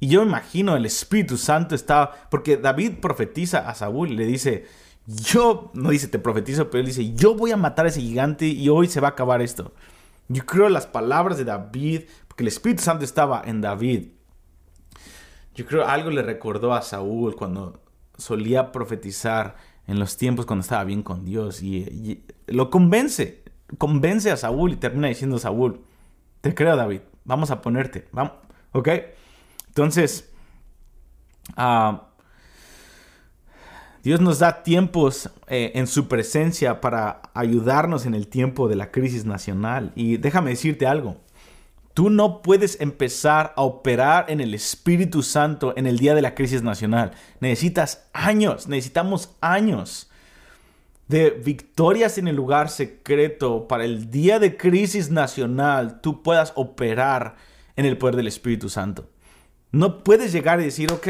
Y 0.00 0.08
yo 0.08 0.22
imagino 0.22 0.76
el 0.76 0.86
Espíritu 0.86 1.36
Santo 1.36 1.74
estaba, 1.74 2.12
porque 2.30 2.56
David 2.56 2.94
profetiza 3.00 3.68
a 3.68 3.74
Saúl 3.74 4.12
y 4.12 4.16
le 4.16 4.26
dice, 4.26 4.66
yo, 5.06 5.70
no 5.74 5.90
dice 5.90 6.08
te 6.08 6.18
profetizo, 6.18 6.70
pero 6.70 6.80
él 6.80 6.86
dice, 6.86 7.14
yo 7.14 7.34
voy 7.34 7.52
a 7.52 7.56
matar 7.56 7.86
a 7.86 7.88
ese 7.88 8.00
gigante 8.00 8.46
y 8.46 8.68
hoy 8.68 8.88
se 8.88 9.00
va 9.00 9.08
a 9.08 9.10
acabar 9.12 9.42
esto. 9.42 9.72
Yo 10.28 10.44
creo 10.46 10.68
las 10.68 10.86
palabras 10.86 11.36
de 11.36 11.44
David, 11.44 12.02
porque 12.28 12.44
el 12.44 12.48
Espíritu 12.48 12.82
Santo 12.82 13.04
estaba 13.04 13.42
en 13.44 13.60
David. 13.60 14.08
Yo 15.54 15.66
creo 15.66 15.86
algo 15.86 16.10
le 16.10 16.22
recordó 16.22 16.74
a 16.74 16.82
Saúl 16.82 17.36
cuando 17.36 17.80
solía 18.16 18.72
profetizar 18.72 19.56
en 19.86 19.98
los 19.98 20.16
tiempos 20.16 20.46
cuando 20.46 20.62
estaba 20.62 20.84
bien 20.84 21.02
con 21.02 21.24
Dios 21.24 21.62
y, 21.62 22.24
lo 22.46 22.70
convence, 22.70 23.44
convence 23.78 24.30
a 24.30 24.36
Saúl 24.36 24.72
y 24.72 24.76
termina 24.76 25.08
diciendo 25.08 25.38
Saúl, 25.38 25.80
te 26.40 26.54
creo 26.54 26.76
David, 26.76 27.00
vamos 27.24 27.50
a 27.50 27.60
ponerte, 27.60 28.08
vamos, 28.12 28.32
¿ok? 28.72 28.88
Entonces, 29.74 30.30
ah, 31.56 32.08
Dios 34.04 34.20
nos 34.20 34.38
da 34.38 34.62
tiempos 34.62 35.30
eh, 35.48 35.72
en 35.74 35.88
su 35.88 36.06
presencia 36.06 36.80
para 36.80 37.22
ayudarnos 37.34 38.06
en 38.06 38.14
el 38.14 38.28
tiempo 38.28 38.68
de 38.68 38.76
la 38.76 38.92
crisis 38.92 39.24
nacional. 39.24 39.92
Y 39.96 40.18
déjame 40.18 40.50
decirte 40.50 40.86
algo, 40.86 41.16
Tú 41.94 42.10
no 42.10 42.42
puedes 42.42 42.80
empezar 42.80 43.52
a 43.56 43.62
operar 43.62 44.26
en 44.28 44.40
el 44.40 44.52
Espíritu 44.52 45.22
Santo 45.22 45.72
en 45.76 45.86
el 45.86 45.96
día 45.96 46.16
de 46.16 46.22
la 46.22 46.34
crisis 46.34 46.60
nacional. 46.60 47.12
Necesitas 47.38 48.08
años, 48.12 48.66
necesitamos 48.66 49.36
años 49.40 50.10
de 51.06 51.30
victorias 51.30 52.18
en 52.18 52.26
el 52.26 52.34
lugar 52.34 52.68
secreto 52.68 53.68
para 53.68 53.84
el 53.84 54.10
día 54.10 54.40
de 54.40 54.56
crisis 54.56 55.10
nacional 55.10 56.00
tú 56.00 56.22
puedas 56.22 56.52
operar 56.56 57.36
en 57.76 57.86
el 57.86 57.96
poder 57.96 58.16
del 58.16 58.26
Espíritu 58.26 58.68
Santo. 58.68 59.08
No 59.74 60.04
puedes 60.04 60.32
llegar 60.32 60.60
y 60.60 60.64
decir, 60.64 60.92
ok, 60.92 61.08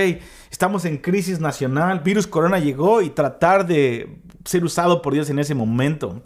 estamos 0.51 0.87
en 0.87 0.97
crisis 0.97 1.39
nacional, 1.39 2.01
virus 2.01 2.27
corona 2.27 2.59
llegó 2.59 3.03
y 3.03 3.11
tratar 3.11 3.67
de 3.67 4.17
ser 4.45 4.65
usado 4.65 5.03
por 5.03 5.13
Dios 5.13 5.29
en 5.29 5.39
ese 5.39 5.55
momento. 5.55 6.23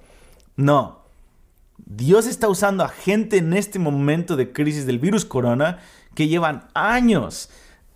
No, 0.55 1.03
Dios 1.79 2.27
está 2.27 2.48
usando 2.48 2.85
a 2.85 2.88
gente 2.88 3.38
en 3.38 3.55
este 3.55 3.79
momento 3.79 4.37
de 4.37 4.53
crisis 4.53 4.87
del 4.87 4.98
virus 5.01 5.24
corona 5.24 5.79
que 6.14 6.29
llevan 6.29 6.68
años 6.74 7.51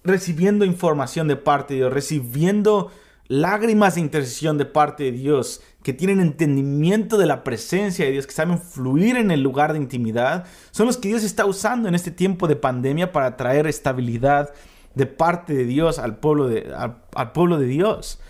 recibiendo 0.04 0.64
información 0.64 1.28
de 1.28 1.36
parte 1.36 1.74
de 1.74 1.80
Dios, 1.80 1.92
recibiendo 1.92 2.90
lágrimas 3.32 3.94
de 3.94 4.02
intercesión 4.02 4.58
de 4.58 4.66
parte 4.66 5.04
de 5.04 5.12
Dios, 5.12 5.62
que 5.82 5.94
tienen 5.94 6.20
entendimiento 6.20 7.16
de 7.16 7.24
la 7.24 7.44
presencia 7.44 8.04
de 8.04 8.10
Dios, 8.10 8.26
que 8.26 8.34
saben 8.34 8.58
fluir 8.58 9.16
en 9.16 9.30
el 9.30 9.42
lugar 9.42 9.72
de 9.72 9.78
intimidad, 9.78 10.44
son 10.70 10.86
los 10.86 10.98
que 10.98 11.08
Dios 11.08 11.22
está 11.22 11.46
usando 11.46 11.88
en 11.88 11.94
este 11.94 12.10
tiempo 12.10 12.46
de 12.46 12.56
pandemia 12.56 13.10
para 13.10 13.38
traer 13.38 13.66
estabilidad 13.66 14.52
de 14.94 15.06
parte 15.06 15.54
de 15.54 15.64
Dios 15.64 15.98
al 15.98 16.18
pueblo 16.18 16.46
de, 16.48 16.74
al, 16.76 17.32
pueblo 17.32 17.58
de 17.58 17.66
Dios. 17.66 18.20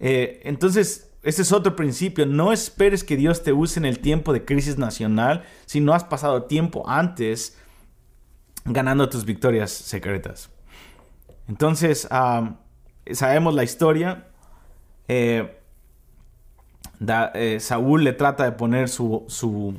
Eh, 0.00 0.40
entonces, 0.42 1.12
ese 1.22 1.42
es 1.42 1.52
otro 1.52 1.76
principio. 1.76 2.26
No 2.26 2.52
esperes 2.52 3.04
que 3.04 3.16
Dios 3.16 3.44
te 3.44 3.52
use 3.52 3.78
en 3.78 3.84
el 3.84 4.00
tiempo 4.00 4.32
de 4.32 4.44
crisis 4.44 4.78
nacional 4.78 5.44
si 5.66 5.80
no 5.80 5.94
has 5.94 6.02
pasado 6.02 6.44
tiempo 6.44 6.88
antes 6.88 7.56
ganando 8.64 9.08
tus 9.08 9.24
victorias 9.24 9.70
secretas. 9.70 10.50
Entonces, 11.46 12.08
sabemos 13.12 13.54
la 13.54 13.62
historia. 13.62 14.26
Eh, 15.12 15.58
eh, 17.34 17.58
Saúl 17.58 18.04
le 18.04 18.12
trata 18.12 18.44
de 18.44 18.52
poner 18.52 18.88
su, 18.88 19.74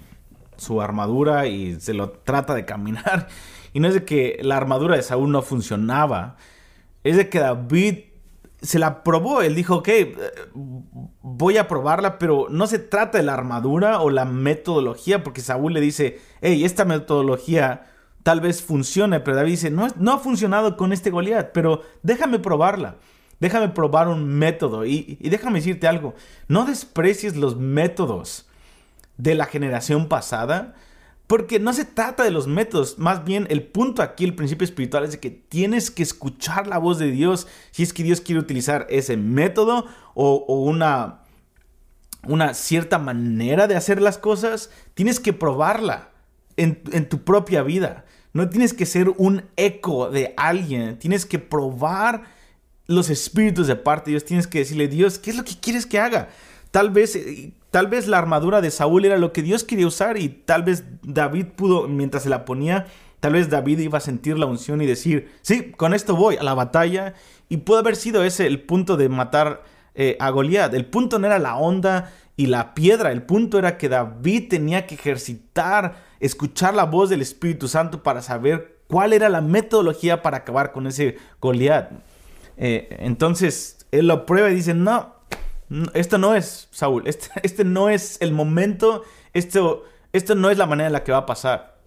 armadura 0.82 1.48
y 1.48 1.80
se 1.80 1.94
lo 1.94 2.10
trata 2.10 2.54
de 2.54 2.66
caminar. 2.66 3.28
Y 3.74 3.80
no 3.80 3.88
es 3.88 3.94
de 3.94 4.04
que 4.04 4.38
la 4.42 4.58
armadura 4.58 4.98
de 4.98 5.02
Saúl 5.02 5.32
no 5.32 5.42
funcionaba, 5.42 6.36
es 7.06 7.16
de 7.16 7.30
que 7.30 7.40
David 7.40 8.00
se 8.62 8.80
la 8.80 9.02
probó. 9.02 9.42
Él 9.42 9.56
dijo, 9.56 9.78
ok, 9.78 9.88
eh, 9.88 10.14
voy 11.22 11.56
a 11.56 11.70
probarla, 11.70 12.20
pero 12.20 12.48
no 12.50 12.68
se 12.68 12.80
trata 12.80 13.18
de 13.18 13.24
la 13.24 13.34
armadura 13.34 14.02
o 14.02 14.10
la 14.10 14.26
metodología, 14.26 15.24
porque 15.24 15.40
Saúl 15.40 15.72
le 15.72 15.80
dice, 15.80 16.20
hey, 16.42 16.66
esta 16.66 16.84
metodología 16.84 17.86
tal 18.24 18.42
vez 18.42 18.62
funcione, 18.62 19.22
pero 19.22 19.38
David 19.38 19.52
dice, 19.52 19.72
no, 19.72 19.88
no 19.96 20.12
ha 20.12 20.20
funcionado 20.20 20.76
con 20.76 20.92
este 20.92 21.10
Goliat, 21.10 21.54
pero 21.54 21.82
déjame 22.04 22.40
probarla. 22.40 22.98
Déjame 23.42 23.70
probar 23.70 24.08
un 24.08 24.26
método 24.26 24.86
y, 24.86 25.18
y 25.20 25.30
déjame 25.30 25.60
decirte 25.60 25.88
algo, 25.88 26.16
no 26.48 26.64
desprecies 26.64 27.36
los 27.36 27.58
métodos 27.58 28.48
de 29.18 29.36
la 29.36 29.46
generación 29.46 30.08
pasada, 30.08 30.76
porque 31.32 31.60
no 31.60 31.72
se 31.72 31.86
trata 31.86 32.24
de 32.24 32.30
los 32.30 32.48
métodos, 32.48 33.00
más 33.00 33.24
bien 33.24 33.48
el 33.50 33.64
punto 33.64 34.02
aquí, 34.02 34.26
el 34.26 34.36
principio 34.36 34.66
espiritual 34.66 35.06
es 35.06 35.14
de 35.14 35.20
que 35.20 35.30
tienes 35.30 35.90
que 35.90 36.04
escuchar 36.04 36.68
la 36.68 36.78
voz 36.78 37.00
de 37.00 37.10
Dios 37.10 37.48
si 37.72 37.84
es 37.84 37.94
que 37.94 38.04
Dios 38.04 38.20
quiere 38.20 38.42
utilizar 38.42 38.86
ese 38.90 39.16
método 39.18 39.86
o, 40.14 40.36
una, 40.66 41.22
una 42.28 42.54
cierta 42.54 43.00
manera 43.00 43.68
de 43.68 43.76
hacer 43.76 44.02
las 44.02 44.18
cosas, 44.18 44.72
tienes 44.94 45.20
que 45.20 45.34
probarla 45.34 46.10
en, 46.58 46.82
en 46.92 47.08
tu 47.08 47.24
propia 47.24 47.64
vida. 47.64 48.04
No 48.34 48.50
tienes 48.50 48.74
que 48.74 48.86
ser 48.86 49.10
un 49.10 49.46
eco 49.56 50.12
de 50.12 50.34
alguien, 50.36 51.00
tienes 51.00 51.26
que 51.26 51.40
probar 51.40 52.24
los 52.92 53.10
espíritus 53.10 53.68
de 53.68 53.76
parte 53.76 54.12
Dios, 54.12 54.26
tienes 54.26 54.48
que 54.48 54.60
decirle, 54.60 54.88
Dios, 54.88 55.20
¿qué 55.20 55.32
es 55.32 55.38
lo 55.38 55.44
que 55.44 55.56
quieres 55.60 55.86
que 55.86 56.00
haga? 56.00 56.30
Tal 56.72 56.90
vez 56.90 57.16
eh, 57.16 57.54
Tal 57.72 57.88
vez 57.88 58.08
la 58.08 58.18
armadura 58.18 58.60
de 58.60 58.70
Saúl 58.70 59.06
era 59.06 59.18
lo 59.18 59.32
que 59.32 59.42
Dios 59.42 59.64
quería 59.64 59.88
usar 59.88 60.18
y 60.18 60.28
tal 60.28 60.64
vez 60.64 60.84
David 61.04 61.46
pudo, 61.56 61.88
mientras 61.88 62.24
se 62.24 62.30
la 62.30 62.44
ponía, 62.44 62.86
tal 63.22 63.32
vez 63.32 63.50
David 63.50 63.80
iba 63.80 63.98
a 63.98 64.02
sentir 64.02 64.38
la 64.38 64.46
unción 64.46 64.82
y 64.82 64.86
decir, 64.86 65.32
sí, 65.42 65.72
con 65.72 65.94
esto 65.94 66.18
voy 66.18 66.36
a 66.36 66.44
la 66.44 66.54
batalla. 66.54 67.14
Y 67.48 67.58
pudo 67.58 67.80
haber 67.80 67.96
sido 67.96 68.26
ese 68.26 68.46
el 68.46 68.62
punto 68.62 68.98
de 68.98 69.08
matar 69.08 69.64
eh, 69.96 70.18
a 70.20 70.30
Goliat. 70.32 70.74
El 70.74 70.86
punto 70.86 71.18
no 71.18 71.28
era 71.28 71.40
la 71.40 71.56
onda 71.56 72.12
y 72.36 72.48
la 72.48 72.74
piedra, 72.74 73.14
el 73.14 73.24
punto 73.24 73.58
era 73.58 73.78
que 73.78 73.88
David 73.88 74.50
tenía 74.50 74.86
que 74.86 74.96
ejercitar, 74.96 75.96
escuchar 76.20 76.74
la 76.74 76.84
voz 76.84 77.10
del 77.10 77.22
Espíritu 77.22 77.70
Santo 77.70 78.04
para 78.04 78.22
saber 78.22 78.80
cuál 78.88 79.14
era 79.14 79.30
la 79.30 79.40
metodología 79.40 80.22
para 80.22 80.38
acabar 80.38 80.74
con 80.74 80.88
ese 80.88 81.18
Goliat. 81.40 81.92
Eh, 82.64 82.96
entonces 83.00 83.88
él 83.90 84.08
lo 84.08 84.28
prueba 84.28 84.52
y 84.52 84.54
dice, 84.54 84.76
no, 84.76 85.16
esto 85.96 86.20
no 86.20 86.36
es, 86.36 86.68
Saúl, 86.70 87.08
este, 87.08 87.28
este, 87.44 87.64
no 87.64 87.90
es 87.90 88.22
el 88.22 88.34
momento, 88.34 89.04
esto, 89.34 89.84
esto 90.14 90.36
no 90.36 90.52
es 90.52 90.60
la 90.60 90.68
manera 90.68 90.88
en 90.88 90.94
la 90.94 91.04
que 91.04 91.12
va 91.12 91.20
a 91.20 91.26
pasar. 91.26 91.80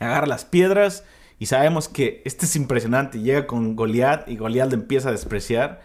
Agarra 0.00 0.26
las 0.26 0.44
piedras 0.44 1.04
y 1.38 1.46
sabemos 1.46 1.88
que 1.88 2.22
este 2.24 2.46
es 2.46 2.56
impresionante. 2.56 3.20
Llega 3.20 3.46
con 3.46 3.76
Goliat 3.76 4.28
y 4.28 4.36
Goliat 4.36 4.68
le 4.70 4.74
empieza 4.74 5.10
a 5.10 5.12
despreciar. 5.12 5.82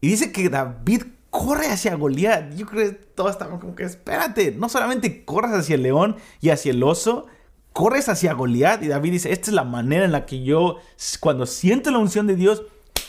Y 0.00 0.06
dice 0.06 0.30
que 0.30 0.48
David 0.48 1.02
corre 1.30 1.66
hacia 1.66 1.96
Goliat. 1.96 2.54
Yo 2.54 2.66
creo 2.66 2.90
que 2.90 2.96
todos 2.96 3.32
estaban 3.32 3.58
como 3.58 3.74
que, 3.74 3.82
espérate, 3.82 4.52
no 4.52 4.68
solamente 4.68 5.24
corres 5.24 5.52
hacia 5.52 5.74
el 5.74 5.82
león 5.82 6.16
y 6.40 6.50
hacia 6.50 6.70
el 6.70 6.82
oso, 6.84 7.26
corres 7.72 8.08
hacia 8.08 8.34
Goliat. 8.34 8.84
Y 8.84 8.88
David 8.88 9.10
dice, 9.10 9.32
esta 9.32 9.50
es 9.50 9.54
la 9.54 9.64
manera 9.64 10.04
en 10.04 10.12
la 10.12 10.26
que 10.26 10.44
yo, 10.44 10.76
cuando 11.18 11.46
siento 11.46 11.90
la 11.90 11.98
unción 11.98 12.28
de 12.28 12.36
Dios, 12.36 12.62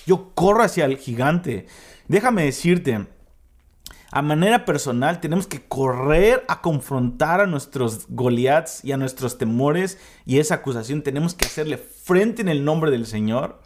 yo 0.05 0.31
corro 0.33 0.63
hacia 0.63 0.85
el 0.85 0.97
gigante. 0.97 1.67
Déjame 2.07 2.45
decirte, 2.45 3.07
a 4.11 4.21
manera 4.21 4.63
personal 4.63 5.19
tenemos 5.21 5.47
que 5.47 5.63
correr 5.65 6.43
a 6.47 6.61
confrontar 6.61 7.41
a 7.41 7.47
nuestros 7.47 8.05
Goliaths 8.09 8.85
y 8.85 8.91
a 8.91 8.97
nuestros 8.97 9.39
temores 9.39 9.97
y 10.25 10.37
esa 10.37 10.55
acusación 10.55 11.01
tenemos 11.01 11.33
que 11.33 11.45
hacerle 11.45 11.77
frente 11.77 12.43
en 12.43 12.49
el 12.49 12.63
nombre 12.63 12.91
del 12.91 13.07
Señor. 13.07 13.59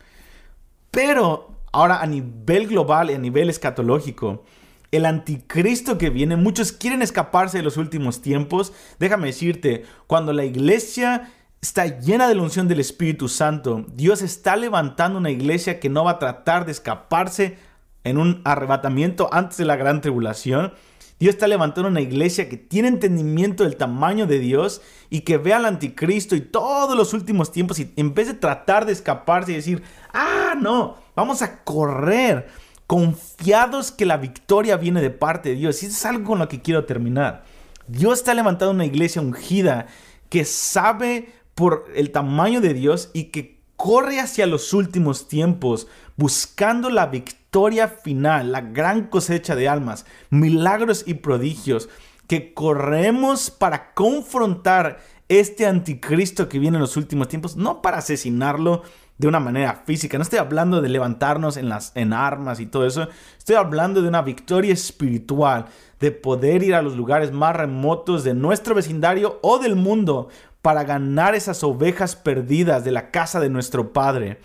Pero 0.92 1.52
ahora 1.74 2.02
a 2.02 2.06
nivel 2.06 2.68
global 2.68 3.12
y 3.12 3.16
a 3.16 3.20
nivel 3.20 3.50
escatológico, 3.50 4.46
el 4.92 5.06
anticristo 5.06 5.98
que 5.98 6.10
viene, 6.10 6.38
muchos 6.38 6.72
quieren 6.72 7.02
escaparse 7.02 7.58
de 7.58 7.64
los 7.64 7.76
últimos 7.76 8.22
tiempos. 8.22 8.72
Déjame 9.00 9.28
decirte, 9.28 9.84
cuando 10.08 10.32
la 10.32 10.46
iglesia 10.46 11.30
está 11.62 12.00
llena 12.00 12.28
de 12.28 12.36
la 12.36 12.44
unción 12.44 12.68
del 12.68 12.80
Espíritu 12.80 13.28
Santo, 13.28 13.86
Dios 13.94 14.22
está 14.22 14.56
levantando 14.56 15.20
una 15.20 15.32
iglesia 15.32 15.80
que 15.80 15.90
no 15.90 16.04
va 16.04 16.12
a 16.12 16.20
tratar 16.20 16.66
de 16.66 16.72
escaparse 16.72 17.58
en 18.04 18.18
un 18.18 18.42
arrebatamiento 18.46 19.30
antes 19.32 19.58
de 19.58 19.66
la 19.66 19.76
gran 19.76 20.02
tribulación. 20.02 20.74
Dios 21.20 21.34
está 21.34 21.48
levantando 21.48 21.90
una 21.90 22.02
iglesia 22.02 22.48
que 22.48 22.58
tiene 22.58 22.90
entendimiento 22.90 23.64
del 23.64 23.76
tamaño 23.76 24.28
de 24.28 24.38
Dios 24.40 24.82
y 25.10 25.22
que 25.22 25.40
ve 25.40 25.54
al 25.54 25.66
anticristo 25.66 26.36
y 26.36 26.42
todos 26.42 26.96
los 26.96 27.14
últimos 27.14 27.52
tiempos 27.52 27.80
y 27.80 27.92
en 27.96 28.14
vez 28.14 28.28
de 28.28 28.36
tratar 28.36 28.86
de 28.86 28.92
escaparse 28.92 29.52
y 29.52 29.56
decir, 29.56 29.82
ah, 30.14 30.54
no, 30.60 30.96
vamos 31.16 31.42
a 31.42 31.64
correr 31.64 32.48
confiados 32.86 33.92
que 33.92 34.06
la 34.06 34.18
victoria 34.18 34.78
viene 34.78 35.02
de 35.02 35.10
parte 35.10 35.50
de 35.50 35.56
Dios. 35.56 35.82
Y 35.82 35.88
eso 35.88 35.96
es 35.96 36.06
algo 36.06 36.24
con 36.24 36.40
lo 36.40 36.48
que 36.48 36.62
quiero 36.62 36.86
terminar. 36.86 37.44
Dios 37.88 38.20
está 38.20 38.34
levantando 38.36 38.74
una 38.74 38.86
iglesia 38.86 39.22
ungida 39.22 39.88
que 40.30 40.46
sabe 40.46 41.34
por 41.58 41.88
el 41.96 42.12
tamaño 42.12 42.62
de 42.62 42.76
Dios 42.76 43.10
y 43.14 43.26
que 43.26 43.58
corre 43.76 44.20
hacia 44.20 44.46
los 44.46 44.74
últimos 44.74 45.28
tiempos 45.28 45.88
buscando 46.16 46.92
la 46.92 47.08
victoria 47.08 47.88
final, 47.88 48.52
la 48.52 48.62
gran 48.62 49.08
cosecha 49.08 49.56
de 49.56 49.68
almas, 49.68 50.06
milagros 50.30 51.04
y 51.08 51.16
prodigios, 51.16 51.90
que 52.28 52.54
corremos 52.54 53.50
para 53.50 53.96
confrontar 53.96 55.00
este 55.30 55.66
anticristo 55.66 56.48
que 56.48 56.60
viene 56.60 56.78
en 56.78 56.82
los 56.82 56.96
últimos 56.96 57.28
tiempos, 57.28 57.56
no 57.56 57.82
para 57.82 57.98
asesinarlo 57.98 58.84
de 59.18 59.28
una 59.28 59.40
manera 59.40 59.82
física, 59.84 60.18
no 60.18 60.22
estoy 60.22 60.38
hablando 60.38 60.80
de 60.80 60.90
levantarnos 60.90 61.58
en, 61.58 61.70
las, 61.70 61.92
en 61.96 62.14
armas 62.14 62.60
y 62.60 62.68
todo 62.68 62.86
eso, 62.86 63.08
estoy 63.36 63.56
hablando 63.56 64.04
de 64.04 64.10
una 64.10 64.22
victoria 64.22 64.74
espiritual, 64.74 65.66
de 66.00 66.12
poder 66.12 66.62
ir 66.62 66.76
a 66.76 66.84
los 66.84 66.96
lugares 66.96 67.32
más 67.32 67.56
remotos 67.56 68.24
de 68.24 68.36
nuestro 68.36 68.76
vecindario 68.76 69.40
o 69.42 69.58
del 69.58 69.76
mundo 69.76 70.30
para 70.68 70.84
ganar 70.84 71.34
esas 71.34 71.64
ovejas 71.64 72.18
perdidas 72.18 72.84
de 72.84 72.92
la 72.92 73.10
casa 73.10 73.40
de 73.40 73.50
nuestro 73.50 73.94
Padre. 73.94 74.42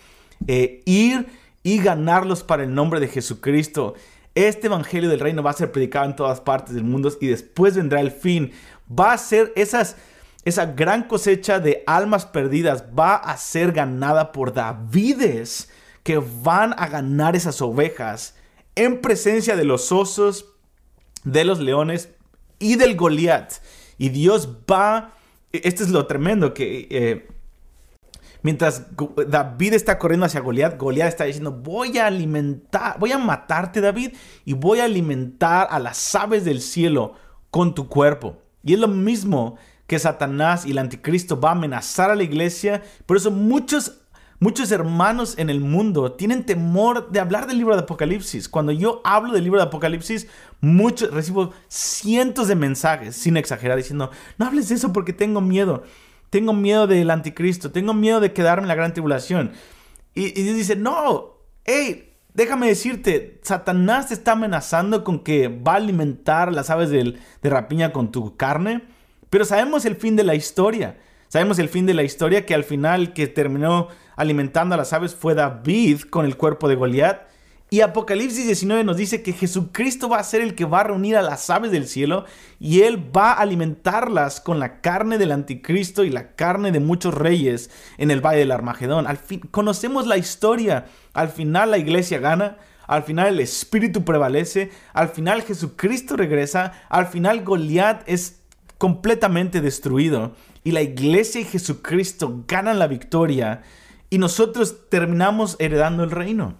Eh, 0.46 0.80
ir 0.84 1.26
y 1.64 1.78
ganarlos 1.78 2.44
para 2.44 2.62
el 2.62 2.72
nombre 2.72 3.00
de 3.00 3.08
Jesucristo. 3.08 3.94
Este 4.36 4.68
Evangelio 4.68 5.10
del 5.10 5.18
Reino 5.18 5.42
va 5.42 5.50
a 5.50 5.54
ser 5.54 5.72
predicado 5.72 6.04
en 6.04 6.14
todas 6.14 6.40
partes 6.40 6.76
del 6.76 6.84
mundo 6.84 7.10
y 7.20 7.26
después 7.26 7.74
vendrá 7.74 8.00
el 8.00 8.12
fin. 8.12 8.52
Va 8.88 9.14
a 9.14 9.18
ser 9.18 9.52
esa 9.56 10.66
gran 10.66 11.08
cosecha 11.08 11.58
de 11.58 11.82
almas 11.88 12.24
perdidas, 12.24 12.84
va 12.96 13.16
a 13.16 13.36
ser 13.36 13.72
ganada 13.72 14.30
por 14.30 14.52
Davides 14.52 15.70
que 16.04 16.18
van 16.18 16.72
a 16.78 16.86
ganar 16.86 17.34
esas 17.34 17.60
ovejas 17.60 18.36
en 18.76 19.00
presencia 19.00 19.56
de 19.56 19.64
los 19.64 19.90
osos, 19.90 20.46
de 21.24 21.42
los 21.44 21.58
leones 21.58 22.10
y 22.60 22.76
del 22.76 22.94
Goliat. 22.94 23.54
Y 23.98 24.10
Dios 24.10 24.48
va, 24.70 25.14
esto 25.52 25.82
es 25.84 25.90
lo 25.90 26.06
tremendo, 26.06 26.54
que 26.54 26.88
eh, 26.90 27.26
Mientras 28.42 28.86
David 29.28 29.74
está 29.74 29.98
corriendo 29.98 30.26
hacia 30.26 30.40
Goliat, 30.40 30.76
Goliat 30.76 31.08
está 31.08 31.24
diciendo, 31.24 31.52
voy 31.52 31.98
a 31.98 32.08
alimentar, 32.08 32.98
voy 32.98 33.12
a 33.12 33.18
matarte 33.18 33.80
David 33.80 34.14
y 34.44 34.54
voy 34.54 34.80
a 34.80 34.84
alimentar 34.84 35.68
a 35.70 35.78
las 35.78 36.14
aves 36.16 36.44
del 36.44 36.60
cielo 36.60 37.14
con 37.50 37.72
tu 37.72 37.88
cuerpo. 37.88 38.42
Y 38.64 38.74
es 38.74 38.80
lo 38.80 38.88
mismo 38.88 39.56
que 39.86 39.98
Satanás 39.98 40.66
y 40.66 40.72
el 40.72 40.78
anticristo 40.78 41.38
va 41.38 41.50
a 41.50 41.52
amenazar 41.52 42.10
a 42.10 42.16
la 42.16 42.24
iglesia. 42.24 42.82
Por 43.06 43.16
eso 43.16 43.30
muchos 43.30 44.00
Muchos 44.42 44.72
hermanos 44.72 45.38
en 45.38 45.50
el 45.50 45.60
mundo 45.60 46.14
tienen 46.14 46.44
temor 46.44 47.12
de 47.12 47.20
hablar 47.20 47.46
del 47.46 47.58
libro 47.58 47.76
de 47.76 47.82
Apocalipsis. 47.82 48.48
Cuando 48.48 48.72
yo 48.72 49.00
hablo 49.04 49.32
del 49.32 49.44
libro 49.44 49.60
de 49.60 49.66
Apocalipsis, 49.66 50.26
muchos, 50.60 51.12
recibo 51.12 51.52
cientos 51.68 52.48
de 52.48 52.56
mensajes, 52.56 53.14
sin 53.14 53.36
exagerar, 53.36 53.76
diciendo, 53.76 54.10
no 54.38 54.46
hables 54.46 54.68
de 54.68 54.74
eso 54.74 54.92
porque 54.92 55.12
tengo 55.12 55.40
miedo 55.40 55.84
tengo 56.30 56.54
miedo 56.54 56.88
del 56.88 57.10
anticristo, 57.10 57.70
tengo 57.70 57.94
miedo 57.94 58.18
de 58.18 58.32
quedarme 58.32 58.62
en 58.62 58.68
la 58.68 58.74
gran 58.74 58.94
tribulación. 58.94 59.52
Y, 60.12 60.32
Dios 60.32 60.56
dice, 60.56 60.74
no, 60.74 61.36
hey, 61.64 62.14
déjame 62.34 62.66
decirte, 62.66 63.38
Satanás 63.42 64.08
te 64.08 64.14
está 64.14 64.32
amenazando 64.32 65.04
con 65.04 65.20
que 65.20 65.46
va 65.46 65.74
a 65.74 65.76
alimentar 65.76 66.52
las 66.52 66.68
aves 66.70 66.90
de 66.90 67.14
rapiña 67.42 67.92
con 67.92 68.10
tu 68.10 68.36
carne, 68.36 68.82
pero 69.30 69.44
sabemos 69.44 69.84
el 69.84 69.94
fin 69.94 70.16
de 70.16 70.24
la 70.24 70.34
historia. 70.34 70.96
Sabemos 71.32 71.58
el 71.58 71.70
fin 71.70 71.86
de 71.86 71.94
la 71.94 72.02
historia 72.02 72.44
que 72.44 72.52
al 72.52 72.62
final 72.62 73.14
que 73.14 73.26
terminó 73.26 73.88
alimentando 74.16 74.74
a 74.74 74.76
las 74.76 74.92
aves 74.92 75.14
fue 75.14 75.34
David 75.34 76.02
con 76.10 76.26
el 76.26 76.36
cuerpo 76.36 76.68
de 76.68 76.74
Goliat 76.74 77.22
y 77.70 77.80
Apocalipsis 77.80 78.44
19 78.44 78.84
nos 78.84 78.98
dice 78.98 79.22
que 79.22 79.32
Jesucristo 79.32 80.10
va 80.10 80.18
a 80.18 80.24
ser 80.24 80.42
el 80.42 80.54
que 80.54 80.66
va 80.66 80.80
a 80.80 80.84
reunir 80.84 81.16
a 81.16 81.22
las 81.22 81.48
aves 81.48 81.70
del 81.70 81.88
cielo 81.88 82.26
y 82.60 82.82
Él 82.82 83.16
va 83.16 83.32
a 83.32 83.40
alimentarlas 83.40 84.42
con 84.42 84.60
la 84.60 84.82
carne 84.82 85.16
del 85.16 85.32
anticristo 85.32 86.04
y 86.04 86.10
la 86.10 86.34
carne 86.34 86.70
de 86.70 86.80
muchos 86.80 87.14
reyes 87.14 87.70
en 87.96 88.10
el 88.10 88.20
valle 88.20 88.40
del 88.40 88.52
Armagedón. 88.52 89.06
Al 89.06 89.16
fin, 89.16 89.40
conocemos 89.50 90.06
la 90.06 90.18
historia. 90.18 90.84
Al 91.14 91.30
final 91.30 91.70
la 91.70 91.78
iglesia 91.78 92.18
gana. 92.18 92.58
Al 92.86 93.04
final 93.04 93.28
el 93.28 93.40
espíritu 93.40 94.04
prevalece. 94.04 94.70
Al 94.92 95.08
final 95.08 95.40
Jesucristo 95.40 96.18
regresa. 96.18 96.74
Al 96.90 97.06
final 97.06 97.42
Goliat 97.42 98.02
es 98.06 98.42
completamente 98.76 99.62
destruido. 99.62 100.34
Y 100.64 100.72
la 100.72 100.82
iglesia 100.82 101.40
y 101.40 101.44
Jesucristo 101.44 102.44
ganan 102.46 102.78
la 102.78 102.86
victoria. 102.86 103.62
Y 104.10 104.18
nosotros 104.18 104.88
terminamos 104.88 105.56
heredando 105.58 106.04
el 106.04 106.10
reino. 106.10 106.54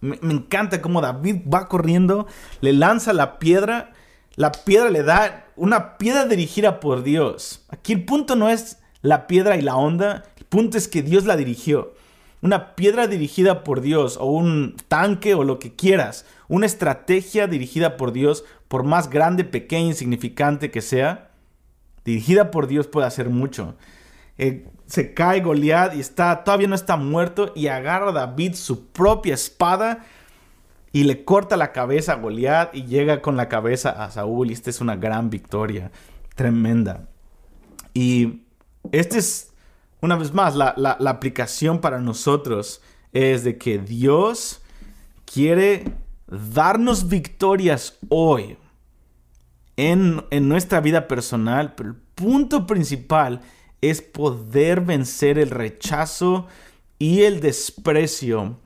Me, 0.00 0.16
encanta 0.22 0.80
cómo 0.80 1.00
David 1.00 1.38
va 1.52 1.68
corriendo, 1.68 2.26
le 2.60 2.72
lanza 2.72 3.12
la 3.12 3.38
piedra, 3.38 3.92
la 4.36 4.52
piedra 4.52 4.90
le 4.90 5.02
da 5.02 5.46
una 5.56 5.98
piedra 5.98 6.26
dirigida 6.26 6.78
por 6.78 7.02
Dios. 7.02 7.64
Aquí 7.68 7.94
el 7.94 8.04
punto 8.04 8.36
no 8.36 8.48
es 8.48 8.78
la 9.02 9.26
piedra 9.26 9.56
y 9.56 9.62
la 9.62 9.76
onda, 9.76 10.24
el 10.36 10.44
punto 10.44 10.78
es 10.78 10.86
que 10.86 11.02
Dios 11.02 11.24
la 11.24 11.36
dirigió. 11.36 11.94
Una 12.40 12.76
piedra 12.76 13.08
dirigida 13.08 13.64
por 13.64 13.80
Dios 13.80 14.16
o 14.16 14.26
un 14.26 14.76
tanque 14.86 15.34
o 15.34 15.42
lo 15.42 15.58
que 15.58 15.74
quieras. 15.74 16.24
Una 16.46 16.66
estrategia 16.66 17.48
dirigida 17.48 17.96
por 17.96 18.12
Dios, 18.12 18.44
por 18.68 18.84
más 18.84 19.10
grande, 19.10 19.42
pequeña, 19.42 19.88
insignificante 19.88 20.70
que 20.70 20.80
sea, 20.80 21.27
dirigida 22.08 22.50
por 22.50 22.66
Dios 22.68 22.86
puede 22.86 23.06
hacer 23.06 23.28
mucho. 23.28 23.74
Eh, 24.38 24.66
se 24.86 25.12
cae 25.12 25.40
Goliat 25.40 25.94
y 25.94 26.00
está, 26.00 26.42
todavía 26.42 26.66
no 26.66 26.74
está 26.74 26.96
muerto 26.96 27.52
y 27.54 27.66
agarra 27.66 28.08
a 28.08 28.12
David 28.12 28.54
su 28.54 28.86
propia 28.86 29.34
espada 29.34 30.06
y 30.90 31.04
le 31.04 31.24
corta 31.24 31.58
la 31.58 31.72
cabeza 31.72 32.12
a 32.14 32.16
Goliat 32.16 32.74
y 32.74 32.86
llega 32.86 33.20
con 33.20 33.36
la 33.36 33.48
cabeza 33.50 33.90
a 33.90 34.10
Saúl 34.10 34.48
y 34.48 34.54
esta 34.54 34.70
es 34.70 34.80
una 34.80 34.96
gran 34.96 35.28
victoria, 35.28 35.90
tremenda. 36.34 37.06
Y 37.92 38.40
esta 38.90 39.18
es, 39.18 39.52
una 40.00 40.16
vez 40.16 40.32
más, 40.32 40.56
la, 40.56 40.96
aplicación 41.06 41.80
para 41.82 42.00
nosotros 42.00 42.80
es 43.12 43.44
de 43.44 43.58
que 43.58 43.78
Dios 43.78 44.62
quiere 45.26 45.84
darnos 46.26 47.06
victorias 47.08 47.98
hoy 48.08 48.56
en, 49.78 50.24
en 50.30 50.48
nuestra 50.48 50.80
vida 50.80 51.06
personal, 51.08 51.74
pero 51.76 51.90
el 51.90 51.96
punto 52.14 52.66
principal 52.66 53.40
es 53.80 54.02
poder 54.02 54.80
vencer 54.80 55.38
el 55.38 55.50
rechazo 55.50 56.48
y 56.98 57.22
el 57.22 57.40
desprecio 57.40 58.58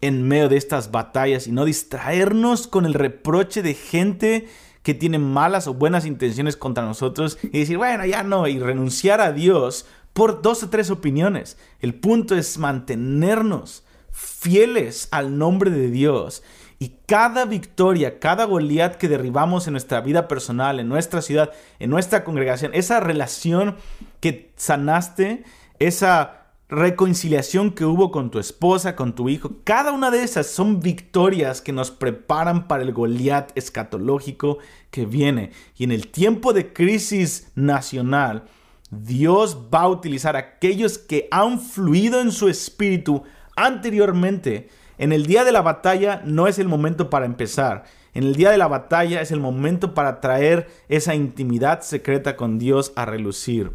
en 0.00 0.26
medio 0.26 0.48
de 0.48 0.56
estas 0.56 0.90
batallas 0.90 1.46
y 1.46 1.52
no 1.52 1.64
distraernos 1.64 2.66
con 2.66 2.86
el 2.86 2.94
reproche 2.94 3.62
de 3.62 3.74
gente 3.74 4.48
que 4.82 4.94
tiene 4.94 5.18
malas 5.18 5.68
o 5.68 5.74
buenas 5.74 6.04
intenciones 6.06 6.56
contra 6.56 6.84
nosotros 6.84 7.38
y 7.42 7.60
decir, 7.60 7.78
bueno, 7.78 8.04
ya 8.04 8.24
no, 8.24 8.48
y 8.48 8.58
renunciar 8.58 9.20
a 9.20 9.32
Dios 9.32 9.86
por 10.12 10.42
dos 10.42 10.64
o 10.64 10.70
tres 10.70 10.90
opiniones. 10.90 11.56
El 11.80 11.94
punto 11.94 12.34
es 12.34 12.58
mantenernos 12.58 13.84
fieles 14.10 15.06
al 15.12 15.38
nombre 15.38 15.70
de 15.70 15.88
Dios 15.88 16.42
y 16.78 16.98
cada 17.06 17.44
victoria, 17.44 18.20
cada 18.20 18.44
Goliat 18.44 18.96
que 18.96 19.08
derribamos 19.08 19.66
en 19.66 19.72
nuestra 19.72 20.00
vida 20.00 20.28
personal, 20.28 20.78
en 20.78 20.88
nuestra 20.88 21.22
ciudad, 21.22 21.50
en 21.80 21.90
nuestra 21.90 22.22
congregación, 22.22 22.72
esa 22.74 23.00
relación 23.00 23.76
que 24.20 24.52
sanaste, 24.56 25.42
esa 25.80 26.38
reconciliación 26.68 27.72
que 27.72 27.84
hubo 27.84 28.12
con 28.12 28.30
tu 28.30 28.38
esposa, 28.38 28.94
con 28.94 29.14
tu 29.14 29.28
hijo, 29.28 29.56
cada 29.64 29.90
una 29.90 30.10
de 30.10 30.22
esas 30.22 30.46
son 30.46 30.80
victorias 30.80 31.62
que 31.62 31.72
nos 31.72 31.90
preparan 31.90 32.68
para 32.68 32.82
el 32.84 32.92
Goliat 32.92 33.56
escatológico 33.56 34.58
que 34.90 35.04
viene. 35.04 35.50
Y 35.76 35.84
en 35.84 35.92
el 35.92 36.08
tiempo 36.08 36.52
de 36.52 36.72
crisis 36.72 37.50
nacional, 37.56 38.44
Dios 38.90 39.66
va 39.74 39.80
a 39.80 39.88
utilizar 39.88 40.36
a 40.36 40.40
aquellos 40.40 40.98
que 40.98 41.26
han 41.30 41.58
fluido 41.58 42.20
en 42.20 42.30
su 42.30 42.48
espíritu 42.48 43.24
anteriormente 43.56 44.68
en 44.98 45.12
el 45.12 45.26
día 45.26 45.44
de 45.44 45.52
la 45.52 45.62
batalla 45.62 46.22
no 46.24 46.48
es 46.48 46.58
el 46.58 46.68
momento 46.68 47.08
para 47.08 47.26
empezar. 47.26 47.84
En 48.14 48.24
el 48.24 48.34
día 48.34 48.50
de 48.50 48.58
la 48.58 48.66
batalla 48.66 49.20
es 49.20 49.30
el 49.30 49.40
momento 49.40 49.94
para 49.94 50.20
traer 50.20 50.68
esa 50.88 51.14
intimidad 51.14 51.82
secreta 51.82 52.36
con 52.36 52.58
Dios 52.58 52.92
a 52.96 53.04
relucir. 53.04 53.70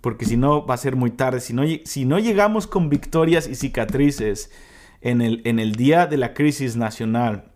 Porque 0.00 0.24
si 0.24 0.36
no 0.36 0.66
va 0.66 0.74
a 0.74 0.78
ser 0.78 0.96
muy 0.96 1.10
tarde. 1.10 1.40
Si 1.40 1.52
no, 1.52 1.62
si 1.84 2.06
no 2.06 2.18
llegamos 2.18 2.66
con 2.66 2.88
victorias 2.88 3.46
y 3.48 3.54
cicatrices 3.54 4.50
en 5.02 5.20
el, 5.20 5.42
en 5.44 5.58
el 5.58 5.72
día 5.72 6.06
de 6.06 6.16
la 6.16 6.32
crisis 6.32 6.76
nacional, 6.76 7.52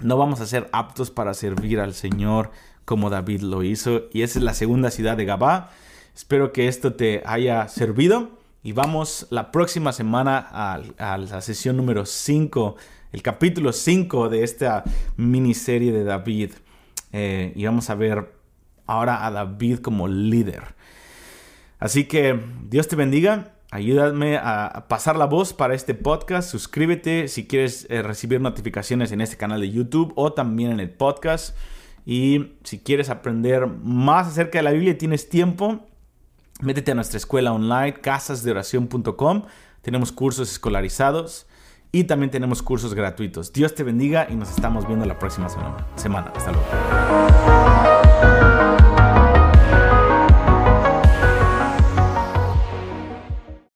no 0.00 0.18
vamos 0.18 0.40
a 0.40 0.46
ser 0.46 0.68
aptos 0.72 1.10
para 1.10 1.32
servir 1.32 1.80
al 1.80 1.94
Señor 1.94 2.50
como 2.84 3.08
David 3.08 3.40
lo 3.40 3.62
hizo. 3.62 4.02
Y 4.12 4.22
esa 4.22 4.38
es 4.38 4.44
la 4.44 4.52
segunda 4.52 4.90
ciudad 4.90 5.16
de 5.16 5.24
Gabá. 5.24 5.70
Espero 6.14 6.52
que 6.52 6.68
esto 6.68 6.94
te 6.94 7.22
haya 7.24 7.68
servido. 7.68 8.35
Y 8.66 8.72
vamos 8.72 9.28
la 9.30 9.52
próxima 9.52 9.92
semana 9.92 10.38
a, 10.38 11.18
la 11.18 11.40
sesión 11.40 11.76
número 11.76 12.04
5, 12.04 12.74
el 13.12 13.22
capítulo 13.22 13.72
5 13.72 14.28
de 14.28 14.42
esta 14.42 14.82
miniserie 15.16 15.92
de 15.92 16.02
David. 16.02 16.50
eh, 17.12 17.52
y 17.54 17.64
vamos 17.64 17.90
a 17.90 17.94
ver 17.94 18.34
ahora 18.84 19.24
a 19.24 19.30
David 19.30 19.78
como 19.78 20.08
líder. 20.08 20.64
Así 21.78 22.06
que 22.06 22.40
Dios 22.68 22.88
te 22.88 22.96
bendiga. 22.96 23.52
Ayúdame 23.70 24.36
a 24.36 24.86
pasar 24.88 25.14
la 25.14 25.26
voz 25.26 25.52
para 25.52 25.76
este 25.76 25.94
podcast. 25.94 26.50
Suscríbete 26.50 27.28
si 27.28 27.46
quieres 27.46 27.86
eh, 27.88 28.02
recibir 28.02 28.40
notificaciones 28.40 29.12
en 29.12 29.20
este 29.20 29.36
canal 29.36 29.60
de 29.60 29.70
YouTube 29.70 30.12
o 30.16 30.32
también 30.32 30.72
en 30.72 30.80
el 30.80 30.90
podcast. 30.90 31.56
Y 32.04 32.54
si 32.64 32.80
quieres 32.80 33.10
aprender 33.10 33.68
más 33.68 34.26
acerca 34.26 34.58
de 34.58 34.64
la 34.64 34.72
Biblia 34.72 34.90
y 34.90 34.96
tienes 34.96 35.28
tiempo, 35.28 35.86
métete 36.62 36.92
a 36.92 36.94
nuestra 36.94 37.18
escuela 37.18 37.52
online, 37.52 37.94
casasdeoración.com. 37.94 39.44
Tenemos 39.82 40.12
cursos 40.12 40.50
escolarizados 40.50 41.46
y 41.92 42.04
también 42.04 42.30
tenemos 42.30 42.62
cursos 42.62 42.94
gratuitos. 42.94 43.52
Dios 43.52 43.74
te 43.74 43.82
bendiga 43.82 44.26
y 44.28 44.36
nos 44.36 44.50
estamos 44.50 44.86
viendo 44.86 45.06
la 45.06 45.18
próxima 45.18 45.48
semana. 45.48 46.32
Hasta 46.34 46.52
luego. 46.52 47.95